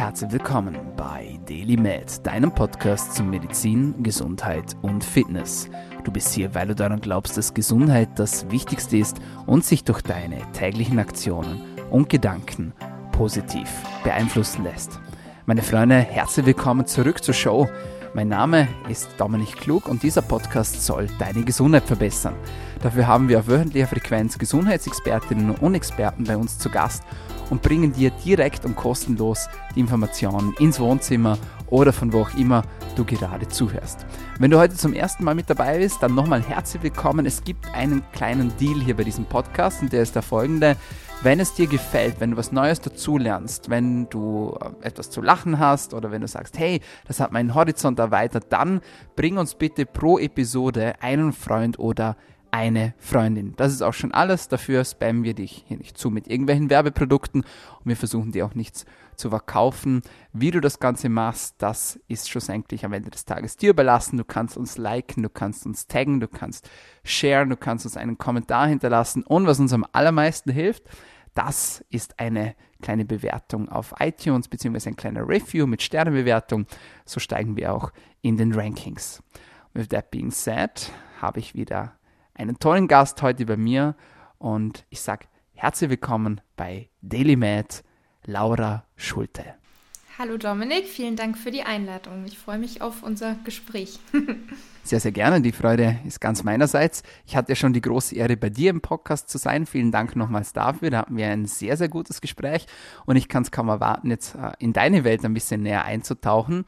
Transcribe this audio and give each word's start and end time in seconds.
Herzlich 0.00 0.32
willkommen 0.32 0.78
bei 0.96 1.38
Daily 1.46 1.76
Med, 1.76 2.26
deinem 2.26 2.54
Podcast 2.54 3.14
zu 3.14 3.22
Medizin, 3.22 4.02
Gesundheit 4.02 4.74
und 4.80 5.04
Fitness. 5.04 5.68
Du 6.04 6.10
bist 6.10 6.32
hier, 6.32 6.54
weil 6.54 6.68
du 6.68 6.74
daran 6.74 7.02
glaubst, 7.02 7.36
dass 7.36 7.52
Gesundheit 7.52 8.08
das 8.18 8.50
Wichtigste 8.50 8.96
ist 8.96 9.20
und 9.44 9.62
sich 9.62 9.84
durch 9.84 10.00
deine 10.00 10.38
täglichen 10.52 10.98
Aktionen 10.98 11.60
und 11.90 12.08
Gedanken 12.08 12.72
positiv 13.12 13.68
beeinflussen 14.02 14.64
lässt. 14.64 14.98
Meine 15.44 15.60
Freunde, 15.60 15.96
herzlich 15.96 16.46
willkommen 16.46 16.86
zurück 16.86 17.22
zur 17.22 17.34
Show. 17.34 17.68
Mein 18.14 18.28
Name 18.28 18.68
ist 18.88 19.10
Dominik 19.18 19.58
Klug 19.58 19.86
und 19.86 20.02
dieser 20.02 20.22
Podcast 20.22 20.82
soll 20.82 21.08
deine 21.18 21.44
Gesundheit 21.44 21.84
verbessern. 21.84 22.36
Dafür 22.82 23.06
haben 23.06 23.28
wir 23.28 23.40
auf 23.40 23.48
wöchentlicher 23.48 23.88
Frequenz 23.88 24.38
Gesundheitsexpertinnen 24.38 25.56
und 25.56 25.74
Experten 25.74 26.24
bei 26.24 26.38
uns 26.38 26.58
zu 26.58 26.70
Gast 26.70 27.02
und 27.50 27.62
bringen 27.62 27.92
dir 27.92 28.10
direkt 28.10 28.64
und 28.64 28.76
kostenlos 28.76 29.48
die 29.74 29.80
Informationen 29.80 30.54
ins 30.58 30.80
Wohnzimmer 30.80 31.36
oder 31.66 31.92
von 31.92 32.12
wo 32.12 32.22
auch 32.22 32.34
immer 32.36 32.62
du 32.96 33.04
gerade 33.04 33.48
zuhörst. 33.48 34.06
Wenn 34.38 34.50
du 34.50 34.58
heute 34.58 34.74
zum 34.74 34.92
ersten 34.92 35.24
Mal 35.24 35.34
mit 35.34 35.50
dabei 35.50 35.78
bist, 35.78 36.02
dann 36.02 36.14
nochmal 36.14 36.42
herzlich 36.42 36.82
willkommen. 36.82 37.26
Es 37.26 37.44
gibt 37.44 37.72
einen 37.74 38.02
kleinen 38.12 38.56
Deal 38.58 38.80
hier 38.80 38.96
bei 38.96 39.04
diesem 39.04 39.24
Podcast 39.24 39.82
und 39.82 39.92
der 39.92 40.02
ist 40.02 40.14
der 40.14 40.22
folgende. 40.22 40.76
Wenn 41.22 41.38
es 41.38 41.52
dir 41.52 41.66
gefällt, 41.66 42.18
wenn 42.18 42.30
du 42.30 42.38
was 42.38 42.50
Neues 42.50 42.80
dazulernst, 42.80 43.68
wenn 43.68 44.08
du 44.08 44.56
äh, 44.58 44.86
etwas 44.86 45.10
zu 45.10 45.20
lachen 45.20 45.58
hast 45.58 45.92
oder 45.92 46.10
wenn 46.10 46.22
du 46.22 46.28
sagst, 46.28 46.58
hey, 46.58 46.80
das 47.06 47.20
hat 47.20 47.30
meinen 47.30 47.54
Horizont 47.54 47.98
erweitert, 47.98 48.46
dann 48.48 48.80
bring 49.16 49.36
uns 49.36 49.54
bitte 49.54 49.84
pro 49.84 50.18
Episode 50.18 50.94
einen 51.02 51.34
Freund 51.34 51.78
oder 51.78 52.16
eine 52.52 52.94
Freundin. 52.98 53.54
Das 53.56 53.72
ist 53.72 53.82
auch 53.82 53.94
schon 53.94 54.12
alles. 54.12 54.48
Dafür 54.48 54.84
spammen 54.84 55.24
wir 55.24 55.34
dich 55.34 55.64
hier 55.68 55.78
nicht 55.78 55.96
zu 55.96 56.10
mit 56.10 56.28
irgendwelchen 56.28 56.70
Werbeprodukten 56.70 57.42
und 57.42 57.86
wir 57.86 57.96
versuchen 57.96 58.32
dir 58.32 58.46
auch 58.46 58.54
nichts 58.54 58.84
zu 59.16 59.30
verkaufen. 59.30 60.02
Wie 60.32 60.50
du 60.50 60.60
das 60.60 60.78
Ganze 60.80 61.08
machst, 61.08 61.56
das 61.58 62.00
ist 62.08 62.28
schlussendlich 62.28 62.84
am 62.84 62.92
Ende 62.92 63.10
des 63.10 63.24
Tages 63.24 63.56
dir 63.56 63.70
überlassen. 63.70 64.16
Du 64.16 64.24
kannst 64.24 64.56
uns 64.56 64.78
liken, 64.78 65.22
du 65.22 65.28
kannst 65.28 65.66
uns 65.66 65.86
taggen, 65.86 66.20
du 66.20 66.28
kannst 66.28 66.68
sharen, 67.04 67.50
du 67.50 67.56
kannst 67.56 67.84
uns 67.84 67.96
einen 67.96 68.18
Kommentar 68.18 68.66
hinterlassen 68.66 69.22
und 69.22 69.46
was 69.46 69.60
uns 69.60 69.72
am 69.72 69.86
allermeisten 69.92 70.50
hilft, 70.50 70.84
das 71.34 71.84
ist 71.90 72.18
eine 72.18 72.56
kleine 72.82 73.04
Bewertung 73.04 73.68
auf 73.68 73.94
iTunes 74.00 74.48
beziehungsweise 74.48 74.90
ein 74.90 74.96
kleiner 74.96 75.28
Review 75.28 75.66
mit 75.66 75.82
Sternebewertung. 75.82 76.66
So 77.04 77.20
steigen 77.20 77.56
wir 77.56 77.72
auch 77.72 77.92
in 78.22 78.36
den 78.36 78.52
Rankings. 78.52 79.22
With 79.72 79.88
that 79.88 80.10
being 80.10 80.30
said, 80.32 80.90
habe 81.20 81.38
ich 81.38 81.54
wieder 81.54 81.92
einen 82.40 82.58
tollen 82.58 82.88
Gast 82.88 83.20
heute 83.20 83.44
bei 83.44 83.58
mir 83.58 83.94
und 84.38 84.86
ich 84.88 85.02
sage 85.02 85.26
herzlich 85.52 85.90
willkommen 85.90 86.40
bei 86.56 86.88
Daily 87.02 87.36
Med, 87.36 87.84
Laura 88.24 88.86
Schulte. 88.96 89.44
Hallo 90.18 90.38
Dominik, 90.38 90.86
vielen 90.86 91.16
Dank 91.16 91.36
für 91.36 91.50
die 91.50 91.64
Einladung. 91.64 92.24
Ich 92.24 92.38
freue 92.38 92.58
mich 92.58 92.80
auf 92.80 93.02
unser 93.02 93.36
Gespräch. 93.44 93.98
Sehr, 94.82 94.98
sehr 94.98 95.12
gerne. 95.12 95.42
Die 95.42 95.52
Freude 95.52 95.98
ist 96.06 96.22
ganz 96.22 96.42
meinerseits. 96.42 97.02
Ich 97.26 97.36
hatte 97.36 97.52
ja 97.52 97.54
schon 97.54 97.74
die 97.74 97.82
große 97.82 98.14
Ehre, 98.14 98.38
bei 98.38 98.48
dir 98.48 98.70
im 98.70 98.80
Podcast 98.80 99.28
zu 99.28 99.36
sein. 99.36 99.66
Vielen 99.66 99.92
Dank 99.92 100.16
nochmals 100.16 100.54
dafür. 100.54 100.88
Da 100.88 101.00
hatten 101.00 101.18
wir 101.18 101.26
ein 101.26 101.44
sehr, 101.44 101.76
sehr 101.76 101.90
gutes 101.90 102.22
Gespräch 102.22 102.66
und 103.04 103.16
ich 103.16 103.28
kann 103.28 103.42
es 103.42 103.50
kaum 103.50 103.68
erwarten, 103.68 104.08
jetzt 104.08 104.34
äh, 104.36 104.52
in 104.58 104.72
deine 104.72 105.04
Welt 105.04 105.22
ein 105.24 105.34
bisschen 105.34 105.62
näher 105.62 105.84
einzutauchen. 105.84 106.64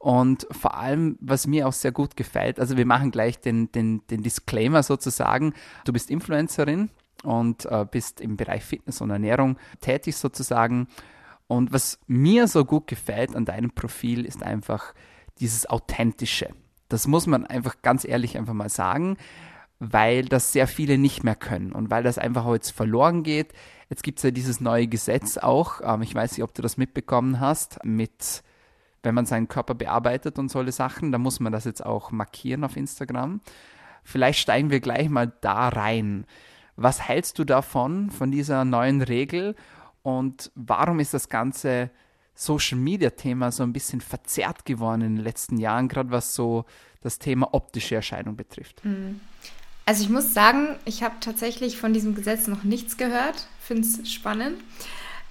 Und 0.00 0.46
vor 0.50 0.78
allem, 0.78 1.18
was 1.20 1.46
mir 1.46 1.68
auch 1.68 1.74
sehr 1.74 1.92
gut 1.92 2.16
gefällt, 2.16 2.58
also 2.58 2.78
wir 2.78 2.86
machen 2.86 3.10
gleich 3.10 3.38
den, 3.38 3.70
den, 3.70 4.00
den 4.06 4.22
Disclaimer 4.22 4.82
sozusagen. 4.82 5.52
Du 5.84 5.92
bist 5.92 6.10
Influencerin 6.10 6.88
und 7.22 7.66
äh, 7.66 7.84
bist 7.84 8.22
im 8.22 8.38
Bereich 8.38 8.64
Fitness 8.64 9.02
und 9.02 9.10
Ernährung 9.10 9.58
tätig 9.82 10.16
sozusagen. 10.16 10.88
Und 11.48 11.74
was 11.74 11.98
mir 12.06 12.48
so 12.48 12.64
gut 12.64 12.86
gefällt 12.86 13.36
an 13.36 13.44
deinem 13.44 13.72
Profil 13.72 14.24
ist 14.24 14.42
einfach 14.42 14.94
dieses 15.38 15.68
Authentische. 15.68 16.48
Das 16.88 17.06
muss 17.06 17.26
man 17.26 17.44
einfach 17.46 17.82
ganz 17.82 18.06
ehrlich 18.06 18.38
einfach 18.38 18.54
mal 18.54 18.70
sagen, 18.70 19.18
weil 19.80 20.24
das 20.24 20.52
sehr 20.52 20.66
viele 20.66 20.96
nicht 20.96 21.24
mehr 21.24 21.36
können 21.36 21.72
und 21.72 21.90
weil 21.90 22.04
das 22.04 22.16
einfach 22.16 22.44
heute 22.44 22.72
verloren 22.72 23.22
geht. 23.22 23.52
Jetzt 23.90 24.02
gibt 24.02 24.18
es 24.18 24.22
ja 24.22 24.30
dieses 24.30 24.62
neue 24.62 24.86
Gesetz 24.86 25.36
auch, 25.36 25.82
ähm, 25.84 26.00
ich 26.00 26.14
weiß 26.14 26.32
nicht, 26.32 26.42
ob 26.42 26.54
du 26.54 26.62
das 26.62 26.78
mitbekommen 26.78 27.38
hast, 27.38 27.84
mit 27.84 28.42
wenn 29.02 29.14
man 29.14 29.26
seinen 29.26 29.48
Körper 29.48 29.74
bearbeitet 29.74 30.38
und 30.38 30.50
solche 30.50 30.72
Sachen, 30.72 31.12
dann 31.12 31.22
muss 31.22 31.40
man 31.40 31.52
das 31.52 31.64
jetzt 31.64 31.84
auch 31.84 32.10
markieren 32.10 32.64
auf 32.64 32.76
Instagram. 32.76 33.40
Vielleicht 34.04 34.40
steigen 34.40 34.70
wir 34.70 34.80
gleich 34.80 35.08
mal 35.08 35.32
da 35.40 35.68
rein. 35.68 36.26
Was 36.76 37.06
hältst 37.06 37.38
du 37.38 37.44
davon, 37.44 38.10
von 38.10 38.30
dieser 38.30 38.64
neuen 38.64 39.02
Regel 39.02 39.54
und 40.02 40.50
warum 40.54 41.00
ist 41.00 41.14
das 41.14 41.28
ganze 41.28 41.90
Social 42.34 42.78
Media 42.78 43.10
Thema 43.10 43.52
so 43.52 43.62
ein 43.62 43.72
bisschen 43.72 44.00
verzerrt 44.00 44.64
geworden 44.64 45.02
in 45.02 45.16
den 45.16 45.24
letzten 45.24 45.58
Jahren, 45.58 45.88
gerade 45.88 46.10
was 46.10 46.34
so 46.34 46.64
das 47.02 47.18
Thema 47.18 47.52
optische 47.52 47.96
Erscheinung 47.96 48.36
betrifft. 48.36 48.82
Hm. 48.82 49.20
Also 49.84 50.04
ich 50.04 50.08
muss 50.08 50.32
sagen, 50.32 50.76
ich 50.84 51.02
habe 51.02 51.16
tatsächlich 51.20 51.78
von 51.78 51.92
diesem 51.92 52.14
Gesetz 52.14 52.46
noch 52.46 52.62
nichts 52.62 52.96
gehört, 52.96 53.46
finde 53.60 53.82
es 53.82 54.10
spannend, 54.10 54.56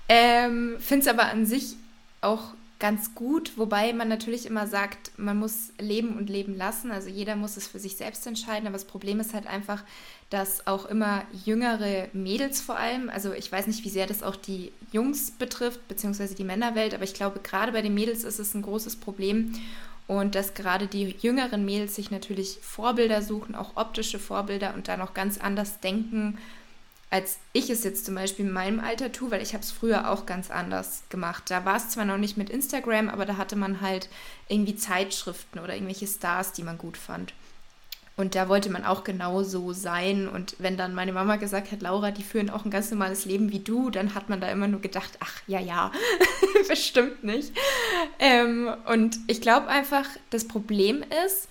ähm, 0.08 0.76
finde 0.80 1.02
es 1.02 1.08
aber 1.08 1.26
an 1.32 1.46
sich 1.46 1.78
auch 2.22 2.54
ganz 2.80 3.14
gut, 3.14 3.58
wobei 3.58 3.92
man 3.92 4.08
natürlich 4.08 4.46
immer 4.46 4.66
sagt, 4.66 5.12
man 5.18 5.38
muss 5.38 5.74
leben 5.80 6.18
und 6.18 6.30
leben 6.30 6.56
lassen. 6.56 6.92
Also 6.92 7.10
jeder 7.10 7.36
muss 7.36 7.58
es 7.58 7.68
für 7.68 7.78
sich 7.80 7.98
selbst 7.98 8.26
entscheiden. 8.26 8.68
Aber 8.68 8.78
das 8.78 8.86
Problem 8.86 9.20
ist 9.20 9.34
halt 9.34 9.48
einfach, 9.48 9.84
dass 10.30 10.66
auch 10.66 10.86
immer 10.86 11.24
jüngere 11.46 12.08
Mädels 12.14 12.62
vor 12.62 12.78
allem, 12.78 13.10
also 13.10 13.34
ich 13.34 13.52
weiß 13.52 13.68
nicht, 13.68 13.84
wie 13.84 13.90
sehr 13.90 14.08
das 14.08 14.24
auch 14.24 14.38
die 14.38 14.72
Jungs 14.94 15.32
betrifft, 15.32 15.88
beziehungsweise 15.90 16.36
die 16.36 16.46
Männerwelt, 16.46 16.94
aber 16.94 17.04
ich 17.04 17.14
glaube, 17.14 17.40
gerade 17.42 17.74
bei 17.74 17.82
den 17.82 17.94
Mädels 17.94 18.24
ist 18.24 18.40
es 18.40 18.54
ein 18.54 18.62
großes 18.62 18.96
Problem. 18.96 19.54
Und 20.08 20.34
dass 20.34 20.56
gerade 20.56 20.88
die 20.88 21.16
jüngeren 21.22 21.66
Mädels 21.66 21.96
sich 21.96 22.10
natürlich 22.10 22.58
Vorbilder 22.62 23.22
suchen, 23.22 23.54
auch 23.54 23.76
optische 23.76 24.18
Vorbilder 24.18 24.74
und 24.74 24.88
da 24.88 24.98
noch 24.98 25.14
ganz 25.14 25.38
anders 25.38 25.82
denken 25.82 26.38
als 27.10 27.40
ich 27.54 27.70
es 27.70 27.84
jetzt 27.84 28.06
zum 28.06 28.16
Beispiel 28.16 28.46
in 28.46 28.52
meinem 28.52 28.80
Alter 28.80 29.12
tue, 29.12 29.32
weil 29.32 29.42
ich 29.42 29.54
habe 29.54 29.64
es 29.64 29.72
früher 29.72 30.12
auch 30.12 30.26
ganz 30.26 30.52
anders 30.52 31.04
gemacht. 31.10 31.44
Da 31.48 31.66
war 31.66 31.78
es 31.78 31.90
zwar 31.90 32.06
noch 32.06 32.18
nicht 32.18 32.38
mit 32.38 32.50
Instagram, 32.50 33.10
aber 33.10 33.26
da 33.26 33.38
hatte 33.38 33.56
man 33.56 33.82
halt 33.82 34.10
irgendwie 34.48 34.76
Zeitschriften 34.76 35.60
oder 35.60 35.74
irgendwelche 35.74 36.08
Stars, 36.08 36.54
die 36.54 36.64
man 36.64 36.78
gut 36.78 36.98
fand. 36.98 37.34
Und 38.20 38.36
da 38.36 38.50
wollte 38.50 38.70
man 38.70 38.84
auch 38.84 39.06
genauso 39.06 39.72
sein. 39.72 40.28
Und 40.28 40.56
wenn 40.60 40.76
dann 40.76 40.94
meine 40.94 41.14
Mama 41.14 41.38
gesagt 41.38 41.72
hat, 41.72 41.82
Laura, 41.82 42.12
die 42.12 42.22
führen 42.22 42.50
auch 42.50 42.66
ein 42.66 42.70
ganz 42.70 42.92
normales 42.92 43.24
Leben 43.24 43.52
wie 43.54 43.62
du, 43.62 43.90
dann 43.90 44.14
hat 44.14 44.28
man 44.28 44.42
da 44.42 44.50
immer 44.50 44.68
nur 44.68 44.82
gedacht, 44.82 45.12
ach 45.22 45.42
ja, 45.48 45.60
ja, 45.62 45.92
bestimmt 46.68 47.24
nicht. 47.24 47.54
Ähm, 48.20 48.70
und 48.88 49.18
ich 49.28 49.40
glaube 49.40 49.68
einfach, 49.68 50.06
das 50.32 50.48
Problem 50.48 51.02
ist, 51.26 51.48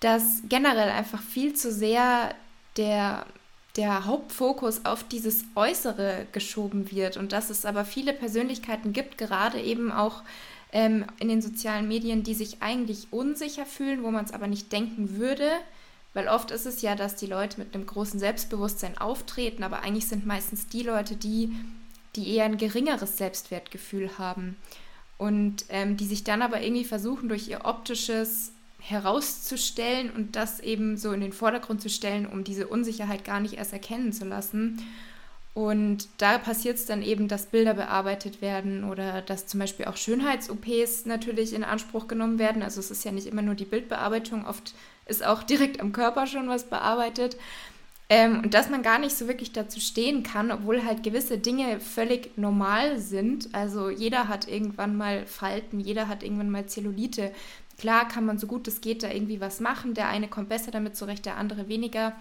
dass 0.00 0.42
generell 0.48 0.88
einfach 0.88 1.20
viel 1.20 1.52
zu 1.52 1.70
sehr 1.70 2.34
der 2.78 3.26
der 3.78 4.06
Hauptfokus 4.06 4.84
auf 4.84 5.04
dieses 5.04 5.44
Äußere 5.54 6.26
geschoben 6.32 6.90
wird 6.90 7.16
und 7.16 7.32
dass 7.32 7.48
es 7.48 7.64
aber 7.64 7.84
viele 7.84 8.12
Persönlichkeiten 8.12 8.92
gibt, 8.92 9.16
gerade 9.16 9.60
eben 9.60 9.92
auch 9.92 10.22
ähm, 10.72 11.06
in 11.20 11.28
den 11.28 11.40
sozialen 11.40 11.86
Medien, 11.86 12.24
die 12.24 12.34
sich 12.34 12.60
eigentlich 12.60 13.06
unsicher 13.12 13.64
fühlen, 13.64 14.02
wo 14.02 14.10
man 14.10 14.24
es 14.24 14.32
aber 14.32 14.48
nicht 14.48 14.72
denken 14.72 15.16
würde. 15.16 15.48
Weil 16.12 16.26
oft 16.26 16.50
ist 16.50 16.66
es 16.66 16.82
ja, 16.82 16.96
dass 16.96 17.14
die 17.14 17.26
Leute 17.26 17.60
mit 17.60 17.72
einem 17.72 17.86
großen 17.86 18.18
Selbstbewusstsein 18.18 18.98
auftreten, 18.98 19.62
aber 19.62 19.82
eigentlich 19.82 20.08
sind 20.08 20.26
meistens 20.26 20.66
die 20.66 20.82
Leute, 20.82 21.14
die, 21.14 21.54
die 22.16 22.34
eher 22.34 22.46
ein 22.46 22.56
geringeres 22.56 23.16
Selbstwertgefühl 23.16 24.18
haben 24.18 24.56
und 25.18 25.66
ähm, 25.68 25.96
die 25.96 26.06
sich 26.06 26.24
dann 26.24 26.42
aber 26.42 26.60
irgendwie 26.60 26.84
versuchen, 26.84 27.28
durch 27.28 27.46
ihr 27.46 27.64
optisches 27.64 28.50
herauszustellen 28.80 30.10
und 30.10 30.36
das 30.36 30.60
eben 30.60 30.96
so 30.96 31.12
in 31.12 31.20
den 31.20 31.32
Vordergrund 31.32 31.82
zu 31.82 31.90
stellen, 31.90 32.26
um 32.26 32.44
diese 32.44 32.68
Unsicherheit 32.68 33.24
gar 33.24 33.40
nicht 33.40 33.54
erst 33.54 33.72
erkennen 33.72 34.12
zu 34.12 34.24
lassen. 34.24 34.82
Und 35.54 36.08
da 36.18 36.38
passiert 36.38 36.76
es 36.76 36.86
dann 36.86 37.02
eben, 37.02 37.26
dass 37.26 37.46
Bilder 37.46 37.74
bearbeitet 37.74 38.40
werden 38.40 38.84
oder 38.84 39.22
dass 39.22 39.48
zum 39.48 39.58
Beispiel 39.58 39.86
auch 39.86 39.96
Schönheits-OPs 39.96 41.04
natürlich 41.06 41.52
in 41.52 41.64
Anspruch 41.64 42.06
genommen 42.06 42.38
werden. 42.38 42.62
Also 42.62 42.78
es 42.78 42.92
ist 42.92 43.04
ja 43.04 43.10
nicht 43.10 43.26
immer 43.26 43.42
nur 43.42 43.56
die 43.56 43.64
Bildbearbeitung, 43.64 44.46
oft 44.46 44.74
ist 45.06 45.26
auch 45.26 45.42
direkt 45.42 45.80
am 45.80 45.92
Körper 45.92 46.28
schon 46.28 46.48
was 46.48 46.64
bearbeitet. 46.64 47.36
Ähm, 48.10 48.42
und 48.44 48.54
dass 48.54 48.70
man 48.70 48.82
gar 48.82 48.98
nicht 48.98 49.16
so 49.16 49.26
wirklich 49.26 49.52
dazu 49.52 49.80
stehen 49.80 50.22
kann, 50.22 50.50
obwohl 50.50 50.84
halt 50.84 51.02
gewisse 51.02 51.38
Dinge 51.38 51.80
völlig 51.80 52.38
normal 52.38 52.98
sind. 52.98 53.48
Also 53.52 53.90
jeder 53.90 54.28
hat 54.28 54.48
irgendwann 54.48 54.96
mal 54.96 55.26
Falten, 55.26 55.80
jeder 55.80 56.08
hat 56.08 56.22
irgendwann 56.22 56.50
mal 56.50 56.66
Zellulite. 56.66 57.32
Klar 57.78 58.08
kann 58.08 58.26
man 58.26 58.38
so 58.38 58.46
gut 58.46 58.66
es 58.68 58.80
geht 58.80 59.02
da 59.02 59.10
irgendwie 59.10 59.40
was 59.40 59.60
machen. 59.60 59.94
Der 59.94 60.08
eine 60.08 60.28
kommt 60.28 60.48
besser 60.48 60.70
damit 60.70 60.96
zurecht, 60.96 61.24
der 61.24 61.36
andere 61.36 61.68
weniger. 61.68 62.14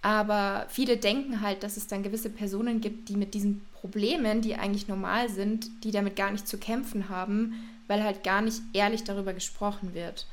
Aber 0.00 0.66
viele 0.68 0.96
denken 0.96 1.40
halt, 1.40 1.62
dass 1.62 1.76
es 1.76 1.86
dann 1.86 2.02
gewisse 2.02 2.30
Personen 2.30 2.80
gibt, 2.80 3.08
die 3.08 3.16
mit 3.16 3.34
diesen 3.34 3.64
Problemen, 3.74 4.40
die 4.40 4.56
eigentlich 4.56 4.88
normal 4.88 5.28
sind, 5.28 5.84
die 5.84 5.90
damit 5.90 6.16
gar 6.16 6.30
nicht 6.30 6.46
zu 6.46 6.58
kämpfen 6.58 7.08
haben, 7.08 7.54
weil 7.86 8.02
halt 8.02 8.24
gar 8.24 8.42
nicht 8.42 8.62
ehrlich 8.72 9.04
darüber 9.04 9.32
gesprochen 9.32 9.94
wird. 9.94 10.26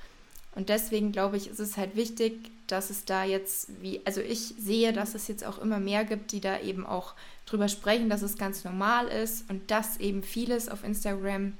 Und 0.55 0.69
deswegen 0.69 1.11
glaube 1.11 1.37
ich, 1.37 1.47
ist 1.47 1.59
es 1.59 1.77
halt 1.77 1.95
wichtig, 1.95 2.51
dass 2.67 2.89
es 2.89 3.05
da 3.05 3.23
jetzt, 3.23 3.69
wie, 3.81 4.01
also 4.05 4.21
ich 4.21 4.53
sehe, 4.59 4.93
dass 4.93 5.15
es 5.15 5.27
jetzt 5.27 5.45
auch 5.45 5.59
immer 5.59 5.79
mehr 5.79 6.05
gibt, 6.05 6.31
die 6.31 6.41
da 6.41 6.59
eben 6.59 6.85
auch 6.85 7.13
drüber 7.45 7.67
sprechen, 7.67 8.09
dass 8.09 8.21
es 8.21 8.37
ganz 8.37 8.63
normal 8.63 9.07
ist 9.07 9.49
und 9.49 9.71
dass 9.71 9.97
eben 9.97 10.23
vieles 10.23 10.69
auf 10.69 10.83
Instagram 10.83 11.53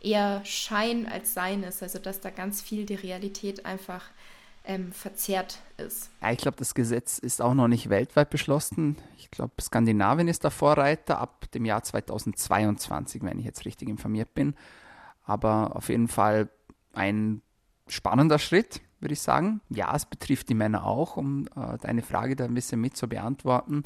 eher 0.00 0.44
Schein 0.44 1.06
als 1.06 1.34
Sein 1.34 1.62
ist. 1.62 1.82
Also 1.82 1.98
dass 1.98 2.20
da 2.20 2.30
ganz 2.30 2.62
viel 2.62 2.86
die 2.86 2.94
Realität 2.94 3.66
einfach 3.66 4.04
ähm, 4.64 4.92
verzerrt 4.92 5.58
ist. 5.78 6.10
Ja, 6.20 6.32
ich 6.32 6.38
glaube, 6.38 6.56
das 6.58 6.74
Gesetz 6.74 7.18
ist 7.18 7.40
auch 7.40 7.54
noch 7.54 7.68
nicht 7.68 7.88
weltweit 7.88 8.30
beschlossen. 8.30 8.96
Ich 9.16 9.30
glaube, 9.30 9.52
Skandinavien 9.60 10.28
ist 10.28 10.44
der 10.44 10.50
Vorreiter 10.50 11.18
ab 11.18 11.50
dem 11.52 11.64
Jahr 11.64 11.82
2022, 11.82 13.22
wenn 13.22 13.38
ich 13.38 13.44
jetzt 13.44 13.64
richtig 13.64 13.88
informiert 13.88 14.34
bin. 14.34 14.54
Aber 15.24 15.76
auf 15.76 15.88
jeden 15.88 16.08
Fall 16.08 16.50
ein 16.92 17.42
spannender 17.88 18.38
Schritt, 18.38 18.80
würde 19.00 19.14
ich 19.14 19.20
sagen. 19.20 19.60
Ja, 19.68 19.94
es 19.94 20.04
betrifft 20.04 20.48
die 20.48 20.54
Männer 20.54 20.86
auch, 20.86 21.16
um 21.16 21.46
äh, 21.56 21.78
deine 21.80 22.02
Frage 22.02 22.36
da 22.36 22.44
ein 22.44 22.54
bisschen 22.54 22.80
mit 22.80 22.96
zu 22.96 23.08
beantworten. 23.08 23.82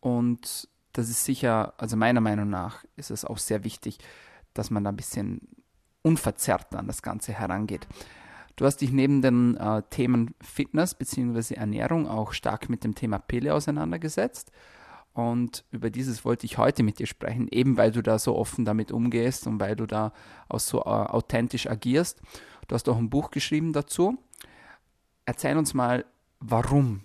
Und 0.00 0.68
das 0.92 1.08
ist 1.08 1.24
sicher, 1.24 1.74
also 1.78 1.96
meiner 1.96 2.20
Meinung 2.20 2.50
nach 2.50 2.84
ist 2.96 3.10
es 3.10 3.24
auch 3.24 3.38
sehr 3.38 3.64
wichtig, 3.64 3.98
dass 4.54 4.70
man 4.70 4.84
da 4.84 4.90
ein 4.90 4.96
bisschen 4.96 5.40
unverzerrt 6.02 6.74
an 6.74 6.86
das 6.86 7.02
Ganze 7.02 7.32
herangeht. 7.32 7.86
Du 8.56 8.66
hast 8.66 8.78
dich 8.78 8.92
neben 8.92 9.22
den 9.22 9.56
äh, 9.56 9.82
Themen 9.90 10.34
Fitness 10.42 10.94
bzw. 10.94 11.54
Ernährung 11.54 12.06
auch 12.06 12.32
stark 12.32 12.68
mit 12.68 12.84
dem 12.84 12.94
Thema 12.94 13.18
Pille 13.18 13.54
auseinandergesetzt. 13.54 14.52
Und 15.14 15.64
über 15.70 15.90
dieses 15.90 16.24
wollte 16.24 16.46
ich 16.46 16.58
heute 16.58 16.82
mit 16.82 16.98
dir 16.98 17.06
sprechen, 17.06 17.48
eben 17.50 17.76
weil 17.76 17.92
du 17.92 18.02
da 18.02 18.18
so 18.18 18.36
offen 18.36 18.64
damit 18.64 18.92
umgehst 18.92 19.46
und 19.46 19.60
weil 19.60 19.76
du 19.76 19.86
da 19.86 20.12
auch 20.48 20.60
so 20.60 20.80
äh, 20.80 20.84
authentisch 20.84 21.66
agierst. 21.66 22.20
Du 22.68 22.74
hast 22.74 22.88
auch 22.88 22.96
ein 22.96 23.10
Buch 23.10 23.30
geschrieben 23.30 23.72
dazu. 23.72 24.18
Erzähl 25.24 25.56
uns 25.56 25.74
mal, 25.74 26.04
warum 26.40 27.02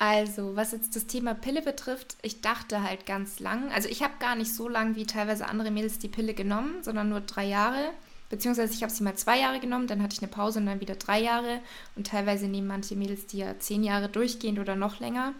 also, 0.00 0.56
was 0.56 0.72
jetzt 0.72 0.96
das 0.96 1.06
Thema 1.06 1.34
Pille 1.34 1.60
betrifft, 1.60 2.16
ich 2.22 2.40
dachte 2.40 2.82
halt 2.82 3.04
ganz 3.04 3.38
lang, 3.38 3.70
also 3.70 3.86
ich 3.86 4.02
habe 4.02 4.14
gar 4.18 4.34
nicht 4.34 4.54
so 4.54 4.66
lang 4.66 4.96
wie 4.96 5.04
teilweise 5.04 5.46
andere 5.46 5.70
Mädels 5.70 5.98
die 5.98 6.08
Pille 6.08 6.32
genommen, 6.32 6.82
sondern 6.82 7.10
nur 7.10 7.20
drei 7.20 7.44
Jahre. 7.44 7.90
Beziehungsweise 8.30 8.72
ich 8.72 8.82
habe 8.82 8.90
sie 8.90 9.04
mal 9.04 9.16
zwei 9.16 9.38
Jahre 9.40 9.60
genommen, 9.60 9.88
dann 9.88 10.02
hatte 10.02 10.14
ich 10.14 10.22
eine 10.22 10.30
Pause 10.30 10.58
und 10.58 10.64
dann 10.64 10.80
wieder 10.80 10.94
drei 10.94 11.20
Jahre. 11.20 11.60
Und 11.96 12.06
teilweise 12.06 12.48
nehmen 12.48 12.66
manche 12.66 12.96
Mädels 12.96 13.26
die 13.26 13.40
ja 13.40 13.58
zehn 13.58 13.84
Jahre 13.84 14.08
durchgehend 14.08 14.58
oder 14.58 14.74
noch 14.74 15.00
länger. 15.00 15.34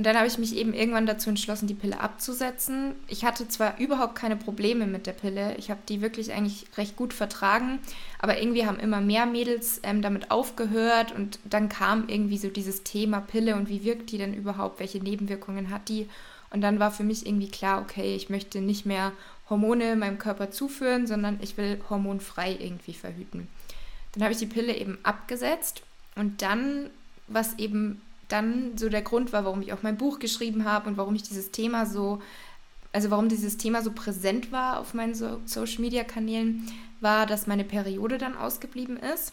Und 0.00 0.04
dann 0.04 0.16
habe 0.16 0.26
ich 0.26 0.38
mich 0.38 0.56
eben 0.56 0.72
irgendwann 0.72 1.04
dazu 1.04 1.28
entschlossen, 1.28 1.66
die 1.66 1.74
Pille 1.74 2.00
abzusetzen. 2.00 2.94
Ich 3.06 3.26
hatte 3.26 3.48
zwar 3.48 3.78
überhaupt 3.78 4.14
keine 4.14 4.34
Probleme 4.34 4.86
mit 4.86 5.06
der 5.06 5.12
Pille, 5.12 5.54
ich 5.58 5.70
habe 5.70 5.80
die 5.86 6.00
wirklich 6.00 6.32
eigentlich 6.32 6.64
recht 6.78 6.96
gut 6.96 7.12
vertragen, 7.12 7.80
aber 8.18 8.40
irgendwie 8.40 8.64
haben 8.64 8.78
immer 8.78 9.02
mehr 9.02 9.26
Mädels 9.26 9.78
ähm, 9.82 10.00
damit 10.00 10.30
aufgehört 10.30 11.12
und 11.12 11.38
dann 11.44 11.68
kam 11.68 12.08
irgendwie 12.08 12.38
so 12.38 12.48
dieses 12.48 12.82
Thema 12.82 13.20
Pille 13.20 13.56
und 13.56 13.68
wie 13.68 13.84
wirkt 13.84 14.10
die 14.10 14.16
denn 14.16 14.32
überhaupt, 14.32 14.80
welche 14.80 15.00
Nebenwirkungen 15.00 15.68
hat 15.68 15.90
die. 15.90 16.08
Und 16.48 16.62
dann 16.62 16.80
war 16.80 16.92
für 16.92 17.04
mich 17.04 17.26
irgendwie 17.26 17.50
klar, 17.50 17.82
okay, 17.82 18.16
ich 18.16 18.30
möchte 18.30 18.62
nicht 18.62 18.86
mehr 18.86 19.12
Hormone 19.50 19.96
meinem 19.96 20.16
Körper 20.16 20.50
zuführen, 20.50 21.06
sondern 21.06 21.38
ich 21.42 21.58
will 21.58 21.78
hormonfrei 21.90 22.56
irgendwie 22.58 22.94
verhüten. 22.94 23.48
Dann 24.12 24.22
habe 24.22 24.32
ich 24.32 24.38
die 24.38 24.46
Pille 24.46 24.74
eben 24.74 24.96
abgesetzt 25.02 25.82
und 26.16 26.40
dann, 26.40 26.88
was 27.28 27.58
eben 27.58 28.00
dann 28.32 28.76
so 28.76 28.88
der 28.88 29.02
Grund 29.02 29.32
war, 29.32 29.44
warum 29.44 29.62
ich 29.62 29.72
auch 29.72 29.82
mein 29.82 29.96
Buch 29.96 30.18
geschrieben 30.18 30.64
habe 30.64 30.88
und 30.88 30.96
warum 30.96 31.14
ich 31.14 31.22
dieses 31.22 31.50
Thema 31.50 31.86
so, 31.86 32.20
also 32.92 33.10
warum 33.10 33.28
dieses 33.28 33.56
Thema 33.56 33.82
so 33.82 33.92
präsent 33.92 34.52
war 34.52 34.80
auf 34.80 34.94
meinen 34.94 35.14
so 35.14 35.40
Social 35.44 35.80
Media 35.80 36.04
Kanälen, 36.04 36.66
war, 37.00 37.26
dass 37.26 37.46
meine 37.46 37.64
Periode 37.64 38.18
dann 38.18 38.36
ausgeblieben 38.36 38.96
ist. 38.96 39.32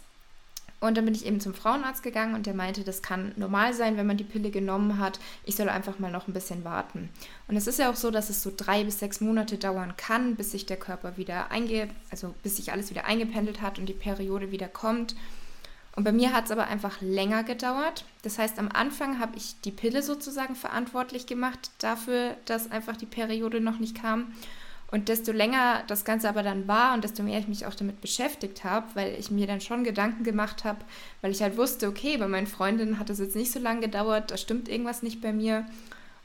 Und 0.80 0.96
dann 0.96 1.06
bin 1.06 1.16
ich 1.16 1.26
eben 1.26 1.40
zum 1.40 1.56
Frauenarzt 1.56 2.04
gegangen 2.04 2.36
und 2.36 2.46
der 2.46 2.54
meinte, 2.54 2.84
das 2.84 3.02
kann 3.02 3.32
normal 3.36 3.74
sein, 3.74 3.98
wenn 3.98 4.06
man 4.06 4.18
die 4.18 4.24
Pille 4.24 4.52
genommen 4.52 5.00
hat. 5.00 5.20
Ich 5.44 5.56
soll 5.56 5.70
einfach 5.70 5.98
mal 5.98 6.12
noch 6.12 6.28
ein 6.28 6.34
bisschen 6.34 6.64
warten. 6.64 7.10
Und 7.48 7.58
es 7.58 7.66
ist 7.66 7.80
ja 7.80 7.90
auch 7.90 7.96
so, 7.96 8.12
dass 8.12 8.30
es 8.30 8.44
so 8.44 8.52
drei 8.56 8.84
bis 8.84 9.00
sechs 9.00 9.20
Monate 9.20 9.58
dauern 9.58 9.96
kann, 9.98 10.36
bis 10.36 10.52
sich 10.52 10.68
der 10.68 10.78
Körper 10.78 11.18
wieder 11.18 11.50
einge, 11.50 11.90
also 12.12 12.36
bis 12.44 12.58
sich 12.58 12.72
alles 12.72 12.92
wieder 12.92 13.06
eingependelt 13.06 13.62
hat 13.62 13.80
und 13.80 13.88
die 13.90 13.94
Periode 13.94 14.52
wieder 14.52 14.68
kommt. 14.68 15.16
Und 15.98 16.04
bei 16.04 16.12
mir 16.12 16.32
hat 16.32 16.46
es 16.46 16.52
aber 16.52 16.68
einfach 16.68 17.02
länger 17.02 17.44
gedauert. 17.44 18.06
Das 18.22 18.38
heißt, 18.38 18.60
am 18.60 18.70
Anfang 18.72 19.20
habe 19.20 19.36
ich 19.36 19.60
die 19.62 19.72
Pille 19.72 20.04
sozusagen 20.04 20.54
verantwortlich 20.56 21.26
gemacht 21.26 21.72
dafür, 21.80 22.38
dass 22.46 22.70
einfach 22.70 22.96
die 22.96 23.08
Periode 23.08 23.62
noch 23.62 23.80
nicht 23.80 24.00
kam. 24.00 24.32
Und 24.92 25.10
desto 25.10 25.32
länger 25.32 25.84
das 25.88 26.06
Ganze 26.06 26.30
aber 26.30 26.44
dann 26.44 26.68
war 26.68 26.94
und 26.94 27.04
desto 27.04 27.24
mehr 27.24 27.40
ich 27.40 27.48
mich 27.48 27.66
auch 27.66 27.74
damit 27.74 28.00
beschäftigt 28.00 28.64
habe, 28.64 28.86
weil 28.94 29.16
ich 29.18 29.32
mir 29.32 29.48
dann 29.48 29.60
schon 29.60 29.84
Gedanken 29.84 30.24
gemacht 30.24 30.66
habe, 30.66 30.78
weil 31.22 31.32
ich 31.32 31.42
halt 31.42 31.58
wusste, 31.58 31.88
okay, 31.88 32.18
bei 32.18 32.28
meinen 32.28 32.46
Freundinnen 32.46 33.00
hat 33.00 33.10
es 33.10 33.18
jetzt 33.18 33.36
nicht 33.36 33.52
so 33.52 33.58
lange 33.58 33.82
gedauert, 33.82 34.30
da 34.30 34.38
stimmt 34.38 34.70
irgendwas 34.70 35.02
nicht 35.02 35.20
bei 35.20 35.34
mir. 35.34 35.66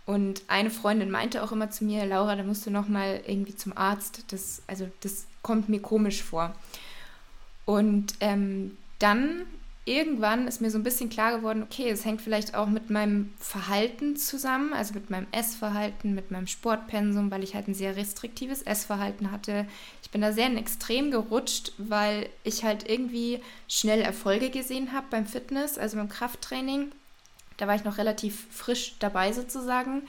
Und 0.04 0.42
eine 0.48 0.68
Freundin 0.68 1.10
meinte 1.10 1.42
auch 1.42 1.50
immer 1.50 1.70
zu 1.70 1.86
mir, 1.86 2.04
Laura, 2.04 2.36
da 2.36 2.42
musst 2.42 2.66
du 2.66 2.70
noch 2.70 2.88
mal 2.88 3.22
irgendwie 3.26 3.56
zum 3.56 3.74
Arzt. 3.74 4.30
Das, 4.32 4.60
also 4.66 4.90
das 5.00 5.24
kommt 5.40 5.70
mir 5.70 5.80
komisch 5.80 6.22
vor. 6.22 6.54
Und 7.64 8.16
ähm, 8.20 8.76
dann 8.98 9.46
irgendwann 9.84 10.46
ist 10.46 10.60
mir 10.60 10.70
so 10.70 10.78
ein 10.78 10.84
bisschen 10.84 11.10
klar 11.10 11.36
geworden, 11.36 11.62
okay, 11.62 11.90
es 11.90 12.04
hängt 12.04 12.22
vielleicht 12.22 12.54
auch 12.54 12.68
mit 12.68 12.90
meinem 12.90 13.32
Verhalten 13.38 14.16
zusammen, 14.16 14.72
also 14.72 14.94
mit 14.94 15.10
meinem 15.10 15.26
Essverhalten, 15.32 16.14
mit 16.14 16.30
meinem 16.30 16.46
Sportpensum, 16.46 17.30
weil 17.30 17.42
ich 17.42 17.54
halt 17.54 17.66
ein 17.66 17.74
sehr 17.74 17.96
restriktives 17.96 18.62
Essverhalten 18.62 19.32
hatte. 19.32 19.66
Ich 20.02 20.10
bin 20.10 20.20
da 20.20 20.32
sehr 20.32 20.46
in 20.46 20.56
Extrem 20.56 21.10
gerutscht, 21.10 21.72
weil 21.78 22.28
ich 22.44 22.62
halt 22.62 22.88
irgendwie 22.88 23.40
schnell 23.68 24.02
Erfolge 24.02 24.50
gesehen 24.50 24.92
habe 24.92 25.06
beim 25.10 25.26
Fitness, 25.26 25.78
also 25.78 25.96
beim 25.96 26.08
Krafttraining. 26.08 26.92
Da 27.56 27.66
war 27.66 27.74
ich 27.74 27.84
noch 27.84 27.98
relativ 27.98 28.46
frisch 28.50 28.94
dabei 29.00 29.32
sozusagen. 29.32 30.02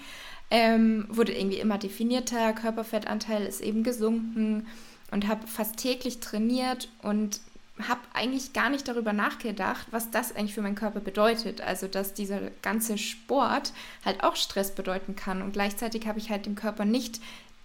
Ähm, 0.51 1.07
wurde 1.09 1.33
irgendwie 1.33 1.57
immer 1.57 1.79
definierter, 1.79 2.53
Körperfettanteil 2.53 3.43
ist 3.43 3.61
eben 3.61 3.81
gesunken 3.83 4.67
und 5.09 5.27
habe 5.27 5.47
fast 5.47 5.77
täglich 5.77 6.19
trainiert 6.19 6.89
und 7.01 7.39
habe 7.81 8.01
eigentlich 8.13 8.53
gar 8.53 8.69
nicht 8.69 8.87
darüber 8.87 9.13
nachgedacht, 9.13 9.87
was 9.91 10.11
das 10.11 10.35
eigentlich 10.35 10.53
für 10.53 10.61
meinen 10.61 10.75
Körper 10.75 10.99
bedeutet. 10.99 11.61
Also, 11.61 11.87
dass 11.87 12.13
dieser 12.13 12.51
ganze 12.61 12.97
Sport 12.97 13.73
halt 14.05 14.23
auch 14.23 14.35
Stress 14.35 14.75
bedeuten 14.75 15.15
kann. 15.15 15.41
Und 15.41 15.53
gleichzeitig 15.53 16.05
habe 16.07 16.19
ich 16.19 16.29
halt 16.29 16.45
dem 16.45 16.55
Körper 16.55 16.85
nicht 16.85 17.19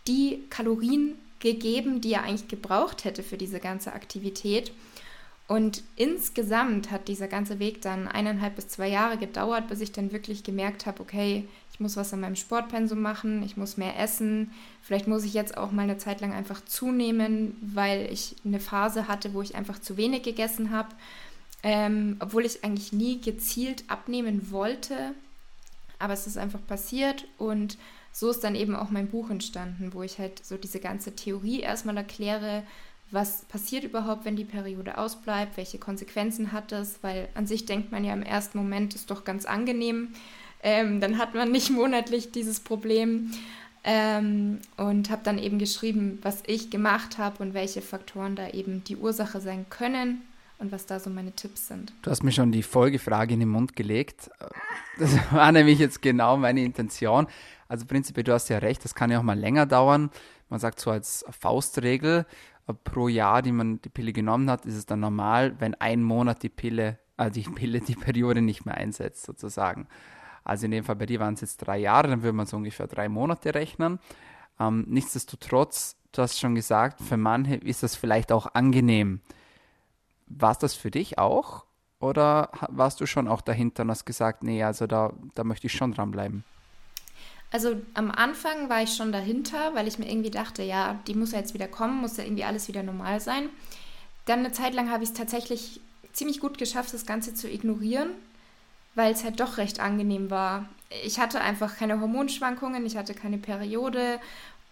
die 0.06 0.44
Kalorien 0.49 1.14
gegeben, 1.40 2.00
die 2.00 2.14
er 2.14 2.22
eigentlich 2.25 2.49
gebraucht 2.49 3.05
hätte 3.05 3.22
für 3.22 3.37
diese 3.37 3.60
ganze 3.60 3.93
Aktivität. 3.93 4.72
Und 5.48 5.82
insgesamt 5.96 6.90
hat 6.90 7.08
dieser 7.08 7.26
ganze 7.26 7.58
Weg 7.58 7.80
dann 7.80 8.06
eineinhalb 8.06 8.54
bis 8.56 8.68
zwei 8.68 8.88
Jahre 8.88 9.16
gedauert, 9.16 9.68
bis 9.68 9.80
ich 9.80 9.92
dann 9.92 10.12
wirklich 10.12 10.44
gemerkt 10.44 10.84
habe, 10.84 11.00
okay, 11.00 11.48
ich 11.72 11.80
muss 11.80 11.96
was 11.96 12.12
an 12.12 12.20
meinem 12.20 12.36
Sportpensum 12.36 13.00
machen, 13.00 13.42
ich 13.42 13.56
muss 13.56 13.78
mehr 13.78 13.98
essen, 13.98 14.50
vielleicht 14.82 15.08
muss 15.08 15.24
ich 15.24 15.32
jetzt 15.32 15.56
auch 15.56 15.72
mal 15.72 15.82
eine 15.82 15.96
Zeit 15.96 16.20
lang 16.20 16.34
einfach 16.34 16.62
zunehmen, 16.64 17.56
weil 17.62 18.12
ich 18.12 18.36
eine 18.44 18.60
Phase 18.60 19.08
hatte, 19.08 19.32
wo 19.32 19.40
ich 19.40 19.55
einfach 19.55 19.78
zu 19.78 19.96
wenig 19.96 20.22
gegessen 20.22 20.70
habe, 20.70 20.90
ähm, 21.62 22.17
obwohl 22.20 22.44
ich 22.44 22.62
eigentlich 22.62 22.93
nie 22.93 23.19
gezielt 23.19 23.84
abnehmen 23.88 24.50
wollte, 24.50 25.14
aber 25.98 26.12
es 26.12 26.26
ist 26.26 26.36
einfach 26.36 26.60
passiert 26.67 27.24
und 27.38 27.78
so 28.12 28.31
ist 28.31 28.44
dann 28.44 28.55
eben 28.55 28.76
auch 28.76 28.90
mein 28.90 29.08
Buch 29.08 29.31
entstanden, 29.31 29.94
wo 29.94 30.02
ich 30.02 30.19
halt 30.19 30.44
so 30.44 30.56
diese 30.56 30.81
ganze 30.81 31.14
Theorie 31.14 31.60
erstmal 31.60 31.96
erkläre, 31.96 32.64
was 33.10 33.44
passiert 33.46 33.84
überhaupt, 33.84 34.24
wenn 34.24 34.36
die 34.36 34.44
Periode 34.44 34.98
ausbleibt, 34.98 35.56
welche 35.56 35.79
Konsequenzen 35.79 36.53
hat 36.53 36.72
das, 36.72 36.98
weil 37.03 37.29
an 37.34 37.46
sich 37.46 37.65
denkt 37.67 37.91
man 37.91 38.05
ja 38.05 38.12
im 38.12 38.22
ersten 38.22 38.58
Moment, 38.58 38.94
ist 38.94 39.10
doch 39.10 39.24
ganz 39.24 39.44
angenehm, 39.44 40.08
ähm, 40.62 41.00
dann 41.00 41.19
hat 41.19 41.34
man 41.34 41.50
nicht 41.50 41.70
monatlich 41.70 42.32
dieses 42.32 42.60
Problem. 42.60 43.32
Ähm, 43.84 44.58
und 44.77 45.08
habe 45.08 45.22
dann 45.22 45.38
eben 45.38 45.58
geschrieben, 45.58 46.19
was 46.22 46.43
ich 46.46 46.69
gemacht 46.69 47.17
habe 47.17 47.43
und 47.43 47.55
welche 47.55 47.81
Faktoren 47.81 48.34
da 48.34 48.48
eben 48.48 48.82
die 48.82 48.96
Ursache 48.96 49.41
sein 49.41 49.67
können 49.70 50.20
und 50.58 50.72
was 50.72 50.84
da 50.84 50.98
so 50.98 51.10
meine 51.10 51.32
Tipps 51.32 51.69
sind. 51.69 51.93
Du 52.03 52.10
hast 52.10 52.22
mir 52.24 52.32
schon 52.32 52.50
die 52.50 52.65
Folgefrage 52.65 53.34
in 53.34 53.41
den 53.41 53.48
Mund 53.48 53.77
gelegt. 53.77 54.31
Das 54.98 55.17
war 55.31 55.53
nämlich 55.53 55.79
jetzt 55.79 56.03
genau 56.03 56.36
meine 56.36 56.62
Intention. 56.65 57.29
Also 57.69 57.86
prinzipiell, 57.86 58.24
du 58.24 58.32
hast 58.32 58.48
ja 58.48 58.58
recht, 58.58 58.84
das 58.84 58.94
kann 58.94 59.10
ja 59.10 59.20
auch 59.20 59.22
mal 59.22 59.38
länger 59.38 59.65
dauern. 59.65 60.10
Man 60.48 60.58
sagt 60.58 60.81
so 60.81 60.91
als 60.91 61.24
Faustregel, 61.31 62.27
pro 62.75 63.08
Jahr, 63.08 63.43
die 63.43 63.53
man 63.53 63.81
die 63.81 63.89
Pille 63.89 64.13
genommen 64.13 64.51
hat, 64.51 64.67
ist 64.67 64.77
es 64.77 64.87
dann 64.87 65.01
normal, 65.01 65.56
wenn 65.60 65.75
ein 65.75 66.03
Monat 66.03 66.43
die 66.43 66.48
Pille, 66.48 66.98
also 67.17 67.41
die 67.41 67.48
Pille, 67.48 67.81
die 67.81 67.94
Periode 67.94 68.43
nicht 68.43 68.67
mehr 68.67 68.77
einsetzt, 68.77 69.25
sozusagen. 69.25 69.87
Also 70.44 70.65
in 70.65 70.70
dem 70.70 70.84
Fall 70.84 70.96
bei 70.96 71.06
dir 71.06 71.20
waren 71.20 71.34
es 71.34 71.41
jetzt 71.41 71.58
drei 71.58 71.79
Jahre, 71.79 72.08
dann 72.08 72.22
würde 72.22 72.37
man 72.37 72.46
so 72.46 72.56
ungefähr 72.56 72.87
drei 72.87 73.08
Monate 73.08 73.55
rechnen. 73.55 73.98
Ähm, 74.58 74.84
nichtsdestotrotz, 74.89 75.96
du 76.13 76.22
hast 76.22 76.39
schon 76.39 76.55
gesagt, 76.55 77.01
für 77.01 77.17
manche 77.17 77.56
ist 77.56 77.82
das 77.82 77.96
vielleicht 77.96 78.32
auch 78.32 78.55
angenehm. 78.55 79.20
War 80.27 80.53
es 80.53 80.58
das 80.58 80.75
für 80.75 80.91
dich 80.91 81.19
auch? 81.19 81.65
Oder 82.01 82.51
warst 82.69 83.01
du 83.01 83.06
schon 83.06 83.29
auch 83.29 83.41
dahinter 83.41 83.82
und 83.82 83.91
hast 83.91 84.05
gesagt, 84.05 84.43
nee, 84.43 84.63
also 84.63 84.87
da, 84.87 85.13
da 85.34 85.44
möchte 85.44 85.67
ich 85.67 85.72
schon 85.72 85.93
dranbleiben? 85.93 86.44
Also 87.50 87.81
am 87.94 88.10
Anfang 88.10 88.69
war 88.69 88.82
ich 88.82 88.94
schon 88.94 89.12
dahinter, 89.12 89.74
weil 89.74 89.88
ich 89.88 89.98
mir 89.98 90.10
irgendwie 90.10 90.31
dachte, 90.31 90.62
ja, 90.62 91.00
die 91.06 91.14
muss 91.14 91.32
ja 91.32 91.38
jetzt 91.38 91.55
wieder 91.55 91.69
kommen, 91.69 92.00
muss 92.00 92.17
ja 92.17 92.24
irgendwie 92.24 92.44
alles 92.44 92.69
wieder 92.69 92.82
normal 92.82 93.20
sein. 93.20 93.48
Dann 94.26 94.40
eine 94.40 94.52
Zeit 94.52 94.74
lang 94.74 94.90
habe 94.90 95.02
ich 95.02 95.10
es 95.10 95.17
tatsächlich 95.17 95.81
ziemlich 96.12 96.40
gut 96.40 96.58
geschafft, 96.58 96.93
das 96.93 97.06
Ganze 97.06 97.34
zu 97.34 97.50
ignorieren 97.50 98.10
weil 98.98 99.12
es 99.12 99.22
halt 99.22 99.38
doch 99.38 99.58
recht 99.58 99.78
angenehm 99.78 100.28
war. 100.28 100.69
Ich 101.05 101.20
hatte 101.20 101.40
einfach 101.40 101.76
keine 101.76 102.00
Hormonschwankungen, 102.00 102.84
ich 102.84 102.96
hatte 102.96 103.14
keine 103.14 103.38
Periode 103.38 104.19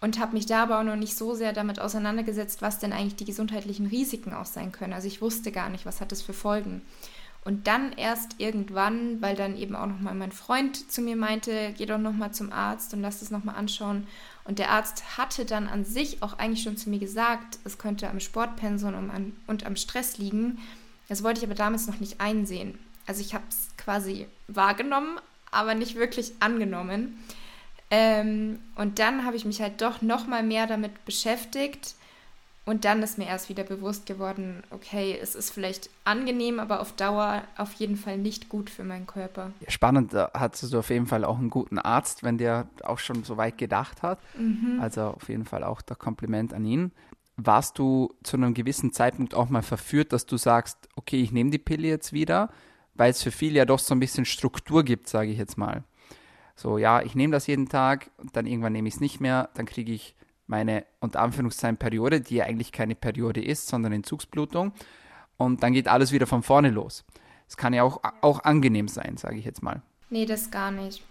und 0.01 0.19
habe 0.19 0.33
mich 0.33 0.45
da 0.45 0.63
aber 0.63 0.79
auch 0.79 0.83
noch 0.83 0.97
nicht 0.97 1.17
so 1.17 1.33
sehr 1.33 1.53
damit 1.53 1.79
auseinandergesetzt, 1.79 2.61
was 2.61 2.77
denn 2.77 2.91
eigentlich 2.91 3.15
die 3.15 3.25
gesundheitlichen 3.25 3.87
Risiken 3.87 4.33
auch 4.33 4.45
sein 4.45 4.73
können. 4.73 4.91
Also 4.91 5.07
ich 5.07 5.21
wusste 5.21 5.53
gar 5.53 5.69
nicht, 5.69 5.85
was 5.85 6.01
hat 6.01 6.11
das 6.11 6.21
für 6.21 6.33
Folgen. 6.33 6.81
Und 7.43 7.67
dann 7.67 7.93
erst 7.93 8.39
irgendwann, 8.39 9.21
weil 9.21 9.35
dann 9.35 9.57
eben 9.57 9.75
auch 9.75 9.85
nochmal 9.85 10.15
mein 10.15 10.33
Freund 10.33 10.91
zu 10.91 11.01
mir 11.01 11.15
meinte, 11.15 11.73
geh 11.77 11.85
doch 11.85 11.97
nochmal 11.97 12.33
zum 12.33 12.51
Arzt 12.51 12.93
und 12.93 13.01
lass 13.01 13.19
das 13.19 13.31
nochmal 13.31 13.55
anschauen. 13.55 14.05
Und 14.43 14.59
der 14.59 14.71
Arzt 14.71 15.17
hatte 15.17 15.45
dann 15.45 15.67
an 15.67 15.85
sich 15.85 16.21
auch 16.23 16.37
eigentlich 16.39 16.63
schon 16.63 16.77
zu 16.77 16.89
mir 16.89 16.99
gesagt, 16.99 17.59
es 17.63 17.77
könnte 17.77 18.09
am 18.09 18.19
Sportpensum 18.19 19.33
und 19.47 19.65
am 19.65 19.75
Stress 19.75 20.17
liegen. 20.17 20.59
Das 21.07 21.23
wollte 21.23 21.39
ich 21.39 21.45
aber 21.45 21.55
damals 21.55 21.87
noch 21.87 21.99
nicht 21.99 22.19
einsehen. 22.19 22.77
Also 23.05 23.21
ich 23.21 23.33
habe 23.33 23.45
es 23.49 23.69
quasi 23.77 24.27
wahrgenommen, 24.47 25.19
aber 25.51 25.73
nicht 25.73 25.95
wirklich 25.95 26.33
angenommen. 26.41 27.17
Ähm, 27.89 28.59
und 28.75 28.99
dann 28.99 29.25
habe 29.25 29.37
ich 29.37 29.45
mich 29.45 29.61
halt 29.61 29.81
doch 29.81 30.01
noch 30.01 30.27
mal 30.27 30.43
mehr 30.43 30.67
damit 30.67 31.05
beschäftigt. 31.05 31.95
Und 32.67 32.83
dann 32.83 33.01
ist 33.01 33.17
mir 33.17 33.27
erst 33.27 33.47
wieder 33.47 33.63
bewusst 33.63 34.07
geworden, 34.07 34.61
okay, 34.71 35.17
es 35.21 35.35
ist 35.35 35.51
vielleicht 35.51 35.89
angenehm, 36.03 36.59
aber 36.59 36.81
auf 36.81 36.91
Dauer 36.91 37.43
auf 37.55 37.71
jeden 37.75 37.95
Fall 37.95 38.17
nicht 38.17 38.49
gut 38.49 38.69
für 38.69 38.83
meinen 38.83 39.07
Körper. 39.07 39.53
Spannend, 39.69 40.13
da 40.13 40.31
hattest 40.33 40.73
du 40.73 40.79
auf 40.79 40.89
jeden 40.89 41.05
Fall 41.05 41.23
auch 41.23 41.37
einen 41.37 41.49
guten 41.49 41.79
Arzt, 41.79 42.23
wenn 42.23 42.37
der 42.37 42.67
auch 42.83 42.99
schon 42.99 43.23
so 43.23 43.37
weit 43.37 43.57
gedacht 43.57 44.03
hat. 44.03 44.19
Mhm. 44.37 44.81
Also 44.81 45.03
auf 45.03 45.29
jeden 45.29 45.45
Fall 45.45 45.63
auch 45.63 45.81
der 45.81 45.95
Kompliment 45.95 46.53
an 46.53 46.65
ihn. 46.65 46.91
Warst 47.37 47.79
du 47.79 48.13
zu 48.21 48.35
einem 48.35 48.53
gewissen 48.53 48.91
Zeitpunkt 48.91 49.33
auch 49.33 49.47
mal 49.47 49.63
verführt, 49.63 50.11
dass 50.11 50.25
du 50.25 50.35
sagst, 50.35 50.89
okay, 50.97 51.21
ich 51.21 51.31
nehme 51.31 51.51
die 51.51 51.59
Pille 51.59 51.87
jetzt 51.87 52.11
wieder, 52.11 52.49
weil 52.95 53.11
es 53.11 53.23
für 53.23 53.31
viele 53.31 53.59
ja 53.59 53.65
doch 53.65 53.79
so 53.79 53.95
ein 53.95 54.01
bisschen 54.01 54.25
Struktur 54.25 54.83
gibt, 54.83 55.07
sage 55.07 55.31
ich 55.31 55.37
jetzt 55.37 55.57
mal. 55.57 55.85
So, 56.57 56.77
ja, 56.77 57.01
ich 57.01 57.15
nehme 57.15 57.31
das 57.31 57.47
jeden 57.47 57.69
Tag 57.69 58.11
dann 58.33 58.45
irgendwann 58.45 58.73
nehme 58.73 58.89
ich 58.89 58.95
es 58.95 58.99
nicht 58.99 59.21
mehr, 59.21 59.51
dann 59.53 59.65
kriege 59.65 59.93
ich 59.93 60.16
meine 60.47 60.85
unter 60.99 61.21
Anführungszeichen 61.21 61.77
Periode, 61.77 62.21
die 62.21 62.35
ja 62.35 62.45
eigentlich 62.45 62.71
keine 62.71 62.95
Periode 62.95 63.43
ist, 63.43 63.67
sondern 63.67 63.93
Entzugsblutung. 63.93 64.73
Und 65.37 65.61
dann 65.61 65.73
geht 65.73 65.87
alles 65.87 66.11
wieder 66.11 66.25
von 66.25 66.41
vorne 66.41 66.71
los. 66.71 67.05
Es 67.47 67.57
kann 67.57 67.73
ja 67.73 67.83
auch, 67.83 68.01
auch 68.21 68.43
angenehm 68.43 68.87
sein, 68.87 69.17
sage 69.17 69.37
ich 69.37 69.45
jetzt 69.45 69.61
mal. 69.61 69.81
Nee, 70.09 70.25
das 70.25 70.51
gar 70.51 70.71
nicht. 70.71 71.03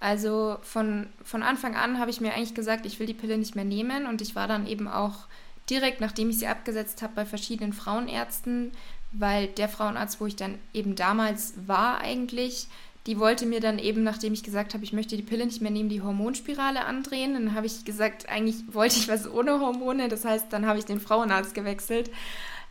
Also 0.00 0.56
von, 0.62 1.08
von 1.22 1.42
Anfang 1.42 1.74
an 1.76 1.98
habe 1.98 2.10
ich 2.10 2.20
mir 2.20 2.32
eigentlich 2.32 2.54
gesagt, 2.54 2.86
ich 2.86 2.98
will 2.98 3.06
die 3.06 3.14
Pille 3.14 3.38
nicht 3.38 3.54
mehr 3.54 3.64
nehmen. 3.64 4.06
Und 4.06 4.22
ich 4.22 4.34
war 4.34 4.48
dann 4.48 4.66
eben 4.66 4.88
auch 4.88 5.26
direkt, 5.68 6.00
nachdem 6.00 6.30
ich 6.30 6.38
sie 6.38 6.46
abgesetzt 6.46 7.02
habe, 7.02 7.14
bei 7.14 7.26
verschiedenen 7.26 7.72
Frauenärzten, 7.72 8.72
weil 9.12 9.48
der 9.48 9.68
Frauenarzt, 9.68 10.20
wo 10.20 10.26
ich 10.26 10.36
dann 10.36 10.58
eben 10.72 10.94
damals 10.94 11.54
war 11.66 12.00
eigentlich, 12.00 12.68
die 13.06 13.18
wollte 13.18 13.46
mir 13.46 13.60
dann 13.60 13.78
eben, 13.78 14.02
nachdem 14.02 14.34
ich 14.34 14.42
gesagt 14.42 14.74
habe, 14.74 14.84
ich 14.84 14.92
möchte 14.92 15.16
die 15.16 15.22
Pille 15.22 15.46
nicht 15.46 15.62
mehr 15.62 15.70
nehmen, 15.70 15.88
die 15.88 16.02
Hormonspirale 16.02 16.84
andrehen. 16.84 17.32
Dann 17.32 17.54
habe 17.54 17.66
ich 17.66 17.84
gesagt, 17.84 18.28
eigentlich 18.28 18.56
wollte 18.72 18.96
ich 18.98 19.08
was 19.08 19.30
ohne 19.30 19.60
Hormone. 19.60 20.08
Das 20.08 20.24
heißt, 20.24 20.46
dann 20.50 20.66
habe 20.66 20.78
ich 20.78 20.84
den 20.84 21.00
Frauenarzt 21.00 21.54
gewechselt. 21.54 22.10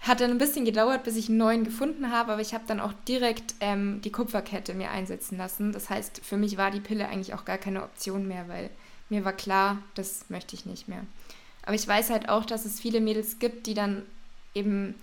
Hat 0.02 0.22
dann 0.22 0.32
ein 0.32 0.38
bisschen 0.38 0.66
gedauert, 0.66 1.04
bis 1.04 1.18
ich 1.18 1.28
einen 1.28 1.40
neuen 1.40 1.64
gefunden 1.66 2.12
habe, 2.12 2.32
aber 2.32 2.42
ich 2.42 2.54
habe 2.54 2.64
dann 2.68 2.80
auch 2.80 2.94
direkt 3.08 3.56
ähm, 3.60 4.00
die 4.02 4.12
Kupferkette 4.12 4.74
mir 4.74 4.92
einsetzen 4.92 5.38
lassen. 5.38 5.74
Das 5.74 5.90
heißt, 5.90 6.22
für 6.24 6.38
mich 6.38 6.58
war 6.58 6.72
die 6.72 6.80
Pille 6.80 7.08
eigentlich 7.10 7.34
auch 7.34 7.44
gar 7.44 7.58
keine 7.58 7.84
Option 7.84 8.28
mehr, 8.28 8.48
weil 8.48 8.70
mir 9.10 9.26
war 9.26 9.34
klar, 9.34 9.80
das 9.96 10.30
möchte 10.30 10.56
ich 10.56 10.66
nicht 10.66 10.88
mehr. 10.88 11.06
Aber 11.64 11.76
ich 11.76 11.88
weiß 11.88 12.12
halt 12.12 12.30
auch, 12.30 12.46
dass 12.46 12.66
es 12.66 12.80
viele 12.80 13.02
Mädels 13.02 13.40
gibt, 13.40 13.68
die 13.68 13.74
dann 13.74 14.04
eben 14.54 14.96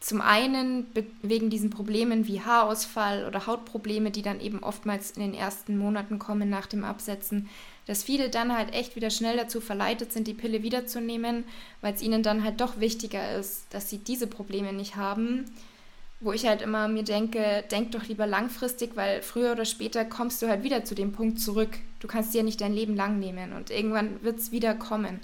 zum 0.00 0.22
einen 0.22 0.86
wegen 1.22 1.50
diesen 1.50 1.68
Problemen 1.68 2.26
wie 2.26 2.40
Haarausfall 2.40 3.26
oder 3.26 3.46
Hautprobleme, 3.46 4.10
die 4.10 4.22
dann 4.22 4.40
eben 4.40 4.62
oftmals 4.62 5.10
in 5.10 5.20
den 5.20 5.34
ersten 5.34 5.76
Monaten 5.76 6.18
kommen 6.18 6.48
nach 6.48 6.66
dem 6.66 6.84
Absetzen, 6.84 7.50
dass 7.86 8.02
viele 8.02 8.30
dann 8.30 8.56
halt 8.56 8.72
echt 8.72 8.96
wieder 8.96 9.10
schnell 9.10 9.36
dazu 9.36 9.60
verleitet 9.60 10.12
sind, 10.12 10.26
die 10.26 10.34
Pille 10.34 10.62
wiederzunehmen, 10.62 11.44
weil 11.82 11.92
es 11.92 12.00
ihnen 12.00 12.22
dann 12.22 12.44
halt 12.44 12.62
doch 12.62 12.80
wichtiger 12.80 13.36
ist, 13.36 13.66
dass 13.70 13.90
sie 13.90 13.98
diese 13.98 14.26
Probleme 14.26 14.72
nicht 14.72 14.96
haben. 14.96 15.44
Wo 16.22 16.32
ich 16.32 16.46
halt 16.46 16.62
immer 16.62 16.86
mir 16.88 17.02
denke, 17.02 17.64
denk 17.70 17.92
doch 17.92 18.06
lieber 18.06 18.26
langfristig, 18.26 18.90
weil 18.94 19.22
früher 19.22 19.52
oder 19.52 19.64
später 19.64 20.04
kommst 20.04 20.42
du 20.42 20.48
halt 20.48 20.62
wieder 20.62 20.84
zu 20.84 20.94
dem 20.94 21.12
Punkt 21.12 21.40
zurück. 21.40 21.78
Du 21.98 22.08
kannst 22.08 22.32
dir 22.32 22.38
ja 22.38 22.44
nicht 22.44 22.60
dein 22.60 22.74
Leben 22.74 22.94
lang 22.94 23.18
nehmen 23.18 23.52
und 23.54 23.70
irgendwann 23.70 24.22
wird 24.22 24.38
es 24.38 24.52
wieder 24.52 24.74
kommen. 24.74 25.20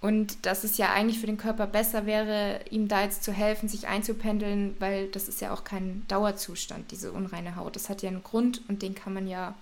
Und 0.00 0.46
dass 0.46 0.62
es 0.62 0.78
ja 0.78 0.92
eigentlich 0.92 1.18
für 1.18 1.26
den 1.26 1.38
Körper 1.38 1.66
besser 1.66 2.06
wäre, 2.06 2.60
ihm 2.70 2.86
da 2.86 3.02
jetzt 3.02 3.24
zu 3.24 3.32
helfen, 3.32 3.68
sich 3.68 3.88
einzupendeln, 3.88 4.76
weil 4.78 5.08
das 5.08 5.26
ist 5.26 5.40
ja 5.40 5.52
auch 5.52 5.64
kein 5.64 6.04
Dauerzustand, 6.06 6.92
diese 6.92 7.10
unreine 7.10 7.56
Haut. 7.56 7.74
Das 7.74 7.88
hat 7.88 8.02
ja 8.02 8.08
einen 8.08 8.22
Grund 8.22 8.62
und 8.68 8.82
den 8.82 8.94
kann 8.94 9.12
man 9.12 9.26
ja, 9.26 9.54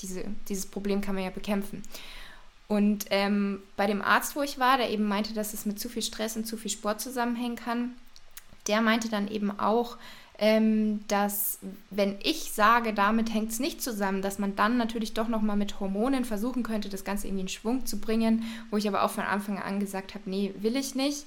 diese, 0.00 0.24
dieses 0.48 0.66
Problem 0.66 1.00
kann 1.00 1.14
man 1.14 1.24
ja 1.24 1.30
bekämpfen. 1.30 1.82
Und 2.66 3.06
ähm, 3.08 3.62
bei 3.76 3.86
dem 3.86 4.02
Arzt, 4.02 4.36
wo 4.36 4.42
ich 4.42 4.58
war, 4.58 4.76
der 4.76 4.90
eben 4.90 5.04
meinte, 5.04 5.32
dass 5.32 5.54
es 5.54 5.64
mit 5.64 5.80
zu 5.80 5.88
viel 5.88 6.02
Stress 6.02 6.36
und 6.36 6.44
zu 6.44 6.58
viel 6.58 6.70
Sport 6.70 7.00
zusammenhängen 7.00 7.56
kann, 7.56 7.92
der 8.66 8.82
meinte 8.82 9.08
dann 9.08 9.26
eben 9.28 9.58
auch, 9.58 9.96
ähm, 10.38 11.00
dass 11.08 11.58
wenn 11.90 12.16
ich 12.22 12.52
sage, 12.52 12.94
damit 12.94 13.34
hängt 13.34 13.50
es 13.50 13.58
nicht 13.58 13.82
zusammen, 13.82 14.22
dass 14.22 14.38
man 14.38 14.54
dann 14.54 14.76
natürlich 14.76 15.12
doch 15.12 15.26
nochmal 15.26 15.56
mit 15.56 15.80
Hormonen 15.80 16.24
versuchen 16.24 16.62
könnte, 16.62 16.88
das 16.88 17.04
Ganze 17.04 17.26
irgendwie 17.26 17.42
in 17.42 17.48
Schwung 17.48 17.86
zu 17.86 17.98
bringen, 17.98 18.44
wo 18.70 18.76
ich 18.76 18.86
aber 18.86 19.02
auch 19.02 19.10
von 19.10 19.24
Anfang 19.24 19.58
an 19.58 19.80
gesagt 19.80 20.14
habe, 20.14 20.30
nee, 20.30 20.54
will 20.60 20.76
ich 20.76 20.94
nicht. 20.94 21.26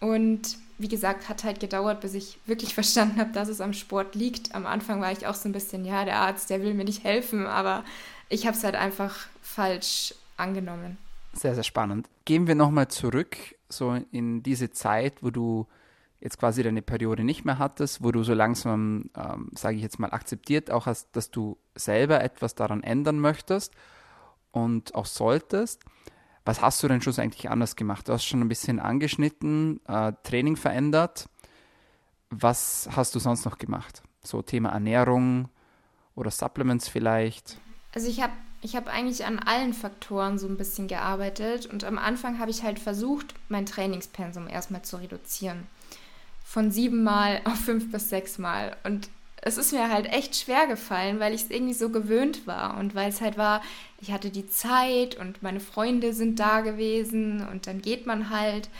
Und 0.00 0.58
wie 0.76 0.88
gesagt, 0.88 1.30
hat 1.30 1.44
halt 1.44 1.60
gedauert, 1.60 2.02
bis 2.02 2.12
ich 2.12 2.38
wirklich 2.44 2.74
verstanden 2.74 3.18
habe, 3.18 3.32
dass 3.32 3.48
es 3.48 3.62
am 3.62 3.72
Sport 3.72 4.14
liegt. 4.14 4.54
Am 4.54 4.66
Anfang 4.66 5.00
war 5.00 5.12
ich 5.12 5.26
auch 5.26 5.34
so 5.34 5.48
ein 5.48 5.52
bisschen, 5.52 5.86
ja, 5.86 6.04
der 6.04 6.18
Arzt, 6.18 6.50
der 6.50 6.60
will 6.62 6.74
mir 6.74 6.84
nicht 6.84 7.04
helfen, 7.04 7.46
aber 7.46 7.84
ich 8.28 8.46
habe 8.46 8.56
es 8.56 8.64
halt 8.64 8.74
einfach 8.74 9.16
falsch 9.40 10.14
angenommen. 10.36 10.98
Sehr, 11.32 11.54
sehr 11.54 11.64
spannend. 11.64 12.06
Gehen 12.26 12.46
wir 12.46 12.54
nochmal 12.54 12.88
zurück, 12.88 13.36
so 13.70 13.98
in 14.12 14.42
diese 14.42 14.70
Zeit, 14.72 15.14
wo 15.22 15.30
du 15.30 15.66
jetzt 16.26 16.38
quasi 16.38 16.64
deine 16.64 16.82
Periode 16.82 17.22
nicht 17.22 17.44
mehr 17.44 17.60
hattest, 17.60 18.02
wo 18.02 18.10
du 18.10 18.24
so 18.24 18.34
langsam, 18.34 19.10
ähm, 19.16 19.48
sage 19.54 19.76
ich 19.76 19.82
jetzt 19.82 20.00
mal, 20.00 20.10
akzeptiert 20.10 20.72
auch 20.72 20.86
hast, 20.86 21.14
dass 21.14 21.30
du 21.30 21.56
selber 21.76 22.20
etwas 22.20 22.56
daran 22.56 22.82
ändern 22.82 23.20
möchtest 23.20 23.72
und 24.50 24.96
auch 24.96 25.06
solltest. 25.06 25.84
Was 26.44 26.60
hast 26.60 26.82
du 26.82 26.88
denn 26.88 27.00
schon 27.00 27.16
eigentlich 27.18 27.48
anders 27.48 27.76
gemacht? 27.76 28.08
Du 28.08 28.12
hast 28.12 28.24
schon 28.24 28.40
ein 28.40 28.48
bisschen 28.48 28.80
angeschnitten, 28.80 29.80
äh, 29.86 30.12
Training 30.24 30.56
verändert. 30.56 31.28
Was 32.30 32.88
hast 32.94 33.14
du 33.14 33.20
sonst 33.20 33.44
noch 33.44 33.58
gemacht? 33.58 34.02
So 34.24 34.42
Thema 34.42 34.70
Ernährung 34.70 35.48
oder 36.16 36.32
Supplements 36.32 36.88
vielleicht? 36.88 37.56
Also 37.94 38.08
ich 38.08 38.20
habe 38.20 38.32
ich 38.62 38.74
habe 38.74 38.90
eigentlich 38.90 39.24
an 39.24 39.38
allen 39.38 39.74
Faktoren 39.74 40.38
so 40.38 40.48
ein 40.48 40.56
bisschen 40.56 40.88
gearbeitet 40.88 41.66
und 41.66 41.84
am 41.84 41.98
Anfang 41.98 42.40
habe 42.40 42.50
ich 42.50 42.64
halt 42.64 42.80
versucht, 42.80 43.34
mein 43.48 43.64
Trainingspensum 43.64 44.48
erstmal 44.48 44.82
zu 44.82 44.96
reduzieren 44.96 45.68
von 46.56 46.70
siebenmal 46.70 47.42
auf 47.44 47.56
fünf 47.60 47.92
bis 47.92 48.08
sechs 48.08 48.38
Mal. 48.38 48.74
Und 48.82 49.10
es 49.42 49.58
ist 49.58 49.74
mir 49.74 49.90
halt 49.92 50.06
echt 50.06 50.34
schwer 50.34 50.66
gefallen, 50.66 51.20
weil 51.20 51.34
ich 51.34 51.42
es 51.42 51.50
irgendwie 51.50 51.74
so 51.74 51.90
gewöhnt 51.90 52.46
war 52.46 52.78
und 52.78 52.94
weil 52.94 53.10
es 53.10 53.20
halt 53.20 53.36
war, 53.36 53.60
ich 54.00 54.10
hatte 54.10 54.30
die 54.30 54.48
Zeit 54.48 55.16
und 55.16 55.42
meine 55.42 55.60
Freunde 55.60 56.14
sind 56.14 56.40
da 56.40 56.62
gewesen 56.62 57.46
und 57.46 57.66
dann 57.66 57.82
geht 57.82 58.06
man 58.06 58.30
halt. 58.30 58.70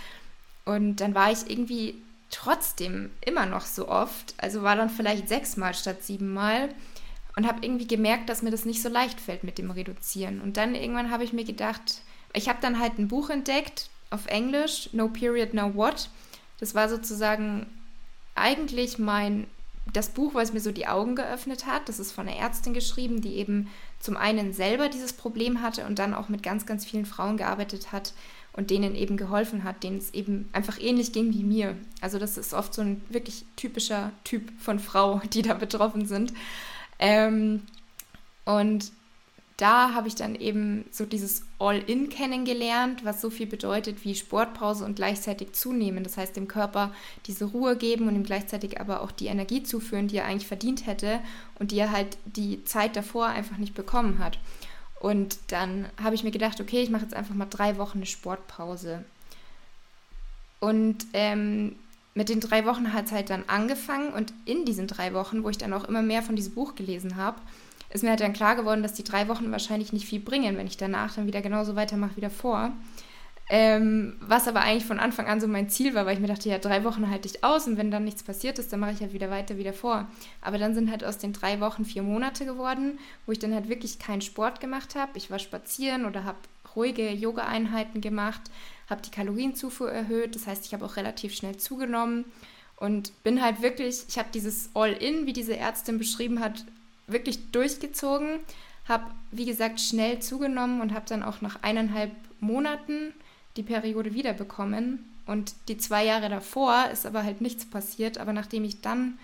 Und 0.64 1.02
dann 1.02 1.14
war 1.14 1.30
ich 1.30 1.50
irgendwie 1.50 1.96
trotzdem 2.30 3.10
immer 3.20 3.44
noch 3.44 3.66
so 3.66 3.88
oft, 3.88 4.32
also 4.38 4.62
war 4.62 4.76
dann 4.76 4.88
vielleicht 4.88 5.28
sechsmal 5.28 5.74
statt 5.74 6.02
siebenmal 6.02 6.70
und 7.36 7.46
habe 7.46 7.58
irgendwie 7.60 7.86
gemerkt, 7.86 8.30
dass 8.30 8.40
mir 8.40 8.50
das 8.50 8.64
nicht 8.64 8.80
so 8.80 8.88
leicht 8.88 9.20
fällt 9.20 9.44
mit 9.44 9.58
dem 9.58 9.70
Reduzieren. 9.70 10.40
Und 10.40 10.56
dann 10.56 10.74
irgendwann 10.74 11.10
habe 11.10 11.24
ich 11.24 11.34
mir 11.34 11.44
gedacht, 11.44 12.00
ich 12.32 12.48
habe 12.48 12.58
dann 12.62 12.80
halt 12.80 12.98
ein 12.98 13.08
Buch 13.08 13.28
entdeckt 13.28 13.90
auf 14.08 14.28
Englisch, 14.28 14.88
No 14.94 15.08
Period, 15.08 15.52
No 15.52 15.74
What. 15.74 16.08
Das 16.58 16.74
war 16.74 16.88
sozusagen 16.88 17.66
eigentlich 18.34 18.98
mein 18.98 19.46
das 19.92 20.08
Buch, 20.08 20.34
was 20.34 20.52
mir 20.52 20.60
so 20.60 20.72
die 20.72 20.88
Augen 20.88 21.14
geöffnet 21.14 21.66
hat. 21.66 21.88
Das 21.88 22.00
ist 22.00 22.12
von 22.12 22.26
einer 22.26 22.36
Ärztin 22.36 22.74
geschrieben, 22.74 23.20
die 23.20 23.36
eben 23.36 23.68
zum 24.00 24.16
einen 24.16 24.52
selber 24.52 24.88
dieses 24.88 25.12
Problem 25.12 25.62
hatte 25.62 25.86
und 25.86 25.98
dann 25.98 26.12
auch 26.12 26.28
mit 26.28 26.42
ganz, 26.42 26.66
ganz 26.66 26.84
vielen 26.84 27.06
Frauen 27.06 27.36
gearbeitet 27.36 27.92
hat 27.92 28.12
und 28.52 28.70
denen 28.70 28.94
eben 28.94 29.16
geholfen 29.16 29.64
hat, 29.64 29.84
denen 29.84 29.98
es 29.98 30.12
eben 30.12 30.48
einfach 30.52 30.80
ähnlich 30.80 31.12
ging 31.12 31.32
wie 31.32 31.44
mir. 31.44 31.76
Also 32.00 32.18
das 32.18 32.36
ist 32.36 32.52
oft 32.52 32.74
so 32.74 32.82
ein 32.82 33.02
wirklich 33.10 33.44
typischer 33.54 34.12
Typ 34.24 34.50
von 34.58 34.78
Frau, 34.78 35.20
die 35.32 35.42
da 35.42 35.54
betroffen 35.54 36.06
sind. 36.06 36.32
Ähm, 36.98 37.62
und 38.44 38.90
da 39.56 39.94
habe 39.94 40.08
ich 40.08 40.14
dann 40.14 40.34
eben 40.34 40.84
so 40.90 41.06
dieses 41.06 41.42
All-In 41.58 42.10
kennengelernt, 42.10 43.06
was 43.06 43.22
so 43.22 43.30
viel 43.30 43.46
bedeutet 43.46 44.04
wie 44.04 44.14
Sportpause 44.14 44.84
und 44.84 44.96
gleichzeitig 44.96 45.52
zunehmen. 45.52 46.04
Das 46.04 46.18
heißt, 46.18 46.36
dem 46.36 46.46
Körper 46.46 46.92
diese 47.26 47.46
Ruhe 47.46 47.76
geben 47.76 48.06
und 48.06 48.16
ihm 48.16 48.24
gleichzeitig 48.24 48.78
aber 48.80 49.00
auch 49.00 49.10
die 49.10 49.26
Energie 49.26 49.62
zuführen, 49.62 50.08
die 50.08 50.18
er 50.18 50.26
eigentlich 50.26 50.46
verdient 50.46 50.86
hätte 50.86 51.20
und 51.58 51.70
die 51.70 51.78
er 51.78 51.90
halt 51.90 52.18
die 52.26 52.64
Zeit 52.64 52.96
davor 52.96 53.28
einfach 53.28 53.56
nicht 53.56 53.74
bekommen 53.74 54.18
hat. 54.18 54.38
Und 55.00 55.38
dann 55.48 55.86
habe 56.02 56.14
ich 56.14 56.24
mir 56.24 56.32
gedacht, 56.32 56.60
okay, 56.60 56.82
ich 56.82 56.90
mache 56.90 57.02
jetzt 57.02 57.14
einfach 57.14 57.34
mal 57.34 57.46
drei 57.46 57.78
Wochen 57.78 57.98
eine 57.98 58.06
Sportpause. 58.06 59.04
Und 60.60 61.06
ähm, 61.14 61.76
mit 62.14 62.28
den 62.28 62.40
drei 62.40 62.66
Wochen 62.66 62.92
hat 62.92 63.06
es 63.06 63.12
halt 63.12 63.30
dann 63.30 63.44
angefangen 63.46 64.12
und 64.12 64.34
in 64.44 64.66
diesen 64.66 64.86
drei 64.86 65.14
Wochen, 65.14 65.44
wo 65.44 65.48
ich 65.48 65.58
dann 65.58 65.72
auch 65.72 65.84
immer 65.84 66.02
mehr 66.02 66.22
von 66.22 66.36
diesem 66.36 66.54
Buch 66.54 66.74
gelesen 66.74 67.16
habe, 67.16 67.38
ist 67.90 68.02
mir 68.02 68.10
halt 68.10 68.20
dann 68.20 68.32
klar 68.32 68.56
geworden, 68.56 68.82
dass 68.82 68.94
die 68.94 69.04
drei 69.04 69.28
Wochen 69.28 69.50
wahrscheinlich 69.52 69.92
nicht 69.92 70.06
viel 70.06 70.20
bringen, 70.20 70.56
wenn 70.56 70.66
ich 70.66 70.76
danach 70.76 71.14
dann 71.14 71.26
wieder 71.26 71.42
genauso 71.42 71.76
weitermache 71.76 72.16
wie 72.16 72.20
davor. 72.20 72.72
Ähm, 73.48 74.16
was 74.20 74.48
aber 74.48 74.62
eigentlich 74.62 74.86
von 74.86 74.98
Anfang 74.98 75.26
an 75.26 75.40
so 75.40 75.46
mein 75.46 75.68
Ziel 75.68 75.94
war, 75.94 76.04
weil 76.04 76.14
ich 76.14 76.20
mir 76.20 76.26
dachte, 76.26 76.48
ja, 76.48 76.58
drei 76.58 76.82
Wochen 76.82 77.08
halte 77.08 77.28
ich 77.28 77.44
aus 77.44 77.68
und 77.68 77.76
wenn 77.76 77.92
dann 77.92 78.02
nichts 78.02 78.24
passiert 78.24 78.58
ist, 78.58 78.72
dann 78.72 78.80
mache 78.80 78.90
ich 78.92 79.00
halt 79.00 79.12
wieder 79.12 79.30
weiter 79.30 79.56
wieder 79.56 79.72
vor. 79.72 80.08
Aber 80.40 80.58
dann 80.58 80.74
sind 80.74 80.90
halt 80.90 81.04
aus 81.04 81.18
den 81.18 81.32
drei 81.32 81.60
Wochen 81.60 81.84
vier 81.84 82.02
Monate 82.02 82.44
geworden, 82.44 82.98
wo 83.24 83.30
ich 83.30 83.38
dann 83.38 83.54
halt 83.54 83.68
wirklich 83.68 84.00
keinen 84.00 84.20
Sport 84.20 84.60
gemacht 84.60 84.96
habe. 84.96 85.12
Ich 85.14 85.30
war 85.30 85.38
spazieren 85.38 86.06
oder 86.06 86.24
habe 86.24 86.38
ruhige 86.74 87.10
Yoga-Einheiten 87.10 88.00
gemacht, 88.00 88.42
habe 88.90 89.02
die 89.02 89.10
Kalorienzufuhr 89.12 89.90
erhöht. 89.90 90.34
Das 90.34 90.48
heißt, 90.48 90.66
ich 90.66 90.74
habe 90.74 90.84
auch 90.84 90.96
relativ 90.96 91.32
schnell 91.32 91.56
zugenommen 91.56 92.24
und 92.78 93.12
bin 93.22 93.42
halt 93.42 93.62
wirklich, 93.62 94.04
ich 94.08 94.18
habe 94.18 94.28
dieses 94.34 94.70
All-In, 94.74 95.26
wie 95.26 95.32
diese 95.32 95.56
Ärztin 95.56 95.98
beschrieben 95.98 96.40
hat, 96.40 96.64
wirklich 97.06 97.50
durchgezogen. 97.50 98.40
Habe, 98.88 99.04
wie 99.32 99.46
gesagt, 99.46 99.80
schnell 99.80 100.20
zugenommen 100.20 100.80
und 100.80 100.94
habe 100.94 101.06
dann 101.08 101.22
auch 101.22 101.40
nach 101.40 101.62
eineinhalb 101.62 102.12
Monaten 102.40 103.12
die 103.56 103.62
Periode 103.62 104.14
wiederbekommen. 104.14 105.04
Und 105.26 105.54
die 105.68 105.76
zwei 105.76 106.04
Jahre 106.04 106.28
davor 106.28 106.88
ist 106.92 107.04
aber 107.04 107.24
halt 107.24 107.40
nichts 107.40 107.66
passiert. 107.66 108.18
Aber 108.18 108.32
nachdem 108.32 108.64
ich 108.64 108.80
dann 108.80 109.18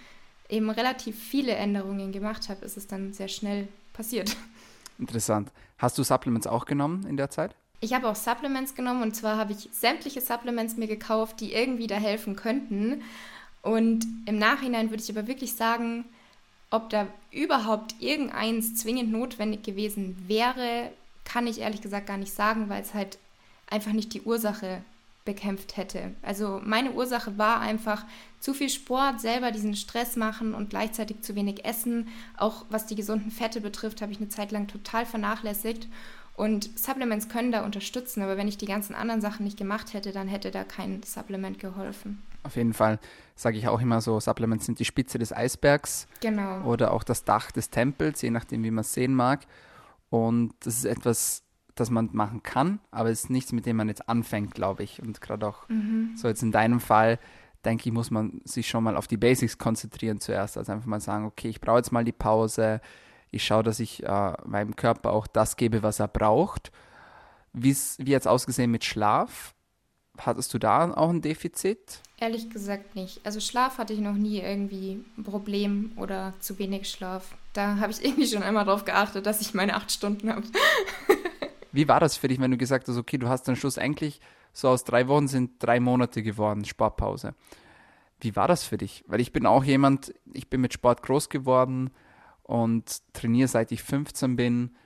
eben 0.48 0.68
relativ 0.70 1.16
viele 1.18 1.52
Änderungen 1.52 2.12
gemacht 2.12 2.48
habe, 2.48 2.64
ist 2.64 2.76
es 2.76 2.86
dann 2.86 3.12
sehr 3.12 3.28
schnell 3.28 3.68
passiert. 3.92 4.36
Interessant. 4.98 5.50
Hast 5.78 5.96
du 5.98 6.02
Supplements 6.02 6.46
auch 6.46 6.64
genommen 6.64 7.06
in 7.06 7.16
der 7.16 7.30
Zeit? 7.30 7.54
Ich 7.80 7.92
habe 7.94 8.08
auch 8.08 8.14
Supplements 8.14 8.74
genommen 8.74 9.02
und 9.02 9.16
zwar 9.16 9.36
habe 9.36 9.52
ich 9.52 9.68
sämtliche 9.72 10.20
Supplements 10.20 10.76
mir 10.76 10.86
gekauft, 10.86 11.40
die 11.40 11.52
irgendwie 11.52 11.88
da 11.88 11.96
helfen 11.96 12.36
könnten. 12.36 13.02
Und 13.62 14.06
im 14.26 14.38
Nachhinein 14.38 14.90
würde 14.90 15.02
ich 15.02 15.10
aber 15.10 15.26
wirklich 15.26 15.54
sagen, 15.54 16.04
ob 16.72 16.90
da 16.90 17.06
überhaupt 17.30 17.94
irgendeins 18.00 18.74
zwingend 18.74 19.12
notwendig 19.12 19.62
gewesen 19.62 20.16
wäre, 20.26 20.90
kann 21.24 21.46
ich 21.46 21.60
ehrlich 21.60 21.82
gesagt 21.82 22.06
gar 22.06 22.16
nicht 22.16 22.32
sagen, 22.32 22.68
weil 22.68 22.82
es 22.82 22.94
halt 22.94 23.18
einfach 23.70 23.92
nicht 23.92 24.12
die 24.14 24.22
Ursache 24.22 24.82
bekämpft 25.24 25.76
hätte. 25.76 26.14
Also 26.22 26.60
meine 26.64 26.92
Ursache 26.92 27.38
war 27.38 27.60
einfach 27.60 28.04
zu 28.40 28.54
viel 28.54 28.70
Sport, 28.70 29.20
selber 29.20 29.52
diesen 29.52 29.76
Stress 29.76 30.16
machen 30.16 30.54
und 30.54 30.70
gleichzeitig 30.70 31.20
zu 31.20 31.36
wenig 31.36 31.64
essen. 31.64 32.08
Auch 32.36 32.64
was 32.70 32.86
die 32.86 32.96
gesunden 32.96 33.30
Fette 33.30 33.60
betrifft, 33.60 34.02
habe 34.02 34.10
ich 34.10 34.18
eine 34.18 34.30
Zeit 34.30 34.50
lang 34.50 34.66
total 34.66 35.06
vernachlässigt. 35.06 35.86
Und 36.34 36.70
Supplements 36.76 37.28
können 37.28 37.52
da 37.52 37.64
unterstützen, 37.64 38.22
aber 38.22 38.38
wenn 38.38 38.48
ich 38.48 38.56
die 38.56 38.66
ganzen 38.66 38.94
anderen 38.94 39.20
Sachen 39.20 39.44
nicht 39.44 39.58
gemacht 39.58 39.92
hätte, 39.92 40.12
dann 40.12 40.26
hätte 40.26 40.50
da 40.50 40.64
kein 40.64 41.02
Supplement 41.02 41.58
geholfen. 41.58 42.22
Auf 42.42 42.56
jeden 42.56 42.72
Fall 42.72 42.98
sage 43.34 43.58
ich 43.58 43.68
auch 43.68 43.80
immer 43.80 44.00
so, 44.00 44.18
Supplements 44.20 44.66
sind 44.66 44.78
die 44.78 44.84
Spitze 44.84 45.18
des 45.18 45.32
Eisbergs. 45.32 46.06
Genau. 46.20 46.62
Oder 46.64 46.92
auch 46.92 47.04
das 47.04 47.24
Dach 47.24 47.50
des 47.50 47.70
Tempels, 47.70 48.22
je 48.22 48.30
nachdem, 48.30 48.64
wie 48.64 48.70
man 48.70 48.82
es 48.82 48.92
sehen 48.92 49.14
mag. 49.14 49.40
Und 50.10 50.54
das 50.60 50.76
ist 50.78 50.84
etwas, 50.84 51.44
das 51.74 51.90
man 51.90 52.10
machen 52.12 52.42
kann, 52.42 52.80
aber 52.90 53.10
es 53.10 53.24
ist 53.24 53.30
nichts, 53.30 53.52
mit 53.52 53.66
dem 53.66 53.76
man 53.76 53.88
jetzt 53.88 54.08
anfängt, 54.08 54.54
glaube 54.54 54.82
ich. 54.82 55.02
Und 55.02 55.20
gerade 55.20 55.46
auch 55.46 55.68
mhm. 55.68 56.14
so 56.16 56.28
jetzt 56.28 56.42
in 56.42 56.52
deinem 56.52 56.80
Fall, 56.80 57.18
denke 57.64 57.88
ich, 57.88 57.92
muss 57.94 58.10
man 58.10 58.40
sich 58.44 58.68
schon 58.68 58.84
mal 58.84 58.96
auf 58.96 59.06
die 59.06 59.16
Basics 59.16 59.58
konzentrieren 59.58 60.20
zuerst. 60.20 60.58
Also 60.58 60.72
einfach 60.72 60.86
mal 60.86 61.00
sagen, 61.00 61.24
okay, 61.24 61.48
ich 61.48 61.60
brauche 61.60 61.78
jetzt 61.78 61.92
mal 61.92 62.04
die 62.04 62.12
Pause. 62.12 62.80
Ich 63.30 63.44
schaue, 63.44 63.62
dass 63.62 63.80
ich 63.80 64.02
äh, 64.04 64.32
meinem 64.44 64.76
Körper 64.76 65.12
auch 65.12 65.26
das 65.26 65.56
gebe, 65.56 65.82
was 65.82 66.00
er 66.00 66.08
braucht. 66.08 66.72
Wie's, 67.52 67.96
wie 67.98 68.10
jetzt 68.10 68.28
ausgesehen 68.28 68.70
mit 68.70 68.84
Schlaf? 68.84 69.54
Hattest 70.18 70.52
du 70.52 70.58
da 70.58 70.92
auch 70.92 71.08
ein 71.08 71.22
Defizit? 71.22 72.00
Ehrlich 72.18 72.50
gesagt 72.50 72.94
nicht. 72.94 73.20
Also 73.24 73.40
Schlaf 73.40 73.78
hatte 73.78 73.92
ich 73.92 74.00
noch 74.00 74.14
nie 74.14 74.40
irgendwie 74.40 75.02
ein 75.16 75.24
Problem 75.24 75.92
oder 75.96 76.34
zu 76.40 76.58
wenig 76.58 76.88
Schlaf. 76.88 77.34
Da 77.52 77.76
habe 77.78 77.92
ich 77.92 78.04
irgendwie 78.04 78.26
schon 78.26 78.42
einmal 78.42 78.64
darauf 78.64 78.84
geachtet, 78.84 79.26
dass 79.26 79.40
ich 79.40 79.54
meine 79.54 79.74
acht 79.74 79.90
Stunden 79.90 80.30
habe. 80.30 80.42
Wie 81.72 81.88
war 81.88 82.00
das 82.00 82.18
für 82.18 82.28
dich, 82.28 82.38
wenn 82.38 82.50
du 82.50 82.58
gesagt 82.58 82.86
hast, 82.88 82.98
okay, 82.98 83.16
du 83.16 83.28
hast 83.28 83.48
dann 83.48 83.56
schlussendlich 83.56 84.20
so 84.52 84.68
aus 84.68 84.84
drei 84.84 85.08
Wochen 85.08 85.28
sind 85.28 85.52
drei 85.60 85.80
Monate 85.80 86.22
geworden, 86.22 86.66
Sportpause. 86.66 87.34
Wie 88.20 88.36
war 88.36 88.46
das 88.46 88.64
für 88.64 88.76
dich? 88.76 89.02
Weil 89.06 89.20
ich 89.20 89.32
bin 89.32 89.46
auch 89.46 89.64
jemand, 89.64 90.14
ich 90.32 90.48
bin 90.48 90.60
mit 90.60 90.74
Sport 90.74 91.02
groß 91.02 91.30
geworden 91.30 91.90
und 92.42 93.00
trainiere 93.14 93.48
seit 93.48 93.72
ich 93.72 93.82
15 93.82 94.36
bin. 94.36 94.76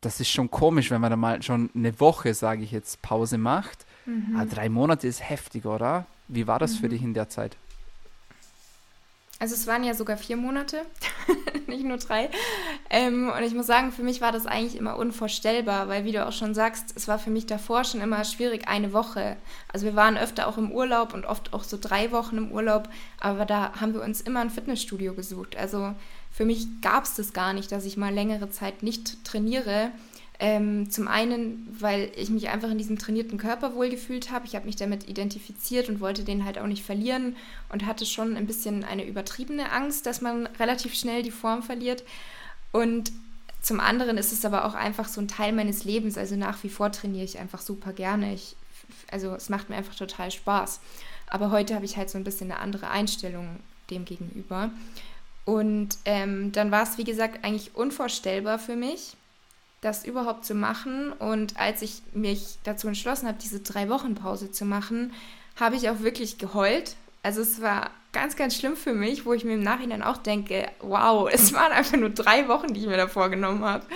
Das 0.00 0.20
ist 0.20 0.28
schon 0.28 0.50
komisch, 0.50 0.90
wenn 0.90 1.00
man 1.00 1.10
da 1.10 1.16
mal 1.16 1.42
schon 1.42 1.70
eine 1.74 1.98
Woche, 2.00 2.34
sage 2.34 2.62
ich 2.62 2.72
jetzt, 2.72 3.00
Pause 3.02 3.38
macht. 3.38 3.86
Mhm. 4.06 4.36
Aber 4.36 4.46
drei 4.46 4.68
Monate 4.68 5.06
ist 5.06 5.28
heftig, 5.28 5.66
oder? 5.66 6.06
Wie 6.28 6.46
war 6.46 6.58
das 6.58 6.74
mhm. 6.74 6.78
für 6.78 6.88
dich 6.88 7.02
in 7.02 7.14
der 7.14 7.28
Zeit? 7.28 7.56
Also 9.38 9.54
es 9.54 9.66
waren 9.66 9.84
ja 9.84 9.92
sogar 9.92 10.16
vier 10.16 10.38
Monate, 10.38 10.86
nicht 11.66 11.84
nur 11.84 11.98
drei. 11.98 12.30
Ähm, 12.88 13.30
und 13.36 13.42
ich 13.42 13.52
muss 13.52 13.66
sagen, 13.66 13.92
für 13.92 14.02
mich 14.02 14.22
war 14.22 14.32
das 14.32 14.46
eigentlich 14.46 14.76
immer 14.76 14.96
unvorstellbar, 14.96 15.88
weil 15.88 16.06
wie 16.06 16.12
du 16.12 16.26
auch 16.26 16.32
schon 16.32 16.54
sagst, 16.54 16.94
es 16.96 17.06
war 17.06 17.18
für 17.18 17.28
mich 17.28 17.44
davor 17.44 17.84
schon 17.84 18.00
immer 18.00 18.24
schwierig, 18.24 18.66
eine 18.66 18.94
Woche. 18.94 19.36
Also 19.70 19.84
wir 19.84 19.94
waren 19.94 20.16
öfter 20.16 20.48
auch 20.48 20.56
im 20.56 20.72
Urlaub 20.72 21.12
und 21.12 21.26
oft 21.26 21.52
auch 21.52 21.64
so 21.64 21.76
drei 21.78 22.12
Wochen 22.12 22.38
im 22.38 22.50
Urlaub, 22.50 22.88
aber 23.20 23.44
da 23.44 23.78
haben 23.78 23.92
wir 23.92 24.02
uns 24.02 24.22
immer 24.22 24.40
ein 24.40 24.48
Fitnessstudio 24.48 25.12
gesucht. 25.12 25.54
Also 25.54 25.94
für 26.32 26.46
mich 26.46 26.66
gab 26.80 27.04
es 27.04 27.14
das 27.14 27.34
gar 27.34 27.52
nicht, 27.52 27.70
dass 27.72 27.84
ich 27.84 27.98
mal 27.98 28.14
längere 28.14 28.48
Zeit 28.48 28.82
nicht 28.82 29.22
trainiere. 29.22 29.90
Ähm, 30.38 30.90
zum 30.90 31.08
einen, 31.08 31.66
weil 31.80 32.12
ich 32.14 32.28
mich 32.28 32.50
einfach 32.50 32.70
in 32.70 32.76
diesem 32.76 32.98
trainierten 32.98 33.38
Körper 33.38 33.74
wohlgefühlt 33.74 34.30
habe. 34.30 34.46
Ich 34.46 34.54
habe 34.54 34.66
mich 34.66 34.76
damit 34.76 35.08
identifiziert 35.08 35.88
und 35.88 36.00
wollte 36.00 36.24
den 36.24 36.44
halt 36.44 36.58
auch 36.58 36.66
nicht 36.66 36.84
verlieren 36.84 37.36
und 37.70 37.86
hatte 37.86 38.04
schon 38.04 38.36
ein 38.36 38.46
bisschen 38.46 38.84
eine 38.84 39.06
übertriebene 39.06 39.72
Angst, 39.72 40.04
dass 40.04 40.20
man 40.20 40.46
relativ 40.58 40.94
schnell 40.94 41.22
die 41.22 41.30
Form 41.30 41.62
verliert. 41.62 42.04
Und 42.70 43.12
zum 43.62 43.80
anderen 43.80 44.18
ist 44.18 44.32
es 44.32 44.44
aber 44.44 44.66
auch 44.66 44.74
einfach 44.74 45.08
so 45.08 45.20
ein 45.20 45.28
Teil 45.28 45.52
meines 45.52 45.84
Lebens. 45.84 46.18
Also 46.18 46.36
nach 46.36 46.62
wie 46.62 46.68
vor 46.68 46.92
trainiere 46.92 47.24
ich 47.24 47.38
einfach 47.38 47.62
super 47.62 47.92
gerne. 47.92 48.34
Ich, 48.34 48.56
also 49.10 49.34
es 49.34 49.48
macht 49.48 49.70
mir 49.70 49.76
einfach 49.76 49.94
total 49.94 50.30
Spaß. 50.30 50.80
Aber 51.28 51.50
heute 51.50 51.74
habe 51.74 51.86
ich 51.86 51.96
halt 51.96 52.10
so 52.10 52.18
ein 52.18 52.24
bisschen 52.24 52.52
eine 52.52 52.60
andere 52.60 52.90
Einstellung 52.90 53.56
dem 53.90 54.04
gegenüber. 54.04 54.70
Und 55.44 55.96
ähm, 56.04 56.52
dann 56.52 56.70
war 56.70 56.82
es, 56.82 56.98
wie 56.98 57.04
gesagt, 57.04 57.44
eigentlich 57.44 57.74
unvorstellbar 57.74 58.58
für 58.58 58.76
mich, 58.76 59.16
das 59.80 60.04
überhaupt 60.04 60.44
zu 60.44 60.54
machen. 60.54 61.12
Und 61.12 61.58
als 61.58 61.82
ich 61.82 62.02
mich 62.12 62.58
dazu 62.64 62.88
entschlossen 62.88 63.28
habe, 63.28 63.38
diese 63.40 63.60
drei 63.60 63.88
Wochen 63.88 64.14
Pause 64.14 64.50
zu 64.50 64.64
machen, 64.64 65.12
habe 65.56 65.76
ich 65.76 65.88
auch 65.90 66.00
wirklich 66.00 66.38
geheult. 66.38 66.96
Also 67.22 67.40
es 67.40 67.60
war 67.60 67.90
ganz, 68.12 68.36
ganz 68.36 68.56
schlimm 68.56 68.76
für 68.76 68.92
mich, 68.92 69.26
wo 69.26 69.32
ich 69.32 69.44
mir 69.44 69.54
im 69.54 69.62
Nachhinein 69.62 70.02
auch 70.02 70.18
denke, 70.18 70.68
wow, 70.80 71.28
es 71.32 71.52
waren 71.52 71.72
einfach 71.72 71.98
nur 71.98 72.10
drei 72.10 72.48
Wochen, 72.48 72.72
die 72.72 72.80
ich 72.80 72.86
mir 72.86 72.96
da 72.96 73.08
vorgenommen 73.08 73.64
habe. 73.64 73.86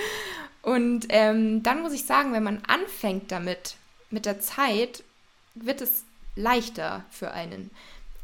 Und 0.63 1.07
ähm, 1.09 1.63
dann 1.63 1.81
muss 1.83 1.93
ich 1.93 2.05
sagen, 2.05 2.33
wenn 2.33 2.43
man 2.43 2.63
anfängt 2.67 3.33
damit, 3.33 3.77
mit 4.11 4.27
der 4.27 4.41
Zeit, 4.41 5.05
wird 5.55 5.81
es 5.81 6.05
leichter 6.37 7.05
für 7.11 7.31
einen. 7.31 7.71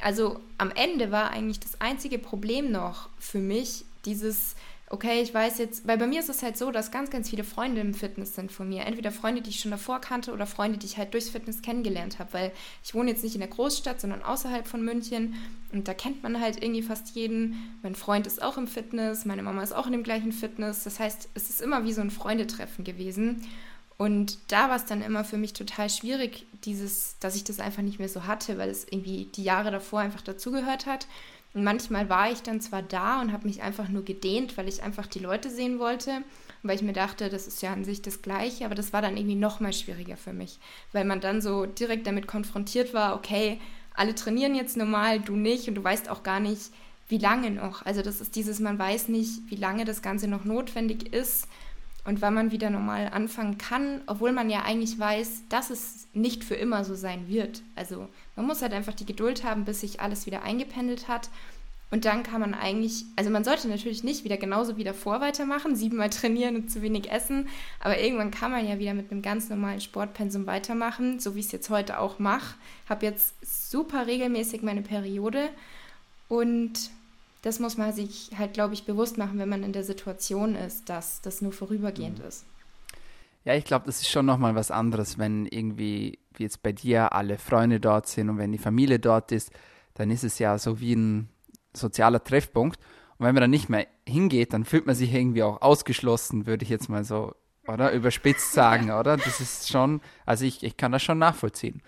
Also 0.01 0.40
am 0.59 0.71
Ende 0.71 1.11
war 1.11 1.31
eigentlich 1.31 1.61
das 1.61 1.81
einzige 1.81 2.19
Problem 2.19 2.71
noch 2.71 3.09
für 3.19 3.38
mich 3.38 3.85
dieses 4.05 4.55
okay, 4.88 5.20
ich 5.20 5.35
weiß 5.35 5.59
jetzt, 5.59 5.87
weil 5.87 5.99
bei 5.99 6.07
mir 6.07 6.20
ist 6.20 6.29
es 6.29 6.42
halt 6.42 6.57
so, 6.57 6.70
dass 6.70 6.92
ganz, 6.92 7.11
ganz 7.11 7.29
viele 7.29 7.42
Freunde 7.42 7.81
im 7.81 7.92
Fitness 7.92 8.35
sind 8.35 8.53
von 8.53 8.68
mir. 8.68 8.85
Entweder 8.85 9.11
Freunde, 9.11 9.42
die 9.42 9.51
ich 9.51 9.61
schon 9.61 9.72
davor 9.72 10.01
kannte 10.01 10.33
oder 10.33 10.46
Freunde, 10.46 10.79
die 10.79 10.87
ich 10.87 10.96
halt 10.96 11.12
durchs 11.12 11.29
Fitness 11.29 11.61
kennengelernt 11.61 12.18
habe, 12.18 12.33
weil 12.33 12.53
ich 12.85 12.94
wohne 12.94 13.11
jetzt 13.11 13.25
nicht 13.25 13.35
in 13.35 13.40
der 13.40 13.51
Großstadt, 13.51 14.01
sondern 14.01 14.22
außerhalb 14.22 14.66
von 14.68 14.85
München 14.85 15.35
und 15.72 15.88
da 15.88 15.94
kennt 15.94 16.22
man 16.22 16.40
halt 16.40 16.62
irgendwie 16.62 16.83
fast 16.83 17.16
jeden. 17.16 17.79
Mein 17.83 17.96
Freund 17.96 18.27
ist 18.27 18.40
auch 18.40 18.57
im 18.57 18.68
Fitness, 18.68 19.25
meine 19.25 19.42
Mama 19.42 19.62
ist 19.62 19.75
auch 19.75 19.87
in 19.87 19.92
dem 19.92 20.05
gleichen 20.05 20.33
Fitness. 20.33 20.85
Das 20.85 21.01
heißt, 21.01 21.31
es 21.35 21.51
ist 21.51 21.61
immer 21.61 21.85
wie 21.85 21.92
so 21.92 22.01
ein 22.01 22.11
Freundetreffen 22.11 22.85
gewesen. 22.85 23.42
Und 23.99 24.38
da 24.49 24.68
war 24.68 24.77
es 24.77 24.85
dann 24.85 25.01
immer 25.03 25.25
für 25.25 25.38
mich 25.38 25.55
total 25.55 25.88
schwierig, 25.88 26.46
dieses, 26.64 27.18
dass 27.18 27.35
ich 27.35 27.44
das 27.44 27.61
einfach 27.61 27.83
nicht 27.83 27.99
mehr 27.99 28.11
so 28.11 28.27
hatte, 28.27 28.59
weil 28.59 28.68
es 28.68 28.85
irgendwie 28.85 29.31
die 29.35 29.42
Jahre 29.42 29.70
davor 29.70 30.01
einfach 30.01 30.20
dazugehört 30.20 30.85
hat. 30.85 31.07
Und 31.57 31.64
manchmal 31.64 32.11
war 32.11 32.31
ich 32.31 32.42
dann 32.42 32.61
zwar 32.61 32.83
da 32.83 33.19
und 33.23 33.33
habe 33.33 33.47
mich 33.47 33.62
einfach 33.62 33.88
nur 33.88 34.05
gedehnt, 34.05 34.59
weil 34.59 34.69
ich 34.69 34.83
einfach 34.83 35.07
die 35.07 35.21
Leute 35.21 35.49
sehen 35.49 35.79
wollte, 35.79 36.21
weil 36.62 36.77
ich 36.77 36.83
mir 36.83 36.92
dachte, 36.92 37.31
das 37.31 37.47
ist 37.47 37.62
ja 37.62 37.73
an 37.73 37.83
sich 37.83 38.03
das 38.03 38.21
Gleiche, 38.21 38.66
aber 38.66 38.75
das 38.75 38.92
war 38.92 39.01
dann 39.01 39.16
irgendwie 39.16 39.37
noch 39.37 39.59
mal 39.59 39.73
schwieriger 39.73 40.19
für 40.19 40.35
mich, 40.35 40.59
weil 40.92 41.07
man 41.07 41.23
dann 41.23 41.40
so 41.40 41.64
direkt 41.64 42.07
damit 42.07 42.27
konfrontiert 42.27 42.92
war, 42.92 43.16
okay, 43.16 43.59
alle 43.95 44.14
trainieren 44.14 44.55
jetzt 44.55 44.77
normal, 44.77 45.19
du 45.19 45.35
nicht 45.35 45.66
und 45.66 45.77
du 45.77 45.83
weißt 45.83 46.11
auch 46.11 46.23
gar 46.23 46.40
nicht, 46.40 46.73
wie 47.09 47.16
lange 47.16 47.51
noch. 47.51 47.87
Also 47.87 48.03
das 48.03 48.21
ist 48.21 48.37
dieses, 48.37 48.61
man 48.61 48.79
weiß 48.79 49.09
nicht, 49.09 49.49
wie 49.49 49.57
lange 49.57 49.87
das 49.87 50.03
Ganze 50.03 50.29
noch 50.29 50.45
notwendig 50.45 51.11
ist 51.14 51.49
und 52.07 52.23
wann 52.23 52.35
man 52.35 52.53
wieder 52.53 52.71
normal 52.71 53.11
anfangen 53.12 53.59
kann, 53.59 54.01
obwohl 54.07 54.33
man 54.33 54.49
ja 54.49 54.62
eigentlich 54.62 54.99
weiß, 54.99 55.42
dass 55.49 55.71
es 55.71 56.07
nicht 56.14 56.45
für 56.45 56.55
immer 56.55 56.85
so 56.85 56.95
sein 56.95 57.29
wird. 57.29 57.62
Also 57.75 58.09
man 58.37 58.47
muss 58.47 58.62
halt 58.62 58.73
einfach 58.73 58.95
die 58.95 59.05
Geduld 59.05 59.42
haben, 59.45 59.64
bis 59.64 59.81
sich 59.81 60.01
alles 60.01 60.25
wieder 60.25 60.42
eingependelt 60.42 61.09
hat. 61.09 61.29
Und 61.90 62.05
dann 62.05 62.23
kann 62.23 62.40
man 62.40 62.55
eigentlich, 62.55 63.05
also 63.16 63.31
man 63.31 63.45
sollte 63.45 63.69
natürlich 63.69 64.05
nicht 64.05 64.25
wieder 64.25 64.37
genauso 64.37 64.77
wie 64.77 64.85
davor 64.85 65.21
weitermachen, 65.21 65.77
siebenmal 65.77 66.11
trainieren 66.11 66.57
und 66.57 66.71
zu 66.71 66.83
wenig 66.83 67.11
essen, 67.11 67.49
aber 67.81 67.99
irgendwann 67.99 68.33
kann 68.33 68.51
man 68.51 68.69
ja 68.69 68.79
wieder 68.79 68.95
mit 68.95 69.11
einem 69.11 69.23
ganz 69.23 69.49
normalen 69.49 69.81
Sportpensum 69.81 70.47
weitermachen, 70.47 71.21
so 71.21 71.35
wie 71.35 71.40
ich 71.40 71.47
es 71.47 71.53
jetzt 71.53 71.71
heute 71.71 71.99
auch 72.01 72.19
mache. 72.19 72.57
Habe 72.88 73.07
jetzt 73.07 73.35
super 73.71 74.07
regelmäßig 74.07 74.62
meine 74.62 74.83
Periode 74.83 75.49
und 76.29 76.90
das 77.42 77.61
muss 77.61 77.77
man 77.77 77.92
sich 77.92 78.31
halt, 78.37 78.55
glaube 78.55 78.75
ich, 78.75 78.85
bewusst 78.85 79.18
machen, 79.18 79.38
wenn 79.38 79.49
man 79.49 79.62
in 79.62 79.72
der 79.72 79.85
Situation 79.85 80.55
ist, 80.55 80.88
dass 80.88 81.20
das 81.20 81.42
nur 81.42 81.53
vorübergehend 81.53 82.18
mhm. 82.18 82.27
ist. 82.27 82.44
Ja, 83.44 83.55
ich 83.55 83.64
glaube, 83.64 83.87
das 83.87 84.01
ist 84.01 84.11
schon 84.11 84.27
nochmal 84.27 84.57
was 84.57 84.72
anderes, 84.72 85.18
wenn 85.18 85.46
irgendwie, 85.46 86.18
wie 86.35 86.42
jetzt 86.42 86.62
bei 86.64 86.72
dir, 86.72 87.12
alle 87.12 87.38
Freunde 87.38 87.79
dort 87.79 88.09
sind 88.09 88.29
und 88.29 88.38
wenn 88.38 88.51
die 88.51 88.59
Familie 88.59 88.99
dort 88.99 89.31
ist, 89.31 89.53
dann 89.94 90.11
ist 90.11 90.25
es 90.25 90.40
ja 90.40 90.59
so 90.59 90.81
wie 90.81 90.94
ein 90.94 91.29
sozialer 91.72 92.22
Treffpunkt. 92.22 92.81
Und 93.18 93.27
wenn 93.27 93.35
man 93.35 93.42
dann 93.42 93.51
nicht 93.51 93.68
mehr 93.68 93.87
hingeht, 94.07 94.53
dann 94.53 94.64
fühlt 94.64 94.87
man 94.87 94.94
sich 94.94 95.14
irgendwie 95.14 95.44
auch 95.44 95.62
ausgeschlossen, 95.62 96.46
würde 96.46 96.64
ich 96.64 96.70
jetzt 96.70 96.88
mal 96.88 97.05
so, 97.05 97.35
oder? 97.68 97.92
Überspitzt 97.92 98.53
sagen, 98.53 98.90
oder? 98.90 99.16
Das 99.16 99.40
ist 99.40 99.68
schon, 99.68 100.01
also 100.25 100.44
ich, 100.44 100.62
ich 100.62 100.77
kann 100.77 100.92
das 100.92 101.03
schon 101.03 101.18
nachvollziehen. 101.18 101.83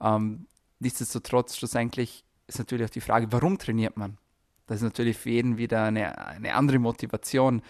Ähm, 0.00 0.46
nichtsdestotrotz, 0.80 1.56
schlussendlich 1.56 2.24
ist 2.46 2.58
natürlich 2.58 2.86
auch 2.86 2.90
die 2.90 3.00
Frage, 3.00 3.30
warum 3.30 3.58
trainiert 3.58 3.96
man? 3.96 4.18
Das 4.68 4.76
ist 4.76 4.82
natürlich 4.82 5.16
für 5.16 5.30
jeden 5.30 5.58
wieder 5.58 5.82
eine, 5.84 6.16
eine 6.28 6.54
andere 6.54 6.78
Motivation. 6.78 7.62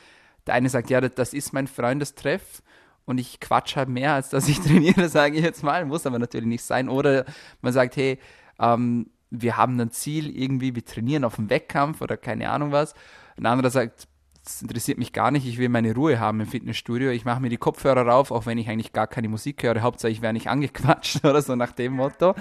Der 0.47 0.55
eine 0.55 0.69
sagt, 0.69 0.91
ja, 0.91 1.01
das 1.01 1.33
ist 1.33 1.53
mein 1.53 1.67
Freundestreff 1.67 2.63
und 3.07 3.19
ich 3.19 3.41
quatsch 3.41 3.77
halt 3.77 3.89
mehr, 3.89 4.13
als 4.13 4.29
dass 4.29 4.49
ich 4.49 4.61
trainiere, 4.61 5.09
sage 5.09 5.37
ich 5.37 5.43
jetzt 5.43 5.63
mal. 5.63 5.87
Muss 5.87 6.07
aber 6.07 6.19
natürlich 6.19 6.49
nicht 6.49 6.63
sein. 6.63 6.91
Oder 6.91 7.25
man 7.63 7.73
sagt, 7.73 7.97
hey, 7.97 8.19
ähm, 8.59 9.11
wir 9.31 9.57
haben 9.57 9.81
ein 9.81 9.91
Ziel, 9.91 10.37
irgendwie, 10.37 10.75
wir 10.75 10.85
trainieren 10.85 11.25
auf 11.25 11.37
dem 11.37 11.49
Wettkampf 11.49 12.03
oder 12.03 12.17
keine 12.17 12.51
Ahnung 12.51 12.73
was. 12.73 12.95
Ein 13.39 13.47
anderer 13.47 13.71
sagt, 13.71 14.09
das 14.45 14.63
interessiert 14.63 14.99
mich 14.99 15.13
gar 15.13 15.31
nicht, 15.31 15.47
ich 15.47 15.59
will 15.59 15.69
meine 15.69 15.95
Ruhe 15.95 16.19
haben 16.19 16.41
im 16.41 16.47
Fitnessstudio. 16.47 17.11
Ich 17.11 17.25
mache 17.25 17.41
mir 17.41 17.51
die 17.51 17.59
Kopfhörer 17.59 18.07
rauf, 18.07 18.31
auch 18.31 18.47
wenn 18.47 18.57
ich 18.57 18.69
eigentlich 18.69 18.93
gar 18.93 19.07
keine 19.07 19.29
Musik 19.29 19.63
höre. 19.63 19.83
Hauptsache, 19.83 20.11
ich 20.11 20.23
werde 20.23 20.35
nicht 20.35 20.49
angequatscht 20.51 21.25
oder 21.25 21.43
so 21.43 21.55
nach 21.55 21.73
dem 21.73 21.93
Motto. 21.93 22.35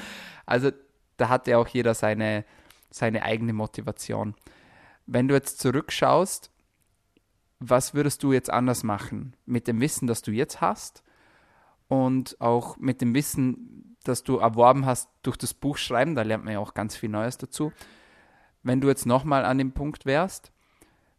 Also 0.45 0.71
da 1.17 1.29
hat 1.29 1.47
ja 1.47 1.57
auch 1.57 1.67
jeder 1.67 1.93
seine, 1.93 2.45
seine 2.89 3.23
eigene 3.23 3.53
Motivation. 3.53 4.35
Wenn 5.05 5.27
du 5.27 5.35
jetzt 5.35 5.59
zurückschaust, 5.59 6.51
was 7.59 7.93
würdest 7.93 8.23
du 8.23 8.33
jetzt 8.33 8.49
anders 8.49 8.83
machen 8.83 9.35
mit 9.45 9.67
dem 9.67 9.79
Wissen, 9.81 10.07
das 10.07 10.21
du 10.21 10.31
jetzt 10.31 10.61
hast 10.61 11.03
und 11.87 12.39
auch 12.39 12.77
mit 12.77 13.01
dem 13.01 13.13
Wissen, 13.13 13.97
das 14.03 14.23
du 14.23 14.37
erworben 14.37 14.85
hast 14.85 15.09
durch 15.23 15.37
das 15.37 15.53
Buch 15.53 15.77
schreiben, 15.77 16.15
da 16.15 16.21
lernt 16.21 16.43
man 16.43 16.53
ja 16.53 16.59
auch 16.59 16.73
ganz 16.73 16.95
viel 16.95 17.09
Neues 17.09 17.37
dazu. 17.37 17.71
Wenn 18.63 18.81
du 18.81 18.87
jetzt 18.87 19.05
nochmal 19.05 19.45
an 19.45 19.57
dem 19.57 19.71
Punkt 19.71 20.05
wärst, 20.05 20.51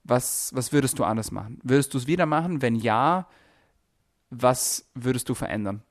was, 0.04 0.50
was 0.54 0.72
würdest 0.72 0.98
du 0.98 1.04
anders 1.04 1.30
machen? 1.30 1.60
Würdest 1.62 1.92
du 1.92 1.98
es 1.98 2.06
wieder 2.06 2.26
machen? 2.26 2.62
Wenn 2.62 2.76
ja, 2.76 3.28
was 4.30 4.88
würdest 4.94 5.28
du 5.28 5.34
verändern? 5.34 5.82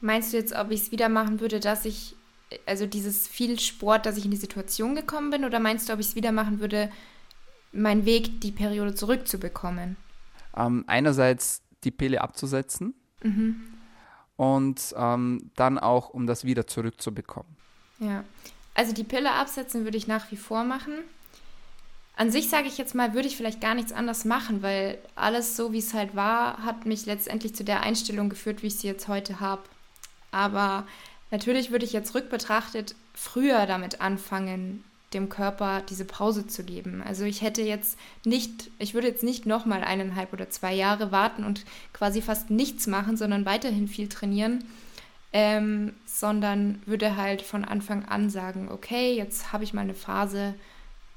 Meinst 0.00 0.32
du 0.32 0.36
jetzt, 0.36 0.54
ob 0.54 0.70
ich 0.70 0.82
es 0.82 0.90
wieder 0.90 1.08
machen 1.08 1.40
würde, 1.40 1.60
dass 1.60 1.84
ich, 1.86 2.16
also 2.66 2.86
dieses 2.86 3.26
viel 3.28 3.58
Sport, 3.60 4.06
dass 4.06 4.16
ich 4.16 4.24
in 4.24 4.30
die 4.30 4.36
Situation 4.36 4.94
gekommen 4.94 5.30
bin, 5.30 5.44
oder 5.44 5.60
meinst 5.60 5.88
du, 5.88 5.92
ob 5.92 6.00
ich 6.00 6.08
es 6.08 6.14
wieder 6.14 6.32
machen 6.32 6.60
würde, 6.60 6.90
meinen 7.72 8.04
Weg, 8.04 8.40
die 8.40 8.52
Periode 8.52 8.94
zurückzubekommen? 8.94 9.96
Ähm, 10.56 10.84
einerseits 10.86 11.62
die 11.82 11.90
Pille 11.90 12.20
abzusetzen 12.20 12.94
mhm. 13.22 13.60
und 14.36 14.94
ähm, 14.96 15.50
dann 15.56 15.78
auch, 15.78 16.10
um 16.10 16.26
das 16.26 16.44
wieder 16.44 16.66
zurückzubekommen. 16.66 17.56
Ja, 17.98 18.24
also 18.74 18.92
die 18.92 19.04
Pille 19.04 19.32
absetzen 19.32 19.84
würde 19.84 19.96
ich 19.96 20.06
nach 20.06 20.30
wie 20.30 20.36
vor 20.36 20.64
machen. 20.64 20.94
An 22.16 22.30
sich 22.30 22.48
sage 22.48 22.68
ich 22.68 22.78
jetzt 22.78 22.94
mal, 22.94 23.12
würde 23.12 23.26
ich 23.26 23.36
vielleicht 23.36 23.60
gar 23.60 23.74
nichts 23.74 23.92
anders 23.92 24.24
machen, 24.24 24.62
weil 24.62 24.98
alles 25.16 25.56
so, 25.56 25.72
wie 25.72 25.78
es 25.78 25.94
halt 25.94 26.14
war, 26.14 26.58
hat 26.64 26.86
mich 26.86 27.06
letztendlich 27.06 27.56
zu 27.56 27.64
der 27.64 27.82
Einstellung 27.82 28.28
geführt, 28.28 28.62
wie 28.62 28.68
ich 28.68 28.76
sie 28.76 28.86
jetzt 28.86 29.08
heute 29.08 29.40
habe. 29.40 29.62
Aber 30.30 30.86
natürlich 31.30 31.70
würde 31.70 31.84
ich 31.84 31.92
jetzt 31.92 32.14
rückbetrachtet 32.14 32.94
früher 33.14 33.66
damit 33.66 34.00
anfangen, 34.00 34.84
dem 35.14 35.28
Körper 35.28 35.82
diese 35.88 36.04
Pause 36.04 36.46
zu 36.46 36.64
geben. 36.64 37.02
Also 37.06 37.24
ich 37.24 37.40
hätte 37.40 37.62
jetzt 37.62 37.98
nicht, 38.24 38.70
ich 38.78 38.94
würde 38.94 39.08
jetzt 39.08 39.22
nicht 39.22 39.46
nochmal 39.46 39.84
eineinhalb 39.84 40.32
oder 40.32 40.50
zwei 40.50 40.74
Jahre 40.74 41.12
warten 41.12 41.44
und 41.44 41.64
quasi 41.92 42.20
fast 42.20 42.50
nichts 42.50 42.86
machen, 42.86 43.16
sondern 43.16 43.46
weiterhin 43.46 43.88
viel 43.88 44.08
trainieren, 44.08 44.64
ähm, 45.32 45.94
sondern 46.04 46.82
würde 46.84 47.16
halt 47.16 47.42
von 47.42 47.64
Anfang 47.64 48.04
an 48.04 48.28
sagen, 48.28 48.68
okay, 48.70 49.14
jetzt 49.14 49.52
habe 49.52 49.64
ich 49.64 49.72
mal 49.72 49.82
eine 49.82 49.94
Phase, 49.94 50.54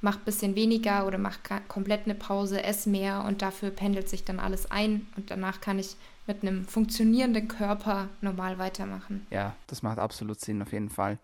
mach 0.02 0.18
ein 0.18 0.26
bisschen 0.26 0.56
weniger 0.56 1.08
oder 1.08 1.18
mach 1.18 1.40
komplett 1.68 2.06
eine 2.06 2.16
Pause, 2.16 2.64
ess 2.64 2.86
mehr 2.86 3.26
und 3.28 3.42
dafür 3.42 3.72
pendelt 3.72 4.08
sich 4.08 4.24
dann 4.24 4.40
alles 4.40 4.70
ein 4.70 5.08
und 5.18 5.32
danach 5.32 5.60
kann 5.60 5.80
ich 5.80 5.96
mit 6.28 6.44
einem 6.44 6.66
funktionierenden 6.66 7.48
Körper 7.48 8.10
normal 8.22 8.58
weitermachen. 8.60 9.26
Ja, 9.30 9.56
das 9.68 9.82
macht 9.82 9.98
absolut 9.98 10.40
Sinn 10.40 10.62
auf 10.62 10.74
jeden 10.74 10.90
Fall 10.90 11.18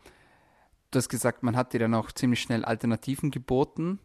du 0.93 0.97
hast 0.97 1.09
gesagt, 1.09 1.43
man 1.43 1.55
hat 1.55 1.73
dir 1.73 1.79
dann 1.79 1.93
auch 1.93 2.11
ziemlich 2.11 2.41
schnell 2.41 2.63
Alternativen 2.63 3.31
geboten, 3.31 3.99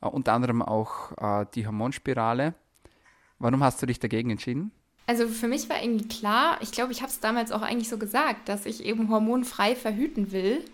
äh, 0.00 0.06
unter 0.06 0.32
anderem 0.32 0.62
auch 0.62 1.12
äh, 1.18 1.46
die 1.54 1.66
Hormonspirale. 1.66 2.54
Warum 3.38 3.64
hast 3.64 3.82
du 3.82 3.86
dich 3.86 3.98
dagegen 3.98 4.30
entschieden? 4.30 4.70
Also 5.06 5.26
für 5.26 5.48
mich 5.48 5.68
war 5.68 5.82
irgendwie 5.82 6.06
klar, 6.06 6.58
ich 6.60 6.70
glaube, 6.70 6.92
ich 6.92 7.02
habe 7.02 7.10
es 7.10 7.18
damals 7.18 7.50
auch 7.50 7.62
eigentlich 7.62 7.88
so 7.88 7.98
gesagt, 7.98 8.48
dass 8.48 8.66
ich 8.66 8.84
eben 8.84 9.08
hormonfrei 9.08 9.74
verhüten 9.74 10.30
will. 10.30 10.64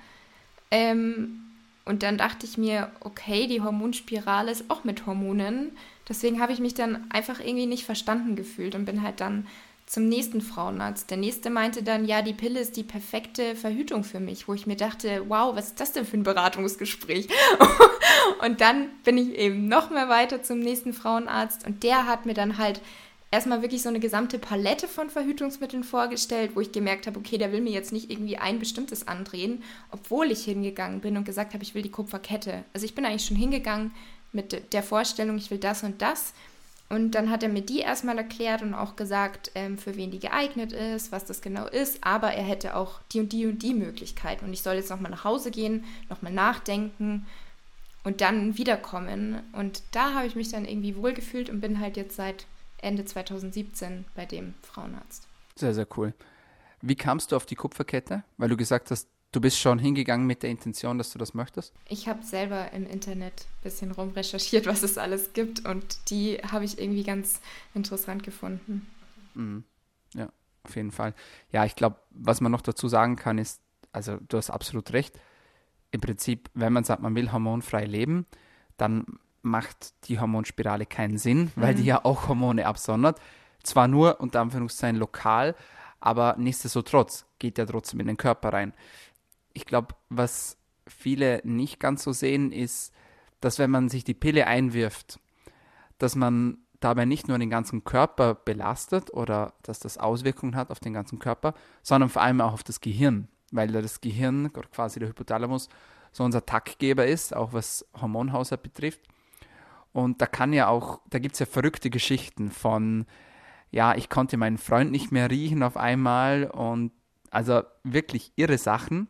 Ähm, 0.70 1.40
und 1.87 2.02
dann 2.02 2.18
dachte 2.18 2.44
ich 2.44 2.58
mir, 2.58 2.92
okay, 3.00 3.46
die 3.46 3.62
Hormonspirale 3.62 4.50
ist 4.50 4.70
auch 4.70 4.84
mit 4.84 5.06
Hormonen. 5.06 5.72
Deswegen 6.09 6.40
habe 6.40 6.53
ich 6.53 6.61
mich 6.61 6.75
dann 6.75 7.11
einfach 7.11 7.40
irgendwie 7.40 7.66
nicht 7.66 7.85
verstanden 7.85 8.37
gefühlt 8.37 8.75
und 8.75 8.85
bin 8.85 9.03
halt 9.03 9.21
dann 9.21 9.47
zum 9.88 10.07
nächsten 10.07 10.42
Frauenarzt. 10.42 11.11
Der 11.11 11.16
nächste 11.16 11.49
meinte 11.49 11.83
dann, 11.83 12.05
ja, 12.05 12.21
die 12.21 12.35
Pille 12.35 12.61
ist 12.61 12.77
die 12.77 12.83
perfekte 12.83 13.57
Verhütung 13.57 14.05
für 14.05 14.21
mich, 14.21 14.47
wo 14.47 14.53
ich 14.55 14.66
mir 14.66 14.77
dachte, 14.77 15.25
wow, 15.29 15.57
was 15.57 15.68
ist 15.68 15.81
das 15.81 15.92
denn 15.92 16.05
für 16.05 16.18
ein 16.18 16.25
Beratungsgespräch? 16.25 17.29
und 18.44 18.61
dann 18.61 18.88
bin 19.05 19.16
ich 19.16 19.31
eben 19.31 19.66
noch 19.66 19.90
mehr 19.90 20.11
weiter 20.11 20.42
zum 20.42 20.59
nächsten 20.59 20.92
Frauenarzt 20.92 21.66
und 21.66 21.83
der 21.83 22.07
hat 22.07 22.27
mir 22.27 22.35
dann 22.35 22.59
halt 22.59 22.83
erstmal 23.31 23.62
wirklich 23.62 23.83
so 23.83 23.88
eine 23.88 24.01
gesamte 24.01 24.38
Palette 24.38 24.88
von 24.88 25.09
Verhütungsmitteln 25.09 25.85
vorgestellt, 25.85 26.53
wo 26.55 26.61
ich 26.61 26.73
gemerkt 26.73 27.07
habe, 27.07 27.18
okay, 27.18 27.38
der 27.38 27.53
will 27.53 27.62
mir 27.62 27.73
jetzt 27.73 27.92
nicht 27.92 28.11
irgendwie 28.11 28.37
ein 28.37 28.59
bestimmtes 28.59 29.09
andrehen, 29.09 29.62
obwohl 29.90 30.31
ich 30.31 30.44
hingegangen 30.44 31.01
bin 31.01 31.16
und 31.16 31.25
gesagt 31.25 31.55
habe, 31.55 31.62
ich 31.62 31.75
will 31.75 31.83
die 31.83 31.90
Kupferkette. 31.90 32.64
Also 32.75 32.85
ich 32.85 32.94
bin 32.94 33.07
eigentlich 33.07 33.27
schon 33.27 33.37
hingegangen 33.37 33.92
mit 34.32 34.72
der 34.72 34.82
Vorstellung, 34.82 35.36
ich 35.36 35.50
will 35.50 35.58
das 35.58 35.82
und 35.82 36.02
das. 36.02 36.32
Und 36.90 37.10
dann 37.12 37.30
hat 37.30 37.42
er 37.42 37.50
mir 37.50 37.60
die 37.60 37.80
erstmal 37.80 38.16
erklärt 38.16 38.62
und 38.62 38.72
auch 38.72 38.96
gesagt, 38.96 39.50
ähm, 39.54 39.76
für 39.76 39.96
wen 39.96 40.10
die 40.10 40.20
geeignet 40.20 40.72
ist, 40.72 41.12
was 41.12 41.26
das 41.26 41.42
genau 41.42 41.66
ist. 41.66 42.02
Aber 42.02 42.32
er 42.32 42.44
hätte 42.44 42.74
auch 42.76 43.00
die 43.12 43.20
und 43.20 43.32
die 43.32 43.46
und 43.46 43.62
die 43.62 43.74
Möglichkeiten. 43.74 44.46
Und 44.46 44.54
ich 44.54 44.62
soll 44.62 44.76
jetzt 44.76 44.88
nochmal 44.88 45.10
nach 45.10 45.24
Hause 45.24 45.50
gehen, 45.50 45.84
nochmal 46.08 46.32
nachdenken 46.32 47.26
und 48.04 48.22
dann 48.22 48.56
wiederkommen. 48.56 49.40
Und 49.52 49.82
da 49.90 50.14
habe 50.14 50.26
ich 50.26 50.34
mich 50.34 50.50
dann 50.50 50.64
irgendwie 50.64 50.96
wohlgefühlt 50.96 51.50
und 51.50 51.60
bin 51.60 51.78
halt 51.78 51.98
jetzt 51.98 52.16
seit 52.16 52.46
Ende 52.78 53.04
2017 53.04 54.06
bei 54.14 54.24
dem 54.24 54.54
Frauenarzt. 54.62 55.28
Sehr, 55.56 55.74
sehr 55.74 55.86
cool. 55.98 56.14
Wie 56.80 56.94
kamst 56.94 57.32
du 57.32 57.36
auf 57.36 57.44
die 57.44 57.56
Kupferkette? 57.56 58.22
Weil 58.38 58.48
du 58.48 58.56
gesagt 58.56 58.90
hast, 58.90 59.08
Du 59.30 59.42
bist 59.42 59.58
schon 59.58 59.78
hingegangen 59.78 60.26
mit 60.26 60.42
der 60.42 60.50
Intention, 60.50 60.96
dass 60.96 61.12
du 61.12 61.18
das 61.18 61.34
möchtest? 61.34 61.74
Ich 61.86 62.08
habe 62.08 62.22
selber 62.22 62.72
im 62.72 62.86
Internet 62.86 63.46
ein 63.46 63.62
bisschen 63.62 63.92
rumrecherchiert, 63.92 64.66
was 64.66 64.82
es 64.82 64.96
alles 64.96 65.34
gibt 65.34 65.66
und 65.66 66.10
die 66.10 66.38
habe 66.38 66.64
ich 66.64 66.78
irgendwie 66.78 67.04
ganz 67.04 67.40
interessant 67.74 68.22
gefunden. 68.22 68.86
Mhm. 69.34 69.64
Ja, 70.14 70.30
auf 70.62 70.76
jeden 70.76 70.92
Fall. 70.92 71.14
Ja, 71.52 71.66
ich 71.66 71.76
glaube, 71.76 71.96
was 72.10 72.40
man 72.40 72.50
noch 72.50 72.62
dazu 72.62 72.88
sagen 72.88 73.16
kann, 73.16 73.36
ist, 73.36 73.60
also 73.92 74.16
du 74.28 74.38
hast 74.38 74.48
absolut 74.48 74.92
recht. 74.94 75.18
Im 75.90 76.00
Prinzip, 76.00 76.48
wenn 76.54 76.72
man 76.72 76.84
sagt, 76.84 77.02
man 77.02 77.14
will 77.14 77.30
hormonfrei 77.30 77.84
leben, 77.84 78.24
dann 78.78 79.04
macht 79.42 79.92
die 80.08 80.18
Hormonspirale 80.18 80.86
keinen 80.86 81.18
Sinn, 81.18 81.52
weil 81.54 81.74
mhm. 81.74 81.78
die 81.78 81.84
ja 81.84 82.04
auch 82.04 82.28
Hormone 82.28 82.66
absondert. 82.66 83.20
Zwar 83.62 83.88
nur 83.88 84.20
unter 84.20 84.40
Anführungszeichen 84.40 84.96
lokal, 84.96 85.54
aber 86.00 86.36
nichtsdestotrotz 86.38 87.26
geht 87.38 87.58
ja 87.58 87.66
trotzdem 87.66 88.00
in 88.00 88.06
den 88.06 88.16
Körper 88.16 88.52
rein 88.52 88.72
ich 89.59 89.66
glaube, 89.66 89.97
was 90.09 90.57
viele 90.87 91.40
nicht 91.44 91.81
ganz 91.81 92.05
so 92.05 92.12
sehen, 92.12 92.53
ist, 92.53 92.94
dass 93.40 93.59
wenn 93.59 93.71
man 93.71 93.88
sich 93.88 94.05
die 94.05 94.14
Pille 94.14 94.47
einwirft, 94.47 95.18
dass 95.99 96.14
man 96.14 96.59
dabei 96.79 97.07
nicht 97.07 97.27
nur 97.27 97.38
den 97.38 97.51
ganzen 97.51 97.83
Körper 97.83 98.37
belastet 98.37 99.12
oder 99.12 99.55
dass 99.62 99.81
das 99.81 99.99
Auswirkungen 99.99 100.55
hat 100.55 100.71
auf 100.71 100.79
den 100.79 100.92
ganzen 100.92 101.18
Körper, 101.18 101.55
sondern 101.83 102.09
vor 102.09 102.23
allem 102.23 102.40
auch 102.40 102.53
auf 102.53 102.62
das 102.62 102.81
Gehirn, 102.81 103.27
weil 103.51 103.73
das 103.73 104.01
Gehirn, 104.01 104.53
quasi 104.53 105.01
der 105.01 105.09
Hypothalamus, 105.09 105.68
so 106.12 106.23
unser 106.23 106.47
Taktgeber 106.47 107.05
ist, 107.07 107.35
auch 107.35 107.53
was 107.53 107.85
Hormonhaushalt 108.01 108.62
betrifft. 108.62 109.01
Und 109.92 110.23
da 110.23 110.27
kann 110.27 110.53
ja 110.53 110.68
auch, 110.68 111.01
da 111.11 111.18
gibt 111.18 111.35
es 111.35 111.40
ja 111.40 111.47
verrückte 111.47 111.90
Geschichten 111.90 112.53
von, 112.53 113.07
ja, 113.73 113.97
ich 113.97 114.09
konnte 114.09 114.37
meinen 114.37 114.59
Freund 114.59 114.92
nicht 114.92 115.11
mehr 115.11 115.31
riechen 115.31 115.64
auf 115.64 115.77
einmal 115.77 116.44
und 116.44 116.92
also 117.31 117.62
wirklich 117.83 118.33
irre 118.37 118.57
Sachen. 118.57 119.09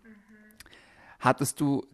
Hattest 1.19 1.61
du 1.61 1.87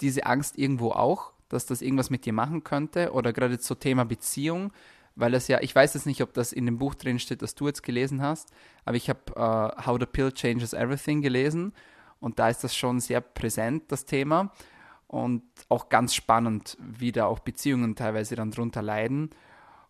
diese 0.00 0.26
Angst 0.26 0.58
irgendwo 0.58 0.90
auch, 0.90 1.32
dass 1.48 1.66
das 1.66 1.82
irgendwas 1.82 2.10
mit 2.10 2.24
dir 2.24 2.32
machen 2.32 2.64
könnte? 2.64 3.12
Oder 3.12 3.32
gerade 3.32 3.58
zum 3.58 3.78
Thema 3.78 4.04
Beziehung? 4.04 4.72
Weil 5.14 5.32
das 5.32 5.48
ja, 5.48 5.60
ich 5.60 5.74
weiß 5.74 5.94
jetzt 5.94 6.06
nicht, 6.06 6.22
ob 6.22 6.32
das 6.32 6.52
in 6.52 6.66
dem 6.66 6.78
Buch 6.78 6.94
drin 6.94 7.18
steht, 7.18 7.42
das 7.42 7.54
du 7.54 7.66
jetzt 7.66 7.82
gelesen 7.82 8.22
hast, 8.22 8.50
aber 8.86 8.96
ich 8.96 9.10
habe 9.10 9.20
uh, 9.36 9.86
How 9.86 9.98
the 10.00 10.06
Pill 10.06 10.32
Changes 10.32 10.72
Everything 10.72 11.20
gelesen 11.20 11.74
und 12.22 12.38
da 12.38 12.48
ist 12.48 12.64
das 12.64 12.74
schon 12.74 13.00
sehr 13.00 13.20
präsent, 13.20 13.84
das 13.88 14.04
Thema. 14.04 14.52
Und 15.08 15.42
auch 15.68 15.90
ganz 15.90 16.14
spannend, 16.14 16.78
wie 16.80 17.12
da 17.12 17.26
auch 17.26 17.40
Beziehungen 17.40 17.96
teilweise 17.96 18.36
dann 18.36 18.52
drunter 18.52 18.80
leiden. 18.80 19.30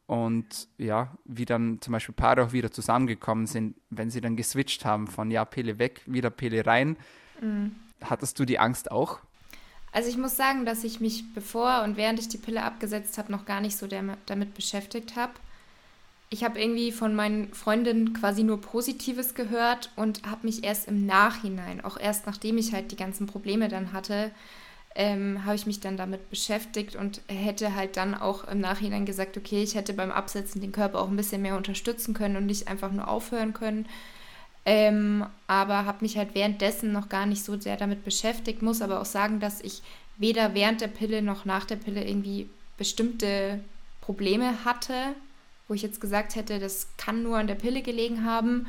Und 0.06 0.66
ja, 0.78 1.16
wie 1.24 1.44
dann 1.44 1.80
zum 1.80 1.92
Beispiel 1.92 2.14
Paare 2.14 2.42
auch 2.42 2.52
wieder 2.52 2.72
zusammengekommen 2.72 3.46
sind, 3.46 3.76
wenn 3.90 4.10
sie 4.10 4.20
dann 4.20 4.34
geswitcht 4.34 4.84
haben 4.84 5.06
von 5.06 5.30
ja, 5.30 5.44
Pille 5.44 5.78
weg, 5.78 6.00
wieder 6.06 6.30
Pille 6.30 6.66
rein. 6.66 6.96
Mhm. 7.40 7.76
Hattest 8.04 8.38
du 8.38 8.44
die 8.44 8.58
Angst 8.58 8.90
auch? 8.90 9.18
Also 9.92 10.08
ich 10.08 10.16
muss 10.16 10.36
sagen, 10.36 10.64
dass 10.64 10.84
ich 10.84 11.00
mich 11.00 11.24
bevor 11.34 11.82
und 11.82 11.96
während 11.96 12.18
ich 12.18 12.28
die 12.28 12.38
Pille 12.38 12.62
abgesetzt 12.62 13.18
habe, 13.18 13.30
noch 13.30 13.44
gar 13.44 13.60
nicht 13.60 13.76
so 13.76 13.86
damit 13.86 14.54
beschäftigt 14.54 15.16
habe. 15.16 15.32
Ich 16.30 16.44
habe 16.44 16.58
irgendwie 16.58 16.92
von 16.92 17.14
meinen 17.14 17.52
Freundinnen 17.52 18.14
quasi 18.14 18.42
nur 18.42 18.58
Positives 18.58 19.34
gehört 19.34 19.90
und 19.96 20.22
habe 20.26 20.46
mich 20.46 20.64
erst 20.64 20.88
im 20.88 21.04
Nachhinein, 21.04 21.84
auch 21.84 21.98
erst 21.98 22.26
nachdem 22.26 22.56
ich 22.56 22.72
halt 22.72 22.90
die 22.90 22.96
ganzen 22.96 23.26
Probleme 23.26 23.68
dann 23.68 23.92
hatte, 23.92 24.30
ähm, 24.94 25.44
habe 25.44 25.56
ich 25.56 25.66
mich 25.66 25.80
dann 25.80 25.98
damit 25.98 26.30
beschäftigt 26.30 26.96
und 26.96 27.20
hätte 27.28 27.74
halt 27.74 27.98
dann 27.98 28.14
auch 28.14 28.44
im 28.44 28.60
Nachhinein 28.60 29.04
gesagt, 29.04 29.36
okay, 29.36 29.62
ich 29.62 29.74
hätte 29.74 29.92
beim 29.92 30.10
Absetzen 30.10 30.62
den 30.62 30.72
Körper 30.72 31.00
auch 31.00 31.08
ein 31.08 31.16
bisschen 31.16 31.42
mehr 31.42 31.56
unterstützen 31.56 32.14
können 32.14 32.36
und 32.36 32.46
nicht 32.46 32.68
einfach 32.68 32.92
nur 32.92 33.08
aufhören 33.08 33.52
können. 33.52 33.86
Ähm, 34.64 35.26
aber 35.48 35.86
habe 35.86 35.98
mich 36.02 36.16
halt 36.16 36.34
währenddessen 36.34 36.92
noch 36.92 37.08
gar 37.08 37.26
nicht 37.26 37.42
so 37.42 37.58
sehr 37.60 37.76
damit 37.76 38.04
beschäftigt, 38.04 38.62
muss 38.62 38.80
aber 38.80 39.00
auch 39.00 39.06
sagen, 39.06 39.40
dass 39.40 39.60
ich 39.60 39.82
weder 40.18 40.54
während 40.54 40.80
der 40.80 40.88
Pille 40.88 41.20
noch 41.20 41.44
nach 41.44 41.64
der 41.64 41.76
Pille 41.76 42.04
irgendwie 42.06 42.48
bestimmte 42.76 43.60
Probleme 44.00 44.64
hatte, 44.64 45.14
wo 45.66 45.74
ich 45.74 45.82
jetzt 45.82 46.00
gesagt 46.00 46.36
hätte, 46.36 46.58
das 46.58 46.88
kann 46.96 47.22
nur 47.22 47.38
an 47.38 47.46
der 47.46 47.54
Pille 47.54 47.82
gelegen 47.82 48.24
haben. 48.24 48.66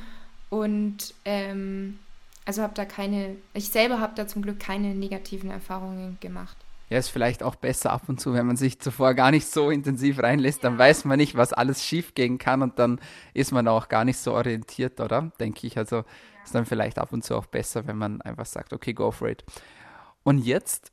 Und 0.49 1.13
ähm, 1.25 1.99
also 2.45 2.62
habe 2.62 2.73
da 2.75 2.86
keine, 2.86 3.36
ich 3.53 3.69
selber 3.69 3.99
habe 3.99 4.13
da 4.15 4.27
zum 4.27 4.41
Glück 4.41 4.60
keine 4.60 4.95
negativen 4.95 5.49
Erfahrungen 5.49 6.17
gemacht. 6.21 6.58
Ja, 6.93 6.99
ist 6.99 7.10
vielleicht 7.10 7.41
auch 7.41 7.56
besser 7.56 7.91
ab 7.91 8.03
und 8.08 8.21
zu, 8.21 8.36
wenn 8.36 8.45
man 8.45 8.56
sich 8.56 8.79
zuvor 8.79 9.15
gar 9.15 9.32
nicht 9.32 9.47
so 9.47 9.71
intensiv 9.71 10.19
reinlässt, 10.19 10.63
dann 10.63 10.77
weiß 10.77 11.06
man 11.06 11.17
nicht, 11.17 11.36
was 11.36 11.51
alles 11.51 11.84
schief 11.84 12.13
gehen 12.13 12.38
kann 12.38 12.62
und 12.62 12.77
dann 12.77 12.99
ist 13.34 13.51
man 13.51 13.67
auch 13.67 13.89
gar 13.89 14.06
nicht 14.06 14.19
so 14.19 14.32
orientiert, 14.36 14.99
oder? 14.99 15.32
Denke 15.39 15.65
ich. 15.65 15.75
Also 15.75 16.03
ist 16.43 16.53
dann 16.53 16.67
vielleicht 16.67 16.99
ab 16.99 17.12
und 17.12 17.23
zu 17.23 17.36
auch 17.36 17.47
besser, 17.47 17.88
wenn 17.88 17.97
man 17.97 18.21
einfach 18.21 18.45
sagt, 18.45 18.73
okay, 18.73 18.93
go 18.93 19.10
for 19.10 19.27
it. 19.27 19.43
Und 20.21 20.38
jetzt 20.38 20.91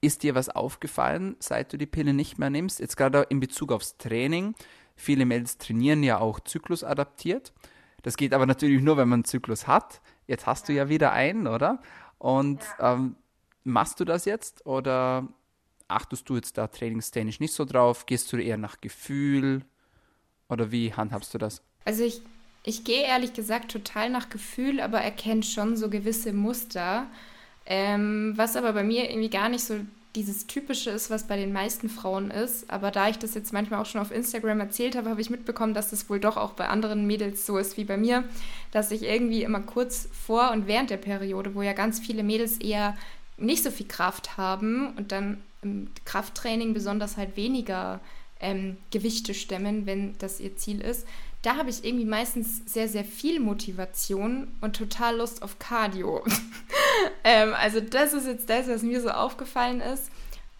ist 0.00 0.22
dir 0.22 0.34
was 0.34 0.48
aufgefallen, 0.48 1.36
seit 1.40 1.74
du 1.74 1.76
die 1.76 1.84
Pille 1.84 2.14
nicht 2.14 2.38
mehr 2.38 2.48
nimmst? 2.48 2.80
Jetzt 2.80 2.96
gerade 2.96 3.26
in 3.28 3.38
Bezug 3.38 3.70
aufs 3.70 3.98
Training. 3.98 4.54
Viele 4.96 5.26
Mädels 5.26 5.58
trainieren 5.58 6.02
ja 6.02 6.20
auch 6.20 6.40
zyklusadaptiert. 6.40 7.52
Das 8.00 8.16
geht 8.16 8.32
aber 8.32 8.46
natürlich 8.46 8.80
nur, 8.80 8.96
wenn 8.96 9.10
man 9.10 9.18
einen 9.18 9.24
Zyklus 9.24 9.66
hat. 9.66 10.00
Jetzt 10.26 10.46
hast 10.46 10.70
du 10.70 10.72
ja 10.72 10.88
wieder 10.88 11.12
einen, 11.12 11.46
oder? 11.46 11.82
Und 12.16 12.60
ähm, 12.80 13.16
Machst 13.64 13.98
du 13.98 14.04
das 14.04 14.26
jetzt 14.26 14.66
oder 14.66 15.26
achtest 15.88 16.28
du 16.28 16.36
jetzt 16.36 16.58
da 16.58 16.68
trainingstechnisch 16.68 17.40
nicht 17.40 17.54
so 17.54 17.64
drauf? 17.64 18.06
Gehst 18.06 18.32
du 18.32 18.36
eher 18.36 18.58
nach 18.58 18.80
Gefühl 18.80 19.62
oder 20.48 20.70
wie 20.70 20.92
handhabst 20.92 21.32
du 21.34 21.38
das? 21.38 21.62
Also 21.84 22.04
ich, 22.04 22.20
ich 22.62 22.84
gehe 22.84 23.02
ehrlich 23.02 23.32
gesagt 23.32 23.72
total 23.72 24.10
nach 24.10 24.28
Gefühl, 24.28 24.80
aber 24.80 25.00
erkenne 25.00 25.42
schon 25.42 25.76
so 25.76 25.88
gewisse 25.88 26.32
Muster, 26.32 27.06
ähm, 27.66 28.34
was 28.36 28.56
aber 28.56 28.74
bei 28.74 28.84
mir 28.84 29.10
irgendwie 29.10 29.30
gar 29.30 29.48
nicht 29.48 29.64
so 29.64 29.80
dieses 30.14 30.46
Typische 30.46 30.90
ist, 30.90 31.10
was 31.10 31.26
bei 31.26 31.36
den 31.36 31.52
meisten 31.52 31.88
Frauen 31.88 32.30
ist. 32.30 32.70
Aber 32.70 32.90
da 32.90 33.08
ich 33.08 33.18
das 33.18 33.34
jetzt 33.34 33.52
manchmal 33.52 33.80
auch 33.80 33.86
schon 33.86 34.00
auf 34.00 34.12
Instagram 34.12 34.60
erzählt 34.60 34.96
habe, 34.96 35.10
habe 35.10 35.20
ich 35.20 35.30
mitbekommen, 35.30 35.74
dass 35.74 35.90
das 35.90 36.08
wohl 36.08 36.20
doch 36.20 36.36
auch 36.36 36.52
bei 36.52 36.68
anderen 36.68 37.06
Mädels 37.06 37.46
so 37.46 37.58
ist 37.58 37.76
wie 37.76 37.84
bei 37.84 37.96
mir, 37.96 38.24
dass 38.70 38.90
ich 38.90 39.02
irgendwie 39.02 39.42
immer 39.42 39.60
kurz 39.60 40.08
vor 40.12 40.52
und 40.52 40.66
während 40.66 40.90
der 40.90 40.98
Periode, 40.98 41.54
wo 41.54 41.62
ja 41.62 41.72
ganz 41.72 41.98
viele 41.98 42.22
Mädels 42.22 42.58
eher 42.58 42.96
nicht 43.36 43.62
so 43.62 43.70
viel 43.70 43.86
Kraft 43.86 44.36
haben 44.36 44.94
und 44.96 45.12
dann 45.12 45.42
im 45.62 45.88
Krafttraining 46.04 46.74
besonders 46.74 47.16
halt 47.16 47.36
weniger 47.36 48.00
ähm, 48.40 48.76
Gewichte 48.90 49.34
stemmen, 49.34 49.86
wenn 49.86 50.16
das 50.18 50.40
ihr 50.40 50.56
Ziel 50.56 50.80
ist, 50.80 51.06
da 51.44 51.56
habe 51.56 51.68
ich 51.68 51.84
irgendwie 51.84 52.06
meistens 52.06 52.62
sehr, 52.64 52.88
sehr 52.88 53.04
viel 53.04 53.38
Motivation 53.38 54.48
und 54.62 54.76
total 54.76 55.18
Lust 55.18 55.42
auf 55.42 55.58
Cardio. 55.58 56.24
ähm, 57.24 57.52
also 57.54 57.80
das 57.80 58.14
ist 58.14 58.26
jetzt 58.26 58.48
das, 58.48 58.66
was 58.66 58.82
mir 58.82 59.02
so 59.02 59.10
aufgefallen 59.10 59.80
ist. 59.80 60.10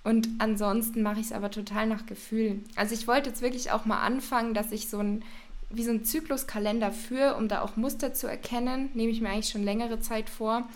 Und 0.03 0.29
ansonsten 0.39 1.01
mache 1.01 1.21
ich 1.21 1.27
es 1.27 1.33
aber 1.33 1.51
total 1.51 1.87
nach 1.87 2.05
Gefühl. 2.05 2.61
Also 2.77 2.95
ich 2.95 3.09
wollte 3.09 3.31
jetzt 3.31 3.41
wirklich 3.41 3.71
auch 3.71 3.87
mal 3.87 4.03
anfangen, 4.03 4.53
dass 4.53 4.73
ich 4.73 4.91
so 4.91 4.99
ein, 4.99 5.25
wie 5.71 5.85
so 5.85 5.91
ein 5.91 6.05
Zykluskalender 6.05 6.93
führe, 6.93 7.37
um 7.37 7.49
da 7.49 7.63
auch 7.63 7.77
Muster 7.77 8.13
zu 8.13 8.27
erkennen. 8.27 8.91
Nehme 8.93 9.11
ich 9.11 9.23
mir 9.23 9.31
eigentlich 9.31 9.49
schon 9.49 9.65
längere 9.65 10.01
Zeit 10.01 10.29
vor. 10.29 10.69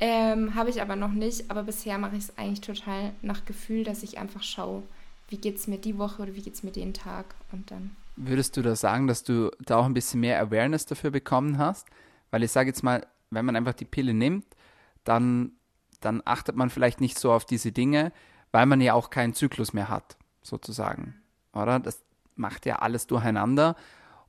Ähm, 0.00 0.54
Habe 0.54 0.70
ich 0.70 0.80
aber 0.80 0.96
noch 0.96 1.12
nicht, 1.12 1.50
aber 1.50 1.64
bisher 1.64 1.98
mache 1.98 2.16
ich 2.16 2.24
es 2.24 2.38
eigentlich 2.38 2.60
total 2.60 3.12
nach 3.22 3.44
Gefühl, 3.44 3.84
dass 3.84 4.02
ich 4.02 4.18
einfach 4.18 4.42
schaue, 4.42 4.82
wie 5.28 5.38
geht 5.38 5.56
es 5.56 5.66
mir 5.66 5.78
die 5.78 5.98
Woche 5.98 6.22
oder 6.22 6.34
wie 6.34 6.42
geht 6.42 6.54
es 6.54 6.62
mir 6.62 6.70
den 6.70 6.94
Tag 6.94 7.34
und 7.52 7.70
dann. 7.70 7.90
Würdest 8.16 8.56
du 8.56 8.62
da 8.62 8.74
sagen, 8.74 9.06
dass 9.06 9.22
du 9.22 9.50
da 9.60 9.76
auch 9.76 9.84
ein 9.84 9.94
bisschen 9.94 10.20
mehr 10.20 10.40
Awareness 10.40 10.86
dafür 10.86 11.10
bekommen 11.10 11.58
hast? 11.58 11.86
Weil 12.30 12.42
ich 12.42 12.50
sage 12.50 12.68
jetzt 12.68 12.82
mal, 12.82 13.06
wenn 13.30 13.44
man 13.44 13.56
einfach 13.56 13.74
die 13.74 13.84
Pille 13.84 14.14
nimmt, 14.14 14.44
dann, 15.04 15.52
dann 16.00 16.22
achtet 16.24 16.56
man 16.56 16.70
vielleicht 16.70 17.00
nicht 17.00 17.18
so 17.18 17.32
auf 17.32 17.44
diese 17.44 17.72
Dinge, 17.72 18.12
weil 18.50 18.66
man 18.66 18.80
ja 18.80 18.94
auch 18.94 19.10
keinen 19.10 19.34
Zyklus 19.34 19.72
mehr 19.72 19.88
hat, 19.88 20.16
sozusagen. 20.42 21.14
Oder? 21.52 21.78
Das 21.80 22.02
macht 22.36 22.66
ja 22.66 22.76
alles 22.76 23.06
durcheinander. 23.06 23.76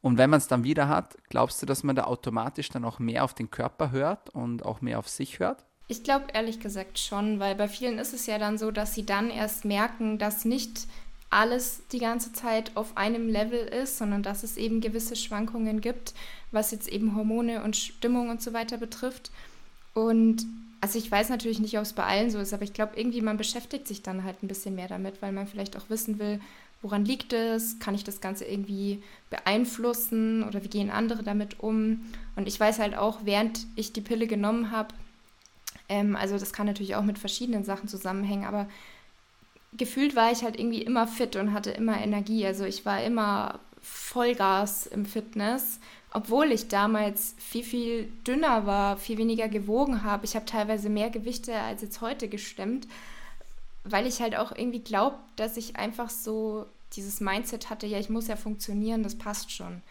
Und 0.02 0.18
wenn 0.18 0.30
man 0.30 0.38
es 0.38 0.48
dann 0.48 0.64
wieder 0.64 0.88
hat, 0.88 1.18
glaubst 1.30 1.62
du, 1.62 1.66
dass 1.66 1.84
man 1.84 1.96
da 1.96 2.06
automatisch 2.06 2.70
dann 2.70 2.86
auch 2.86 3.00
mehr 3.00 3.24
auf 3.24 3.34
den 3.34 3.52
Körper 3.52 3.92
hört 3.92 4.30
und 4.30 4.66
auch 4.66 4.82
mehr 4.82 5.00
auf 5.00 5.10
sich 5.10 5.40
hört? 5.40 5.66
Ich 5.88 6.04
glaube 6.04 6.28
ehrlich 6.34 6.60
gesagt 6.60 7.00
schon, 7.00 7.40
weil 7.40 7.56
bei 7.56 7.68
vielen 7.68 7.98
ist 7.98 8.14
es 8.14 8.28
ja 8.28 8.38
dann 8.38 8.58
so, 8.58 8.72
dass 8.72 8.94
sie 8.94 9.06
dann 9.06 9.30
erst 9.30 9.66
merken, 9.66 10.20
dass 10.20 10.46
nicht 10.46 10.88
alles 11.30 11.82
die 11.92 12.00
ganze 12.00 12.34
Zeit 12.34 12.76
auf 12.76 12.98
einem 12.98 13.28
Level 13.28 13.60
ist, 13.60 13.98
sondern 13.98 14.24
dass 14.24 14.44
es 14.44 14.58
eben 14.58 14.82
gewisse 14.82 15.16
Schwankungen 15.16 15.82
gibt, 15.82 16.14
was 16.52 16.72
jetzt 16.72 16.88
eben 16.88 17.16
Hormone 17.16 17.64
und 17.64 17.76
Stimmung 17.76 18.30
und 18.30 18.42
so 18.42 18.54
weiter 18.54 18.78
betrifft. 18.78 19.32
Und 19.94 20.46
also 20.82 20.98
ich 20.98 21.12
weiß 21.12 21.30
natürlich 21.30 21.60
nicht, 21.60 21.78
ob 21.78 21.84
es 21.84 21.94
bei 21.94 22.04
allen 22.04 22.32
so 22.32 22.40
ist, 22.40 22.54
aber 22.54 22.64
ich 22.64 22.74
glaube 22.74 22.94
irgendwie 22.96 23.22
man 23.22 23.38
beschäftigt 23.38 23.88
sich 23.88 24.02
dann 24.02 24.24
halt 24.24 24.42
ein 24.42 24.48
bisschen 24.48 24.76
mehr 24.76 24.88
damit, 24.88 25.22
weil 25.22 25.32
man 25.32 25.48
vielleicht 25.48 25.78
auch 25.78 25.90
wissen 25.90 26.20
will, 26.20 26.40
Woran 26.82 27.04
liegt 27.04 27.34
es? 27.34 27.80
Kann 27.80 27.96
ich 27.96 28.06
das 28.06 28.22
Ganze 28.22 28.46
irgendwie 28.46 29.04
beeinflussen 29.30 30.44
oder 30.44 30.64
wie 30.64 30.70
gehen 30.70 30.90
andere 30.90 31.24
damit 31.24 31.60
um? 31.60 32.06
Und 32.36 32.48
ich 32.48 32.60
weiß 32.60 32.80
halt 32.80 32.96
auch, 32.96 33.20
während 33.24 33.68
ich 33.76 33.92
die 33.92 34.02
Pille 34.02 34.28
genommen 34.28 34.72
habe, 34.72 34.94
ähm, 35.90 36.16
also 36.16 36.38
das 36.38 36.54
kann 36.54 36.68
natürlich 36.68 36.96
auch 36.96 37.04
mit 37.04 37.20
verschiedenen 37.20 37.66
Sachen 37.66 37.90
zusammenhängen, 37.90 38.46
aber 38.46 38.68
gefühlt 39.74 40.16
war 40.16 40.32
ich 40.32 40.44
halt 40.44 40.58
irgendwie 40.58 40.82
immer 40.82 41.06
fit 41.08 41.36
und 41.36 41.54
hatte 41.54 41.72
immer 41.72 42.00
Energie. 42.00 42.46
Also 42.46 42.64
ich 42.64 42.86
war 42.86 43.04
immer 43.04 43.60
Vollgas 43.82 44.88
im 44.88 45.06
Fitness, 45.06 45.80
obwohl 46.14 46.52
ich 46.52 46.70
damals 46.70 47.36
viel, 47.38 47.64
viel 47.64 48.12
dünner 48.26 48.66
war, 48.66 48.98
viel 48.98 49.18
weniger 49.18 49.48
gewogen 49.48 50.04
habe. 50.04 50.26
Ich 50.26 50.36
habe 50.36 50.46
teilweise 50.46 50.90
mehr 50.90 51.10
Gewichte 51.10 51.54
als 51.56 51.82
jetzt 51.82 52.02
heute 52.02 52.30
gestemmt 52.30 52.88
weil 53.92 54.08
ich 54.08 54.22
halt 54.22 54.36
auch 54.36 54.52
irgendwie 54.52 54.80
glaube, 54.80 55.18
dass 55.36 55.58
ich 55.58 55.76
einfach 55.76 56.10
so 56.10 56.66
dieses 56.94 57.22
Mindset 57.22 57.70
hatte, 57.70 57.88
ja, 57.88 58.00
ich 58.00 58.10
muss 58.10 58.28
ja 58.28 58.36
funktionieren, 58.36 59.04
das 59.04 59.18
passt 59.18 59.52
schon. 59.52 59.82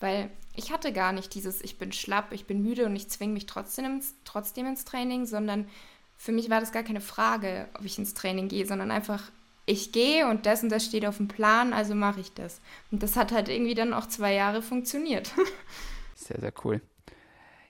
Weil 0.00 0.30
ich 0.54 0.72
hatte 0.72 0.92
gar 0.92 1.12
nicht 1.12 1.34
dieses, 1.34 1.60
ich 1.60 1.78
bin 1.78 1.92
schlapp, 1.92 2.32
ich 2.32 2.46
bin 2.46 2.62
müde 2.62 2.86
und 2.86 2.96
ich 2.96 3.08
zwinge 3.08 3.32
mich 3.32 3.46
trotzdem 3.46 3.84
ins, 3.84 4.14
trotzdem 4.24 4.66
ins 4.66 4.84
Training, 4.84 5.26
sondern 5.26 5.68
für 6.16 6.32
mich 6.32 6.50
war 6.50 6.60
das 6.60 6.72
gar 6.72 6.82
keine 6.82 7.00
Frage, 7.00 7.68
ob 7.74 7.84
ich 7.84 7.98
ins 7.98 8.14
Training 8.14 8.48
gehe, 8.48 8.66
sondern 8.66 8.90
einfach, 8.90 9.30
ich 9.66 9.92
gehe 9.92 10.28
und 10.28 10.46
das 10.46 10.62
und 10.62 10.70
das 10.70 10.84
steht 10.84 11.06
auf 11.06 11.18
dem 11.18 11.28
Plan, 11.28 11.72
also 11.72 11.94
mache 11.94 12.20
ich 12.20 12.32
das. 12.32 12.60
Und 12.90 13.02
das 13.02 13.16
hat 13.16 13.32
halt 13.32 13.48
irgendwie 13.48 13.74
dann 13.74 13.92
auch 13.92 14.06
zwei 14.06 14.34
Jahre 14.34 14.62
funktioniert. 14.62 15.32
sehr, 16.14 16.40
sehr 16.40 16.52
cool. 16.64 16.80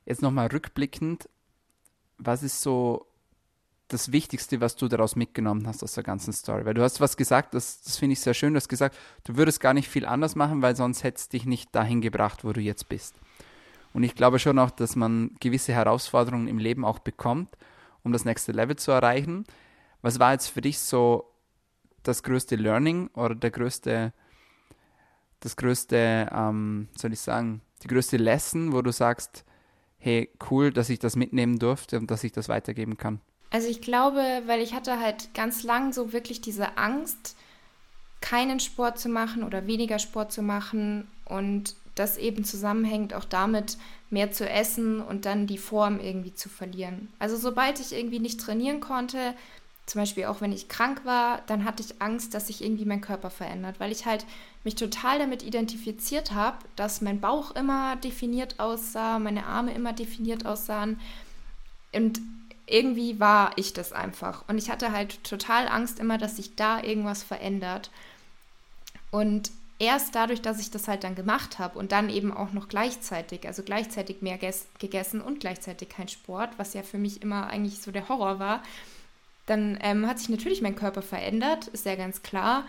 Jetzt 0.07 0.23
nochmal 0.23 0.47
rückblickend, 0.47 1.29
was 2.17 2.43
ist 2.43 2.63
so 2.63 3.07
das 3.89 4.13
Wichtigste, 4.13 4.61
was 4.61 4.77
du 4.77 4.87
daraus 4.87 5.17
mitgenommen 5.17 5.67
hast 5.67 5.83
aus 5.83 5.95
der 5.95 6.05
ganzen 6.05 6.33
Story? 6.33 6.65
Weil 6.65 6.75
du 6.75 6.83
hast 6.83 7.01
was 7.01 7.17
gesagt, 7.17 7.55
das, 7.55 7.83
das 7.83 7.97
finde 7.97 8.13
ich 8.13 8.21
sehr 8.21 8.35
schön. 8.35 8.53
Du 8.53 8.59
hast 8.59 8.69
gesagt, 8.69 8.97
du 9.25 9.37
würdest 9.37 9.61
gar 9.61 9.75
nicht 9.75 9.89
viel 9.89 10.07
anders 10.07 10.37
machen, 10.37 10.63
weil 10.63 10.77
sonst 10.77 11.03
hättest 11.03 11.33
dich 11.33 11.47
nicht 11.47 11.75
dahin 11.75 12.01
gebracht, 12.01 12.45
wo 12.45 12.53
du 12.53 12.61
jetzt 12.61 12.89
bist. 12.89 13.17
Und 13.95 14.03
ich 14.03 14.15
glaube 14.15 14.39
schon 14.39 14.59
auch, 14.59 14.71
dass 14.71 14.97
man 14.97 15.35
gewisse 15.41 15.73
Herausforderungen 15.73 16.49
im 16.49 16.59
Leben 16.59 16.85
auch 16.85 16.99
bekommt, 16.99 17.57
um 18.03 18.13
das 18.13 18.25
nächste 18.25 18.53
Level 18.53 18.77
zu 18.77 18.91
erreichen. 18.91 19.45
Was 20.03 20.19
war 20.19 20.33
jetzt 20.33 20.49
für 20.49 20.61
dich 20.61 20.79
so 20.79 21.33
das 22.03 22.23
größte 22.23 22.57
Learning 22.57 23.09
oder 23.15 23.35
der 23.35 23.51
größte, 23.51 24.13
das 25.41 25.57
größte, 25.57 26.29
ähm, 26.33 26.89
soll 26.97 27.13
ich 27.13 27.21
sagen, 27.21 27.63
die 27.83 27.89
größte 27.89 28.19
Lesson, 28.19 28.73
wo 28.73 28.83
du 28.83 28.93
sagst, 28.93 29.45
hey, 29.97 30.31
cool, 30.51 30.73
dass 30.73 30.91
ich 30.91 30.99
das 30.99 31.17
mitnehmen 31.17 31.59
durfte 31.59 31.99
und 31.99 32.11
dass 32.11 32.23
ich 32.25 32.33
das 32.33 32.49
weitergeben 32.49 32.97
kann? 32.97 33.21
Also 33.51 33.69
ich 33.69 33.81
glaube, 33.81 34.43
weil 34.47 34.61
ich 34.61 34.75
hatte 34.75 35.01
halt 35.01 35.33
ganz 35.35 35.63
lang 35.63 35.93
so 35.93 36.13
wirklich 36.13 36.41
diese 36.41 36.77
Angst, 36.77 37.37
keinen 38.21 38.61
Sport 38.61 38.99
zu 38.99 39.09
machen 39.09 39.43
oder 39.43 39.67
weniger 39.67 39.99
Sport 39.99 40.33
zu 40.33 40.43
machen 40.43 41.09
und 41.25 41.77
das 41.95 42.17
eben 42.17 42.45
zusammenhängt 42.45 43.15
auch 43.15 43.25
damit, 43.25 43.79
mehr 44.11 44.31
zu 44.33 44.49
essen 44.49 45.01
und 45.01 45.27
dann 45.27 45.47
die 45.47 45.59
Form 45.59 46.01
irgendwie 46.01 46.33
zu 46.33 46.49
verlieren. 46.49 47.09
Also 47.19 47.37
sobald 47.37 47.81
ich 47.81 47.93
irgendwie 47.93 48.21
nicht 48.21 48.41
trainieren 48.41 48.81
konnte, 48.81 49.35
zum 49.85 50.03
Beispiel 50.03 50.27
auch 50.27 50.41
wenn 50.41 50.53
ich 50.53 50.69
krank 50.69 51.03
war, 51.05 51.43
dann 51.47 51.65
hatte 51.65 51.83
ich 51.83 52.01
Angst, 52.01 52.35
dass 52.35 52.47
sich 52.47 52.63
irgendwie 52.63 52.85
mein 52.85 53.01
Körper 53.01 53.31
verändert, 53.31 53.81
weil 53.81 53.93
ich 53.93 54.07
halt 54.07 54.27
mich 54.65 54.75
total 54.75 55.19
damit 55.19 55.43
identifiziert 55.43 56.33
habe, 56.33 56.59
dass 56.77 57.01
mein 57.01 57.21
Bauch 57.21 57.55
immer 57.57 57.97
definiert 57.97 58.61
aussah, 58.61 59.19
meine 59.19 59.47
Arme 59.47 59.73
immer 59.75 59.93
definiert 59.93 60.47
aussahen. 60.47 61.01
Und 61.93 62.21
irgendwie 62.69 63.19
war 63.19 63.53
ich 63.57 63.73
das 63.73 63.93
einfach. 63.93 64.45
Und 64.49 64.59
ich 64.59 64.71
hatte 64.71 64.93
halt 64.93 65.25
total 65.25 65.69
Angst 65.69 65.99
immer, 65.99 66.19
dass 66.19 66.37
sich 66.37 66.57
da 66.57 66.83
irgendwas 66.83 67.23
verändert. 67.23 67.91
Und 69.11 69.51
erst 69.79 70.15
dadurch, 70.15 70.43
dass 70.43 70.61
ich 70.61 70.71
das 70.71 70.89
halt 70.89 71.05
dann 71.05 71.15
gemacht 71.15 71.59
habe 71.59 71.79
und 71.79 71.93
dann 71.93 72.11
eben 72.11 72.33
auch 72.33 72.53
noch 72.53 72.69
gleichzeitig, 72.69 73.47
also 73.47 73.63
gleichzeitig 73.63 74.23
mehr 74.23 74.39
gegessen 74.79 75.21
und 75.21 75.41
gleichzeitig 75.41 75.89
kein 75.89 76.09
Sport, 76.09 76.51
was 76.59 76.75
ja 76.75 76.83
für 76.83 76.99
mich 76.99 77.23
immer 77.23 77.47
eigentlich 77.47 77.81
so 77.81 77.91
der 77.91 78.09
Horror 78.09 78.39
war, 78.39 78.63
dann 79.47 79.79
ähm, 79.81 80.07
hat 80.07 80.19
sich 80.19 80.29
natürlich 80.29 80.61
mein 80.61 80.77
Körper 80.77 81.01
verändert, 81.01 81.69
ist 81.69 81.87
ja 81.87 81.95
ganz 81.95 82.23
klar. 82.23 82.67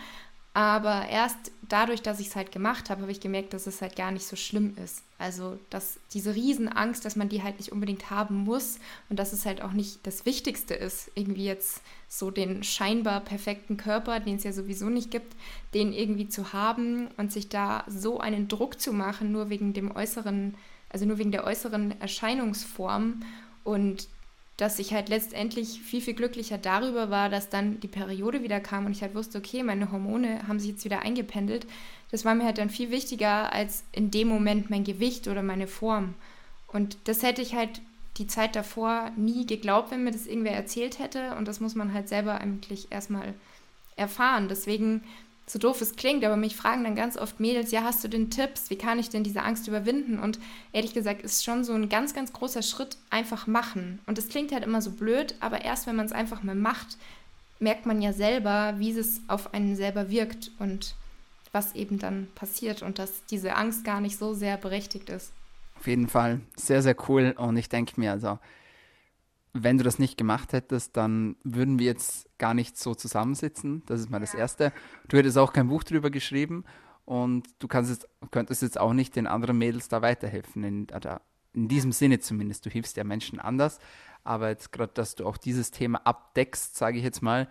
Aber 0.59 1.07
erst 1.07 1.53
dadurch, 1.69 2.01
dass 2.01 2.19
ich 2.19 2.27
es 2.27 2.35
halt 2.35 2.51
gemacht 2.51 2.89
habe, 2.89 3.03
habe 3.03 3.13
ich 3.13 3.21
gemerkt, 3.21 3.53
dass 3.53 3.65
es 3.65 3.81
halt 3.81 3.95
gar 3.95 4.11
nicht 4.11 4.25
so 4.25 4.35
schlimm 4.35 4.75
ist. 4.83 5.03
Also, 5.17 5.57
dass 5.69 6.01
diese 6.11 6.35
Riesenangst, 6.35 7.05
dass 7.05 7.15
man 7.15 7.29
die 7.29 7.41
halt 7.43 7.59
nicht 7.59 7.71
unbedingt 7.71 8.09
haben 8.09 8.35
muss 8.35 8.77
und 9.09 9.17
dass 9.17 9.31
es 9.31 9.45
halt 9.45 9.61
auch 9.61 9.71
nicht 9.71 10.05
das 10.05 10.25
Wichtigste 10.25 10.73
ist, 10.73 11.11
irgendwie 11.15 11.45
jetzt 11.45 11.81
so 12.09 12.29
den 12.29 12.61
scheinbar 12.63 13.21
perfekten 13.21 13.77
Körper, 13.77 14.19
den 14.19 14.35
es 14.35 14.43
ja 14.43 14.51
sowieso 14.51 14.89
nicht 14.89 15.11
gibt, 15.11 15.33
den 15.73 15.93
irgendwie 15.93 16.27
zu 16.27 16.51
haben 16.51 17.07
und 17.15 17.31
sich 17.31 17.47
da 17.47 17.85
so 17.87 18.19
einen 18.19 18.49
Druck 18.49 18.81
zu 18.81 18.91
machen, 18.91 19.31
nur 19.31 19.49
wegen 19.49 19.71
dem 19.71 19.95
äußeren, 19.95 20.55
also 20.89 21.05
nur 21.05 21.19
wegen 21.19 21.31
der 21.31 21.45
äußeren 21.45 22.01
Erscheinungsform 22.01 23.21
und 23.63 24.09
dass 24.59 24.77
ich 24.77 24.93
halt 24.93 25.07
letztendlich 25.07 25.81
viel, 25.81 26.01
viel 26.01 26.13
glücklicher 26.13 26.57
darüber 26.57 27.09
war, 27.09 27.29
dass 27.29 27.47
dann 27.47 27.79
die 27.79 27.87
Periode 27.87 28.43
wieder 28.43 28.59
kam 28.59 28.85
und 28.85 28.91
ich 28.91 29.01
halt 29.01 29.15
wusste, 29.15 29.37
okay, 29.37 29.63
meine 29.63 29.89
Hormone 29.89 30.45
haben 30.47 30.59
sich 30.59 30.71
jetzt 30.71 30.83
wieder 30.83 31.01
eingependelt. 31.01 31.65
Das 32.11 32.25
war 32.25 32.35
mir 32.35 32.43
halt 32.43 32.57
dann 32.57 32.69
viel 32.69 32.91
wichtiger 32.91 33.53
als 33.53 33.85
in 33.93 34.11
dem 34.11 34.27
Moment 34.27 34.69
mein 34.69 34.83
Gewicht 34.83 35.29
oder 35.29 35.43
meine 35.43 35.67
Form. 35.67 36.13
Und 36.67 36.97
das 37.05 37.23
hätte 37.23 37.41
ich 37.41 37.55
halt 37.55 37.81
die 38.17 38.27
Zeit 38.27 38.57
davor 38.57 39.11
nie 39.15 39.45
geglaubt, 39.45 39.91
wenn 39.91 40.03
mir 40.03 40.11
das 40.11 40.27
irgendwer 40.27 40.55
erzählt 40.55 40.99
hätte. 40.99 41.35
Und 41.35 41.47
das 41.47 41.61
muss 41.61 41.75
man 41.75 41.93
halt 41.93 42.09
selber 42.09 42.41
eigentlich 42.41 42.91
erstmal 42.91 43.33
erfahren. 43.95 44.49
Deswegen 44.49 45.03
so 45.49 45.57
doof 45.57 45.81
es 45.81 45.95
klingt, 45.95 46.23
aber 46.23 46.37
mich 46.37 46.55
fragen 46.55 46.83
dann 46.83 46.95
ganz 46.95 47.17
oft 47.17 47.39
Mädels, 47.39 47.71
ja, 47.71 47.83
hast 47.83 48.03
du 48.03 48.07
denn 48.07 48.29
Tipps? 48.29 48.69
Wie 48.69 48.77
kann 48.77 48.99
ich 48.99 49.09
denn 49.09 49.23
diese 49.23 49.41
Angst 49.41 49.67
überwinden? 49.67 50.19
Und 50.19 50.39
ehrlich 50.73 50.93
gesagt, 50.93 51.23
ist 51.23 51.43
schon 51.43 51.63
so 51.63 51.73
ein 51.73 51.89
ganz, 51.89 52.13
ganz 52.13 52.31
großer 52.33 52.61
Schritt, 52.61 52.97
einfach 53.09 53.47
machen. 53.47 53.99
Und 54.05 54.19
das 54.19 54.29
klingt 54.29 54.51
halt 54.51 54.63
immer 54.63 54.81
so 54.81 54.91
blöd, 54.91 55.33
aber 55.39 55.65
erst 55.65 55.87
wenn 55.87 55.95
man 55.95 56.05
es 56.05 56.11
einfach 56.11 56.43
mal 56.43 56.55
macht, 56.55 56.97
merkt 57.59 57.87
man 57.87 58.01
ja 58.01 58.13
selber, 58.13 58.75
wie 58.77 58.91
es 58.91 59.21
auf 59.27 59.53
einen 59.53 59.75
selber 59.75 60.09
wirkt 60.09 60.51
und 60.59 60.93
was 61.51 61.73
eben 61.73 61.97
dann 61.97 62.27
passiert 62.35 62.83
und 62.83 62.99
dass 62.99 63.25
diese 63.25 63.55
Angst 63.55 63.83
gar 63.83 64.01
nicht 64.01 64.17
so 64.17 64.35
sehr 64.35 64.55
berechtigt 64.57 65.09
ist. 65.09 65.31
Auf 65.79 65.87
jeden 65.87 66.09
Fall 66.09 66.41
sehr, 66.55 66.83
sehr 66.83 66.95
cool. 67.07 67.33
Und 67.37 67.57
ich 67.57 67.69
denke 67.69 67.99
mir, 67.99 68.11
also 68.11 68.37
wenn 69.53 69.77
du 69.77 69.83
das 69.83 69.99
nicht 69.99 70.17
gemacht 70.17 70.53
hättest, 70.53 70.95
dann 70.95 71.35
würden 71.43 71.79
wir 71.79 71.87
jetzt 71.87 72.27
gar 72.37 72.53
nicht 72.53 72.77
so 72.77 72.93
zusammensitzen. 72.93 73.83
Das 73.87 73.99
ist 73.99 74.09
mal 74.09 74.19
das 74.19 74.33
Erste. 74.33 74.71
Du 75.07 75.17
hättest 75.17 75.37
auch 75.37 75.53
kein 75.53 75.67
Buch 75.69 75.83
drüber 75.83 76.09
geschrieben 76.09 76.65
und 77.05 77.47
du 77.59 77.67
kannst 77.67 77.89
jetzt, 77.89 78.07
könntest 78.31 78.61
jetzt 78.61 78.79
auch 78.79 78.93
nicht 78.93 79.15
den 79.15 79.27
anderen 79.27 79.57
Mädels 79.57 79.87
da 79.87 80.01
weiterhelfen. 80.01 80.63
In, 80.63 80.87
in 81.53 81.67
diesem 81.67 81.91
Sinne 81.91 82.19
zumindest. 82.19 82.65
Du 82.65 82.69
hilfst 82.69 82.97
ja 82.97 83.03
Menschen 83.03 83.39
anders. 83.39 83.79
Aber 84.23 84.49
jetzt 84.49 84.71
gerade, 84.71 84.93
dass 84.93 85.15
du 85.15 85.25
auch 85.25 85.37
dieses 85.37 85.71
Thema 85.71 85.99
abdeckst, 86.05 86.75
sage 86.75 86.97
ich 86.97 87.03
jetzt 87.03 87.21
mal, 87.21 87.47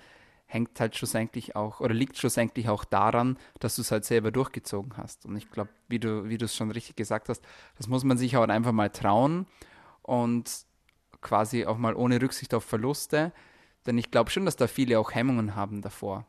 hängt 0.46 0.80
halt 0.80 0.96
schlussendlich 0.96 1.56
auch 1.56 1.80
oder 1.80 1.92
liegt 1.94 2.16
schlussendlich 2.16 2.68
auch 2.68 2.84
daran, 2.84 3.36
dass 3.60 3.76
du 3.76 3.82
es 3.82 3.90
halt 3.90 4.04
selber 4.04 4.30
durchgezogen 4.30 4.96
hast. 4.96 5.26
Und 5.26 5.36
ich 5.36 5.50
glaube, 5.50 5.70
wie 5.88 5.98
du, 5.98 6.28
wie 6.28 6.38
du 6.38 6.46
es 6.46 6.56
schon 6.56 6.70
richtig 6.70 6.96
gesagt 6.96 7.28
hast, 7.28 7.44
das 7.76 7.88
muss 7.88 8.04
man 8.04 8.16
sich 8.16 8.36
auch 8.36 8.48
einfach 8.48 8.72
mal 8.72 8.90
trauen. 8.90 9.46
Und 10.02 10.67
quasi 11.20 11.66
auch 11.66 11.78
mal 11.78 11.94
ohne 11.94 12.20
Rücksicht 12.20 12.54
auf 12.54 12.64
Verluste. 12.64 13.32
Denn 13.86 13.98
ich 13.98 14.10
glaube 14.10 14.30
schon, 14.30 14.44
dass 14.44 14.56
da 14.56 14.66
viele 14.66 14.98
auch 14.98 15.14
Hemmungen 15.14 15.54
haben 15.54 15.82
davor, 15.82 16.26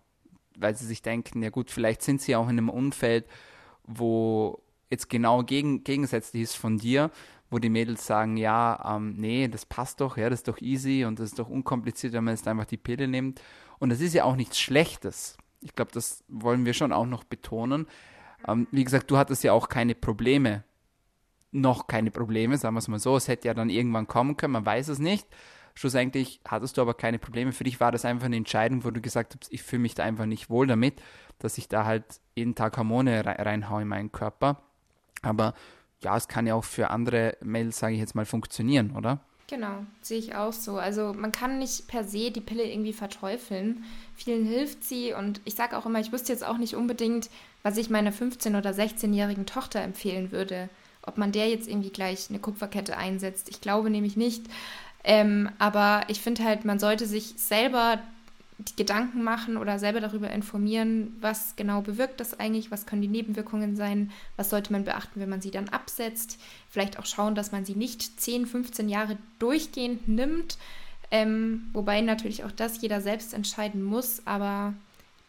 weil 0.57 0.75
sie 0.75 0.85
sich 0.85 1.01
denken, 1.01 1.43
ja 1.43 1.49
gut, 1.49 1.71
vielleicht 1.71 2.01
sind 2.01 2.21
sie 2.21 2.35
auch 2.35 2.45
in 2.45 2.57
einem 2.57 2.69
Umfeld, 2.69 3.25
wo 3.83 4.61
jetzt 4.89 5.09
genau 5.09 5.43
gegen, 5.43 5.83
gegensätzlich 5.83 6.43
ist 6.43 6.55
von 6.55 6.77
dir, 6.77 7.11
wo 7.49 7.59
die 7.59 7.69
Mädels 7.69 8.05
sagen, 8.05 8.37
ja, 8.37 8.95
ähm, 8.95 9.15
nee, 9.17 9.47
das 9.47 9.65
passt 9.65 10.01
doch, 10.01 10.17
ja, 10.17 10.29
das 10.29 10.39
ist 10.39 10.47
doch 10.47 10.59
easy 10.61 11.05
und 11.05 11.19
das 11.19 11.29
ist 11.29 11.39
doch 11.39 11.49
unkompliziert, 11.49 12.13
wenn 12.13 12.23
man 12.23 12.35
jetzt 12.35 12.47
einfach 12.47 12.65
die 12.65 12.77
Pille 12.77 13.07
nimmt. 13.07 13.41
Und 13.79 13.89
das 13.89 14.01
ist 14.01 14.13
ja 14.13 14.23
auch 14.23 14.35
nichts 14.35 14.59
Schlechtes. 14.59 15.37
Ich 15.61 15.75
glaube, 15.75 15.91
das 15.91 16.23
wollen 16.27 16.65
wir 16.65 16.73
schon 16.73 16.93
auch 16.93 17.05
noch 17.05 17.23
betonen. 17.23 17.87
Ähm, 18.47 18.67
wie 18.71 18.83
gesagt, 18.83 19.09
du 19.09 19.17
hattest 19.17 19.43
ja 19.43 19.53
auch 19.53 19.67
keine 19.67 19.95
Probleme 19.95 20.63
noch 21.51 21.87
keine 21.87 22.11
Probleme, 22.11 22.57
sagen 22.57 22.75
wir 22.75 22.79
es 22.79 22.87
mal 22.87 22.99
so. 22.99 23.15
Es 23.15 23.27
hätte 23.27 23.47
ja 23.47 23.53
dann 23.53 23.69
irgendwann 23.69 24.07
kommen 24.07 24.37
können, 24.37 24.53
man 24.53 24.65
weiß 24.65 24.87
es 24.89 24.99
nicht. 24.99 25.27
Schlussendlich 25.75 26.41
hattest 26.47 26.77
du 26.77 26.81
aber 26.81 26.93
keine 26.93 27.19
Probleme. 27.19 27.53
Für 27.53 27.63
dich 27.63 27.79
war 27.79 27.91
das 27.91 28.05
einfach 28.05 28.25
eine 28.25 28.35
Entscheidung, 28.35 28.83
wo 28.83 28.91
du 28.91 29.01
gesagt 29.01 29.35
hast, 29.39 29.51
ich 29.51 29.63
fühle 29.63 29.81
mich 29.81 29.95
da 29.95 30.03
einfach 30.03 30.25
nicht 30.25 30.49
wohl 30.49 30.67
damit, 30.67 31.01
dass 31.39 31.57
ich 31.57 31.67
da 31.69 31.85
halt 31.85 32.03
jeden 32.35 32.55
Tag 32.55 32.77
Hormone 32.77 33.25
reinhaue 33.25 33.83
in 33.83 33.87
meinen 33.87 34.11
Körper. 34.11 34.61
Aber 35.21 35.53
ja, 36.03 36.17
es 36.17 36.27
kann 36.27 36.47
ja 36.47 36.55
auch 36.55 36.63
für 36.63 36.89
andere 36.89 37.37
Mails, 37.41 37.79
sage 37.79 37.93
ich 37.93 37.99
jetzt 37.99 38.15
mal, 38.15 38.25
funktionieren, 38.25 38.91
oder? 38.95 39.21
Genau, 39.47 39.85
sehe 40.01 40.19
ich 40.19 40.35
auch 40.35 40.53
so. 40.53 40.77
Also 40.77 41.13
man 41.13 41.31
kann 41.31 41.59
nicht 41.59 41.87
per 41.87 42.03
se 42.03 42.29
die 42.29 42.41
Pille 42.41 42.69
irgendwie 42.69 42.93
verteufeln. 42.93 43.83
Vielen 44.15 44.45
hilft 44.45 44.83
sie 44.83 45.13
und 45.13 45.41
ich 45.45 45.55
sage 45.55 45.77
auch 45.77 45.85
immer, 45.85 45.99
ich 45.99 46.11
wüsste 46.11 46.31
jetzt 46.31 46.45
auch 46.45 46.57
nicht 46.57 46.75
unbedingt, 46.75 47.29
was 47.63 47.77
ich 47.77 47.89
meiner 47.89 48.11
15- 48.11 48.57
oder 48.57 48.71
16-jährigen 48.71 49.45
Tochter 49.45 49.81
empfehlen 49.81 50.31
würde 50.31 50.69
ob 51.09 51.17
man 51.17 51.33
der 51.33 51.49
jetzt 51.49 51.67
irgendwie 51.67 51.89
gleich 51.89 52.29
eine 52.29 52.39
Kupferkette 52.39 52.95
einsetzt. 52.95 53.49
Ich 53.49 53.59
glaube 53.59 53.89
nämlich 53.89 54.15
nicht. 54.15 54.45
Ähm, 55.03 55.49
aber 55.59 56.03
ich 56.07 56.21
finde 56.21 56.43
halt, 56.43 56.63
man 56.65 56.79
sollte 56.79 57.05
sich 57.05 57.33
selber 57.35 57.99
die 58.59 58.75
Gedanken 58.75 59.23
machen 59.23 59.57
oder 59.57 59.79
selber 59.79 60.01
darüber 60.01 60.29
informieren, 60.29 61.15
was 61.21 61.55
genau 61.55 61.81
bewirkt 61.81 62.19
das 62.19 62.39
eigentlich, 62.39 62.71
was 62.71 62.85
können 62.85 63.01
die 63.01 63.07
Nebenwirkungen 63.07 63.75
sein, 63.75 64.11
was 64.35 64.49
sollte 64.49 64.73
man 64.73 64.83
beachten, 64.83 65.19
wenn 65.19 65.29
man 65.29 65.41
sie 65.41 65.51
dann 65.51 65.69
absetzt. 65.69 66.37
Vielleicht 66.69 66.99
auch 66.99 67.05
schauen, 67.05 67.35
dass 67.35 67.53
man 67.53 67.65
sie 67.65 67.75
nicht 67.75 68.19
10, 68.19 68.45
15 68.45 68.89
Jahre 68.89 69.17
durchgehend 69.39 70.07
nimmt. 70.07 70.57
Ähm, 71.09 71.69
wobei 71.73 72.01
natürlich 72.01 72.43
auch 72.43 72.51
das 72.51 72.81
jeder 72.81 73.01
selbst 73.01 73.33
entscheiden 73.33 73.81
muss, 73.81 74.21
aber 74.25 74.73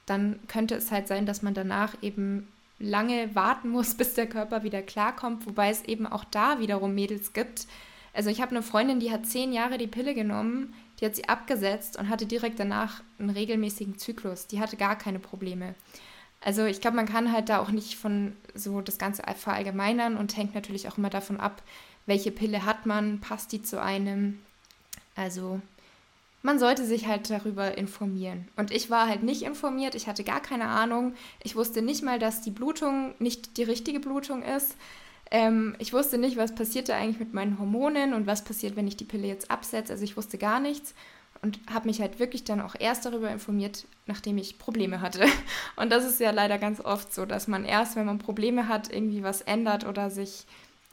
dann 0.07 0.41
könnte 0.49 0.75
es 0.75 0.91
halt 0.91 1.07
sein, 1.09 1.25
dass 1.25 1.41
man 1.41 1.55
danach 1.55 1.95
eben 2.03 2.49
lange 2.81 3.35
warten 3.35 3.69
muss, 3.69 3.95
bis 3.97 4.15
der 4.15 4.27
Körper 4.27 4.65
wieder 4.65 4.83
klarkommt, 4.83 5.47
wobei 5.47 5.71
es 5.71 5.85
eben 5.85 6.07
auch 6.07 6.25
da 6.25 6.59
wiederum 6.59 6.95
Mädels 6.95 7.33
gibt. 7.33 7.67
Also 8.13 8.29
ich 8.29 8.41
habe 8.41 8.51
eine 8.51 8.63
Freundin, 8.63 8.99
die 8.99 9.13
hat 9.13 9.27
zehn 9.27 9.53
Jahre 9.53 9.79
die 9.79 9.87
Pille 9.87 10.15
genommen, 10.15 10.75
die 10.99 11.07
hat 11.07 11.15
sie 11.15 11.29
abgesetzt 11.29 11.97
und 11.97 12.09
hatte 12.09 12.27
direkt 12.27 12.59
danach 12.59 13.03
einen 13.19 13.31
regelmäßigen 13.31 13.99
Zyklus. 13.99 14.49
Die 14.49 14.61
hatte 14.61 14.77
gar 14.77 14.99
keine 14.99 15.21
Probleme. 15.21 15.75
Also 16.41 16.65
ich 16.65 16.81
glaube, 16.81 16.97
man 16.97 17.07
kann 17.07 17.33
halt 17.33 17.49
da 17.49 17.61
auch 17.61 17.71
nicht 17.71 17.97
von 17.97 18.35
so 18.55 18.81
das 18.81 18.99
Ganze 18.99 19.23
verallgemeinern 19.37 20.17
und 20.17 20.37
hängt 20.37 20.55
natürlich 20.55 20.89
auch 20.89 20.99
immer 20.99 21.11
davon 21.11 21.39
ab, 21.39 21.63
welche 22.07 22.31
Pille 22.31 22.65
hat 22.65 22.87
man, 22.87 23.21
passt 23.21 23.53
die 23.53 23.63
zu 23.63 23.81
einem. 23.81 24.41
Also 25.15 25.61
man 26.43 26.59
sollte 26.59 26.85
sich 26.85 27.07
halt 27.07 27.29
darüber 27.31 27.77
informieren. 27.77 28.49
Und 28.57 28.71
ich 28.71 28.91
war 28.91 29.09
halt 29.09 29.23
nicht 29.23 29.43
informiert, 29.43 29.95
ich 29.95 30.07
hatte 30.07 30.25
gar 30.25 30.41
keine 30.41 30.67
Ahnung. 30.67 31.15
Ich 31.43 31.57
wusste 31.57 31.83
nicht 31.83 32.03
mal, 32.03 32.19
dass 32.19 32.41
die 32.41 32.51
Blutung 32.51 33.15
nicht 33.19 33.57
die 33.57 33.63
richtige 33.63 34.01
Blutung 34.01 34.43
ist. 34.43 34.77
Ähm, 35.31 35.77
ich 35.79 35.93
wusste 35.93 36.19
nicht, 36.19 36.37
was 36.37 36.55
passiert 36.55 36.89
da 36.89 36.97
eigentlich 36.97 37.21
mit 37.21 37.35
meinen 37.35 37.59
Hormonen 37.59 38.15
und 38.15 38.27
was 38.27 38.43
passiert, 38.43 38.77
wenn 38.77 38.89
ich 38.89 38.97
die 38.97 39.05
Pille 39.05 39.29
jetzt 39.29 39.51
absetze. 39.51 39.93
Also 39.93 40.05
ich 40.05 40.17
wusste 40.17 40.39
gar 40.39 40.61
nichts 40.61 40.95
und 41.43 41.59
habe 41.73 41.89
mich 41.89 42.01
halt 42.01 42.19
wirklich 42.19 42.45
dann 42.45 42.61
auch 42.61 42.75
erst 42.79 43.07
darüber 43.07 43.31
informiert, 43.31 43.87
nachdem 44.07 44.39
ich 44.39 44.59
Probleme 44.59 45.01
hatte. 45.01 45.25
Und 45.77 45.91
das 45.91 46.05
ist 46.05 46.21
ja 46.21 46.33
leider 46.33 46.59
ganz 46.59 46.81
oft 46.81 47.15
so, 47.15 47.25
dass 47.25 47.49
man 47.49 47.65
erst, 47.65 47.97
wenn 47.97 48.05
man 48.05 48.19
Probleme 48.19 48.69
hat, 48.69 48.93
irgendwie 48.93 49.23
was 49.23 49.41
ändert 49.41 49.87
oder 49.87 50.11
sich 50.11 50.47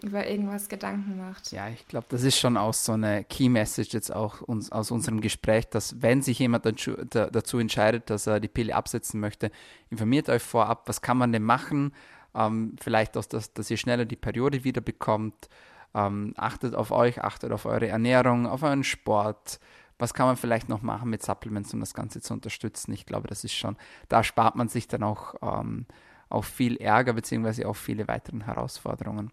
über 0.04 0.28
irgendwas 0.28 0.70
Gedanken 0.70 1.18
macht. 1.18 1.52
Ja, 1.52 1.70
ich 1.70 1.88
glaube, 1.88 2.06
das 2.10 2.22
ist 2.24 2.38
schon 2.38 2.56
auch 2.56 2.74
so 2.74 2.92
eine 2.92 3.24
Key 3.24 3.50
Message 3.50 3.94
jetzt 3.94 4.14
auch 4.14 4.42
uns, 4.42 4.72
aus 4.72 4.92
unserem 4.92 5.22
Gespräch, 5.22 5.68
dass 5.70 6.02
wenn 6.02 6.22
sich 6.22 6.38
jemand 6.38 6.66
dazu, 6.66 7.58
entscheidet, 7.58 8.10
dass 8.10 8.28
er 8.28 8.40
die 8.40 8.48
Pille 8.48 8.76
absetzen 8.76 9.20
möchte, 9.20 9.52
informiert 9.90 10.30
euch 10.30 10.44
vorab, 10.44 10.84
was 10.88 11.02
kann 11.02 11.18
man 11.18 11.32
denn 11.32 11.44
machen, 11.44 11.94
ähm, 12.36 12.76
vielleicht 12.80 13.18
auch, 13.18 13.26
dass, 13.26 13.54
dass 13.54 13.72
ihr 13.72 13.78
schneller 13.78 14.06
die 14.06 14.16
Periode 14.16 14.64
wieder 14.64 14.82
bekommt, 14.82 15.50
ähm, 15.96 16.34
achtet 16.38 16.76
auf 16.76 16.92
euch, 16.92 17.24
achtet 17.24 17.52
auf 17.52 17.66
eure 17.66 17.88
Ernährung, 17.88 18.46
auf 18.46 18.62
euren 18.62 18.84
Sport, 18.84 19.60
was 19.98 20.14
kann 20.14 20.28
man 20.28 20.38
vielleicht 20.38 20.70
noch 20.70 20.84
machen 20.84 21.10
mit 21.10 21.24
Supplements, 21.24 21.74
um 21.74 21.80
das 21.80 21.96
Ganze 21.96 22.22
zu 22.22 22.34
unterstützen. 22.34 22.94
Ich 22.94 23.08
glaube, 23.08 23.28
das 23.28 23.44
ist 23.44 23.56
schon, 23.56 23.78
da 24.10 24.24
spart 24.24 24.56
man 24.56 24.68
sich 24.68 24.88
dann 24.88 25.02
auch, 25.02 25.34
ähm, 25.42 25.88
auch 26.30 26.44
viel 26.44 26.78
Ärger 26.78 27.14
beziehungsweise 27.14 27.68
auch 27.68 27.76
viele 27.76 28.08
weiteren 28.08 28.42
Herausforderungen. 28.42 29.32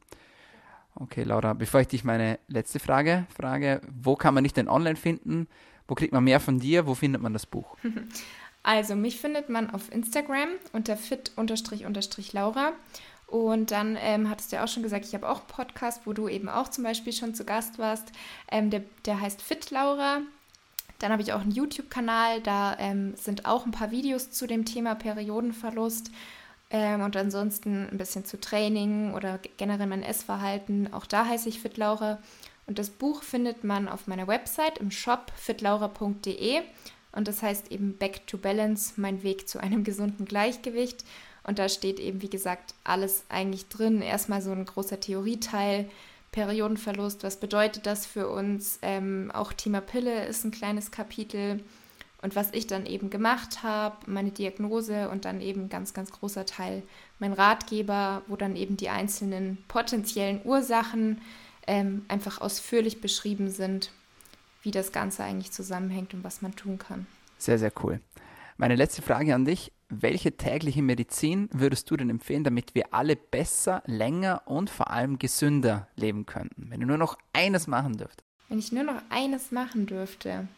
Okay, 0.97 1.25
Laura, 1.25 1.55
bevor 1.55 1.81
ich 1.81 1.89
dich 1.89 2.05
meine 2.05 2.39
letzte 2.47 2.79
Frage 2.79 3.27
frage, 3.37 3.81
wo 3.93 4.15
kann 4.15 4.35
man 4.35 4.45
dich 4.45 4.53
denn 4.53 4.69
online 4.69 4.97
finden? 4.97 5.49
Wo 5.89 5.95
kriegt 5.95 6.13
man 6.13 6.25
mehr 6.25 6.41
von 6.41 6.61
dir? 6.61 6.87
Wo 6.87 6.95
findet 6.95 7.21
man 7.23 7.33
das 7.33 7.47
Buch? 7.47 7.77
Also, 8.67 8.97
mich 8.97 9.21
findet 9.21 9.51
man 9.51 9.69
auf 9.69 9.93
Instagram 9.93 10.49
unter 10.73 10.97
fit-laura. 10.97 12.73
Und 13.27 13.71
dann 13.71 13.99
ähm, 14.01 14.31
hattest 14.31 14.51
du 14.51 14.57
ja 14.57 14.65
auch 14.65 14.69
schon 14.69 14.83
gesagt, 14.83 15.05
ich 15.05 15.15
habe 15.15 15.29
auch 15.29 15.41
einen 15.41 15.49
Podcast, 15.49 16.07
wo 16.07 16.15
du 16.15 16.29
eben 16.29 16.49
auch 16.49 16.69
zum 16.69 16.83
Beispiel 16.83 17.13
schon 17.13 17.35
zu 17.35 17.45
Gast 17.45 17.79
warst. 17.79 18.11
Ähm, 18.51 18.71
der, 18.71 18.83
der 19.05 19.21
heißt 19.21 19.43
Fit 19.43 19.71
Laura. 19.71 20.23
Dann 20.99 21.13
habe 21.13 21.21
ich 21.21 21.35
auch 21.35 21.43
einen 21.43 21.51
YouTube-Kanal, 21.51 22.41
da 22.41 22.79
ähm, 22.79 23.15
sind 23.17 23.45
auch 23.45 23.67
ein 23.67 23.73
paar 23.73 23.91
Videos 23.91 24.31
zu 24.31 24.47
dem 24.47 24.65
Thema 24.65 24.95
Periodenverlust. 24.95 26.11
Ähm, 26.75 27.03
und 27.03 27.17
ansonsten 27.17 27.89
ein 27.89 27.99
bisschen 27.99 28.25
zu 28.25 28.41
Training 28.41 29.15
oder 29.15 29.39
generell 29.59 29.87
mein 29.87 30.03
Essverhalten. 30.03 30.93
Auch 30.93 31.07
da 31.07 31.25
heiße 31.25 31.49
ich 31.49 31.61
Fit 31.61 31.77
Laura. 31.77 32.19
Und 32.67 32.81
das 32.81 32.91
Buch 32.91 33.23
findet 33.23 33.63
man 33.63 33.87
auf 33.87 34.09
meiner 34.09 34.27
Website 34.27 34.79
im 34.79 34.91
Shop 34.91 35.31
fitlaura.de. 35.37 36.63
Und 37.13 37.29
das 37.29 37.43
heißt 37.43 37.71
eben 37.71 37.97
Back 37.97 38.27
to 38.27 38.39
Balance, 38.39 38.95
mein 38.97 39.23
Weg 39.23 39.49
zu 39.49 39.61
einem 39.61 39.85
gesunden 39.85 40.25
Gleichgewicht. 40.25 41.05
Und 41.45 41.61
da 41.61 41.69
steht 41.69 42.01
eben, 42.01 42.23
wie 42.23 42.31
gesagt, 42.31 42.75
alles 42.83 43.23
eigentlich 43.29 43.69
drin. 43.69 44.03
Erstmal 44.03 44.43
so 44.43 44.51
ein 44.51 44.65
großer 44.65 44.99
Theorieteil, 44.99 45.89
Periodenverlust, 46.33 47.23
was 47.23 47.39
bedeutet 47.39 47.87
das 47.87 48.05
für 48.05 48.29
uns? 48.29 48.81
Ähm, 48.83 49.31
auch 49.33 49.53
Thema 49.53 49.81
Pille 49.81 50.25
ist 50.25 50.43
ein 50.45 50.51
kleines 50.51 50.91
Kapitel. 50.91 51.61
Und 52.25 52.35
was 52.37 52.49
ich 52.53 52.67
dann 52.67 52.87
eben 52.87 53.11
gemacht 53.11 53.63
habe, 53.63 53.99
meine 54.07 54.31
Diagnose 54.31 55.11
und 55.11 55.27
dann 55.27 55.43
eben 55.43 55.69
ganz, 55.69 55.93
ganz 55.93 56.11
großer 56.11 56.47
Teil 56.47 56.83
mein 57.19 57.35
Ratgeber, 57.35 58.23
wo 58.29 58.37
dann 58.37 58.57
eben 58.57 58.79
die 58.79 58.89
einzelnen 58.89 59.59
potenziellen 59.69 60.41
Ursachen 60.43 61.21
ähm, 61.67 62.07
einfach 62.09 62.41
ausführlich 62.41 63.03
beschrieben 63.03 63.51
sind 63.51 63.91
wie 64.63 64.71
das 64.71 64.91
Ganze 64.91 65.23
eigentlich 65.23 65.53
zusammenhängt 65.53 66.15
und 66.15 66.25
was 66.25 66.41
man 66.41 66.57
tun 66.57 66.79
kann. 66.79 67.07
Sehr, 67.37 67.59
sehr 67.59 67.73
cool. 67.83 68.01
Meine 68.57 68.75
letzte 68.75 69.03
Frage 69.03 69.35
an 69.35 69.45
dich. 69.45 69.71
Welche 69.91 70.35
tägliche 70.35 70.81
Medizin 70.81 71.51
würdest 71.53 71.91
du 71.91 71.97
denn 71.99 72.09
empfehlen, 72.09 72.43
damit 72.43 72.75
wir 72.75 72.95
alle 72.95 73.17
besser, 73.17 73.83
länger 73.85 74.41
und 74.47 74.71
vor 74.71 74.91
allem 74.91 75.19
gesünder 75.19 75.89
leben 75.95 76.25
könnten? 76.25 76.71
Wenn 76.71 76.81
du 76.81 76.87
nur 76.87 76.97
noch 76.97 77.19
eines 77.35 77.67
machen 77.67 77.99
dürftest. 77.99 78.25
Wenn 78.49 78.59
ich 78.59 78.73
nur 78.73 78.85
noch 78.85 79.03
eines 79.11 79.53
machen 79.53 79.85
dürfte. 79.85 80.49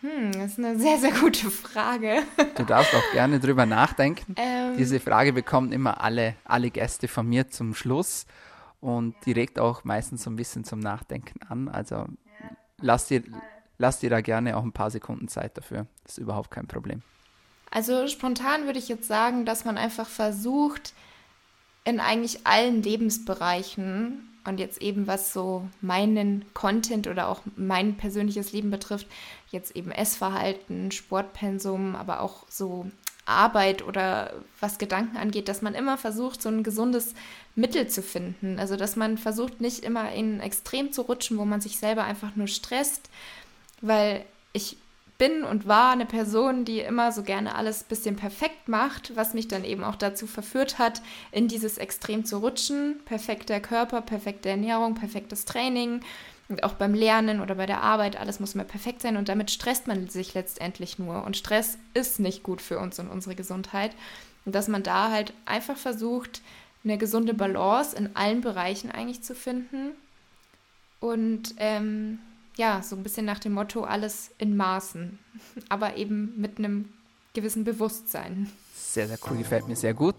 Hm, 0.00 0.32
das 0.32 0.52
ist 0.52 0.58
eine 0.58 0.78
sehr, 0.78 0.98
sehr 0.98 1.12
gute 1.12 1.50
Frage. 1.50 2.22
Du 2.56 2.64
darfst 2.64 2.94
auch 2.94 3.12
gerne 3.12 3.40
drüber 3.40 3.66
nachdenken. 3.66 4.34
Ähm, 4.36 4.76
Diese 4.76 5.00
Frage 5.00 5.32
bekommen 5.32 5.72
immer 5.72 6.00
alle, 6.00 6.36
alle 6.44 6.70
Gäste 6.70 7.08
von 7.08 7.28
mir 7.28 7.48
zum 7.48 7.74
Schluss 7.74 8.26
und 8.80 9.14
die 9.24 9.32
regt 9.32 9.58
auch 9.58 9.84
meistens 9.84 10.22
so 10.22 10.30
ein 10.30 10.36
bisschen 10.36 10.64
zum 10.64 10.78
Nachdenken 10.78 11.40
an. 11.48 11.68
Also 11.68 12.06
lass 12.80 13.06
dir, 13.08 13.22
lass 13.78 13.98
dir 13.98 14.10
da 14.10 14.20
gerne 14.20 14.56
auch 14.56 14.62
ein 14.62 14.72
paar 14.72 14.90
Sekunden 14.90 15.26
Zeit 15.28 15.56
dafür. 15.58 15.86
Das 16.04 16.12
ist 16.12 16.18
überhaupt 16.18 16.50
kein 16.50 16.68
Problem. 16.68 17.02
Also 17.70 18.06
spontan 18.06 18.66
würde 18.66 18.78
ich 18.78 18.88
jetzt 18.88 19.08
sagen, 19.08 19.44
dass 19.44 19.64
man 19.64 19.76
einfach 19.76 20.08
versucht, 20.08 20.94
in 21.84 22.00
eigentlich 22.00 22.46
allen 22.46 22.82
Lebensbereichen 22.82 24.27
und 24.44 24.60
jetzt 24.60 24.80
eben 24.80 25.06
was 25.06 25.32
so 25.32 25.68
meinen 25.80 26.44
Content 26.54 27.06
oder 27.06 27.28
auch 27.28 27.42
mein 27.56 27.96
persönliches 27.96 28.52
Leben 28.52 28.70
betrifft, 28.70 29.06
jetzt 29.50 29.76
eben 29.76 29.90
Essverhalten, 29.90 30.90
Sportpensum, 30.90 31.94
aber 31.96 32.20
auch 32.20 32.46
so 32.48 32.90
Arbeit 33.28 33.86
oder 33.86 34.32
was 34.60 34.78
Gedanken 34.78 35.18
angeht, 35.18 35.48
dass 35.48 35.62
man 35.62 35.74
immer 35.74 35.98
versucht, 35.98 36.40
so 36.40 36.48
ein 36.48 36.62
gesundes 36.62 37.14
Mittel 37.54 37.86
zu 37.88 38.02
finden. 38.02 38.58
Also 38.58 38.76
dass 38.76 38.96
man 38.96 39.18
versucht, 39.18 39.60
nicht 39.60 39.84
immer 39.84 40.10
in 40.12 40.40
Extrem 40.40 40.92
zu 40.92 41.02
rutschen, 41.02 41.36
wo 41.38 41.44
man 41.44 41.60
sich 41.60 41.78
selber 41.78 42.04
einfach 42.04 42.34
nur 42.36 42.46
stresst, 42.46 43.10
weil 43.82 44.24
ich 44.52 44.78
bin 45.18 45.42
und 45.42 45.66
war 45.66 45.90
eine 45.90 46.06
Person, 46.06 46.64
die 46.64 46.80
immer 46.80 47.10
so 47.12 47.22
gerne 47.22 47.56
alles 47.56 47.82
ein 47.82 47.88
bisschen 47.88 48.16
perfekt 48.16 48.68
macht, 48.68 49.14
was 49.16 49.34
mich 49.34 49.48
dann 49.48 49.64
eben 49.64 49.82
auch 49.84 49.96
dazu 49.96 50.26
verführt 50.26 50.78
hat, 50.78 51.02
in 51.32 51.48
dieses 51.48 51.76
Extrem 51.76 52.24
zu 52.24 52.38
rutschen. 52.38 53.00
Perfekter 53.04 53.58
Körper, 53.58 54.00
perfekte 54.00 54.48
Ernährung, 54.48 54.94
perfektes 54.94 55.44
Training 55.44 56.00
und 56.48 56.62
auch 56.64 56.74
beim 56.74 56.94
Lernen 56.94 57.40
oder 57.40 57.56
bei 57.56 57.66
der 57.66 57.82
Arbeit, 57.82 58.18
alles 58.18 58.40
muss 58.40 58.54
immer 58.54 58.64
perfekt 58.64 59.02
sein 59.02 59.16
und 59.16 59.28
damit 59.28 59.50
stresst 59.50 59.86
man 59.86 60.08
sich 60.08 60.32
letztendlich 60.34 60.98
nur. 60.98 61.24
Und 61.24 61.36
Stress 61.36 61.78
ist 61.92 62.20
nicht 62.20 62.42
gut 62.42 62.62
für 62.62 62.78
uns 62.78 62.98
und 62.98 63.08
unsere 63.08 63.34
Gesundheit. 63.34 63.92
Und 64.46 64.54
dass 64.54 64.68
man 64.68 64.82
da 64.82 65.10
halt 65.10 65.34
einfach 65.44 65.76
versucht, 65.76 66.40
eine 66.84 66.96
gesunde 66.96 67.34
Balance 67.34 67.94
in 67.94 68.16
allen 68.16 68.40
Bereichen 68.40 68.90
eigentlich 68.90 69.22
zu 69.22 69.34
finden. 69.34 69.90
Und 71.00 71.54
ähm, 71.58 72.18
ja, 72.58 72.82
so 72.82 72.96
ein 72.96 73.02
bisschen 73.02 73.24
nach 73.24 73.38
dem 73.38 73.52
Motto, 73.52 73.84
alles 73.84 74.32
in 74.36 74.56
Maßen, 74.56 75.18
aber 75.70 75.96
eben 75.96 76.34
mit 76.36 76.58
einem 76.58 76.90
gewissen 77.32 77.64
Bewusstsein. 77.64 78.50
Sehr, 78.74 79.06
sehr 79.06 79.18
cool, 79.30 79.38
gefällt 79.38 79.68
mir 79.68 79.76
sehr 79.76 79.94
gut. 79.94 80.16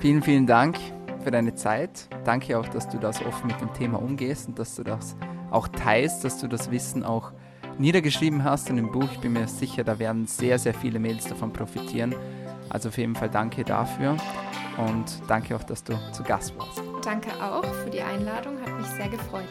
Vielen, 0.00 0.22
vielen 0.22 0.46
Dank 0.46 0.76
für 1.22 1.30
deine 1.30 1.54
Zeit. 1.54 2.08
Danke 2.24 2.58
auch, 2.58 2.68
dass 2.68 2.88
du 2.88 2.98
das 2.98 3.24
offen 3.24 3.46
mit 3.46 3.60
dem 3.60 3.72
Thema 3.72 4.00
umgehst 4.00 4.48
und 4.48 4.58
dass 4.58 4.76
du 4.76 4.84
das 4.84 5.16
auch 5.50 5.68
teilst, 5.68 6.22
dass 6.24 6.38
du 6.38 6.48
das 6.48 6.70
Wissen 6.70 7.02
auch 7.02 7.32
niedergeschrieben 7.78 8.44
hast 8.44 8.68
in 8.68 8.76
dem 8.76 8.92
Buch. 8.92 9.08
Ich 9.12 9.20
bin 9.20 9.32
mir 9.32 9.48
sicher, 9.48 9.84
da 9.84 9.98
werden 9.98 10.26
sehr, 10.26 10.58
sehr 10.58 10.74
viele 10.74 10.98
Mails 10.98 11.26
davon 11.26 11.52
profitieren. 11.52 12.14
Also 12.68 12.90
auf 12.90 12.98
jeden 12.98 13.14
Fall 13.14 13.30
danke 13.30 13.64
dafür 13.64 14.16
und 14.76 15.22
danke 15.28 15.56
auch, 15.56 15.62
dass 15.62 15.82
du 15.82 15.94
zu 16.12 16.22
Gast 16.24 16.56
warst. 16.58 16.82
Danke 17.02 17.30
auch 17.42 17.64
für 17.64 17.90
die 17.90 18.02
Einladung, 18.02 18.60
hat 18.60 18.78
mich 18.78 18.86
sehr 18.88 19.08
gefreut. 19.08 19.48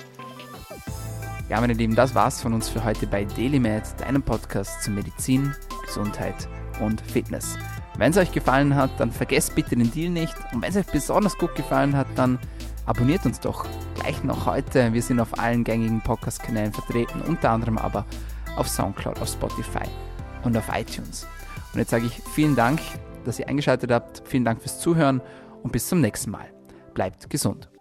Ja, 1.54 1.62
meine 1.62 1.74
Lieben, 1.74 1.94
das 1.94 2.16
war's 2.16 2.42
von 2.42 2.52
uns 2.52 2.68
für 2.68 2.84
heute 2.84 3.06
bei 3.06 3.26
DailyMed, 3.26 3.84
deinem 4.00 4.24
Podcast 4.24 4.82
zu 4.82 4.90
Medizin, 4.90 5.54
Gesundheit 5.86 6.48
und 6.82 7.00
Fitness. 7.00 7.60
Wenn 7.96 8.10
es 8.10 8.18
euch 8.18 8.32
gefallen 8.32 8.76
hat, 8.76 8.90
dann 9.00 9.12
vergesst 9.12 9.54
bitte 9.54 9.76
den 9.76 9.92
Deal 9.92 10.10
nicht. 10.10 10.34
Und 10.52 10.64
wenn 10.64 10.72
es 10.72 10.78
euch 10.78 10.88
besonders 10.88 11.38
gut 11.38 11.54
gefallen 11.54 11.96
hat, 11.96 12.08
dann 12.16 12.40
abonniert 12.88 13.28
uns 13.28 13.40
doch 13.40 13.68
gleich 13.94 14.24
noch 14.24 14.48
heute. 14.48 14.94
Wir 14.94 15.04
sind 15.04 15.20
auf 15.20 15.38
allen 15.38 15.64
gängigen 15.64 16.02
Podcast-Kanälen 16.02 16.74
vertreten, 16.74 17.22
unter 17.22 17.52
anderem 17.52 17.78
aber 17.78 18.08
auf 18.56 18.68
Soundcloud, 18.68 19.22
auf 19.22 19.30
Spotify 19.30 19.88
und 20.44 20.58
auf 20.58 20.70
iTunes. 20.74 21.28
Und 21.72 21.82
jetzt 21.82 21.92
sage 21.92 22.08
ich 22.08 22.20
vielen 22.34 22.56
Dank, 22.56 22.80
dass 23.26 23.38
ihr 23.38 23.48
eingeschaltet 23.48 23.92
habt. 23.92 24.24
Vielen 24.26 24.44
Dank 24.44 24.60
fürs 24.60 24.80
Zuhören 24.80 25.22
und 25.62 25.72
bis 25.72 25.88
zum 25.88 26.02
nächsten 26.02 26.32
Mal. 26.32 26.52
Bleibt 26.96 27.30
gesund. 27.30 27.73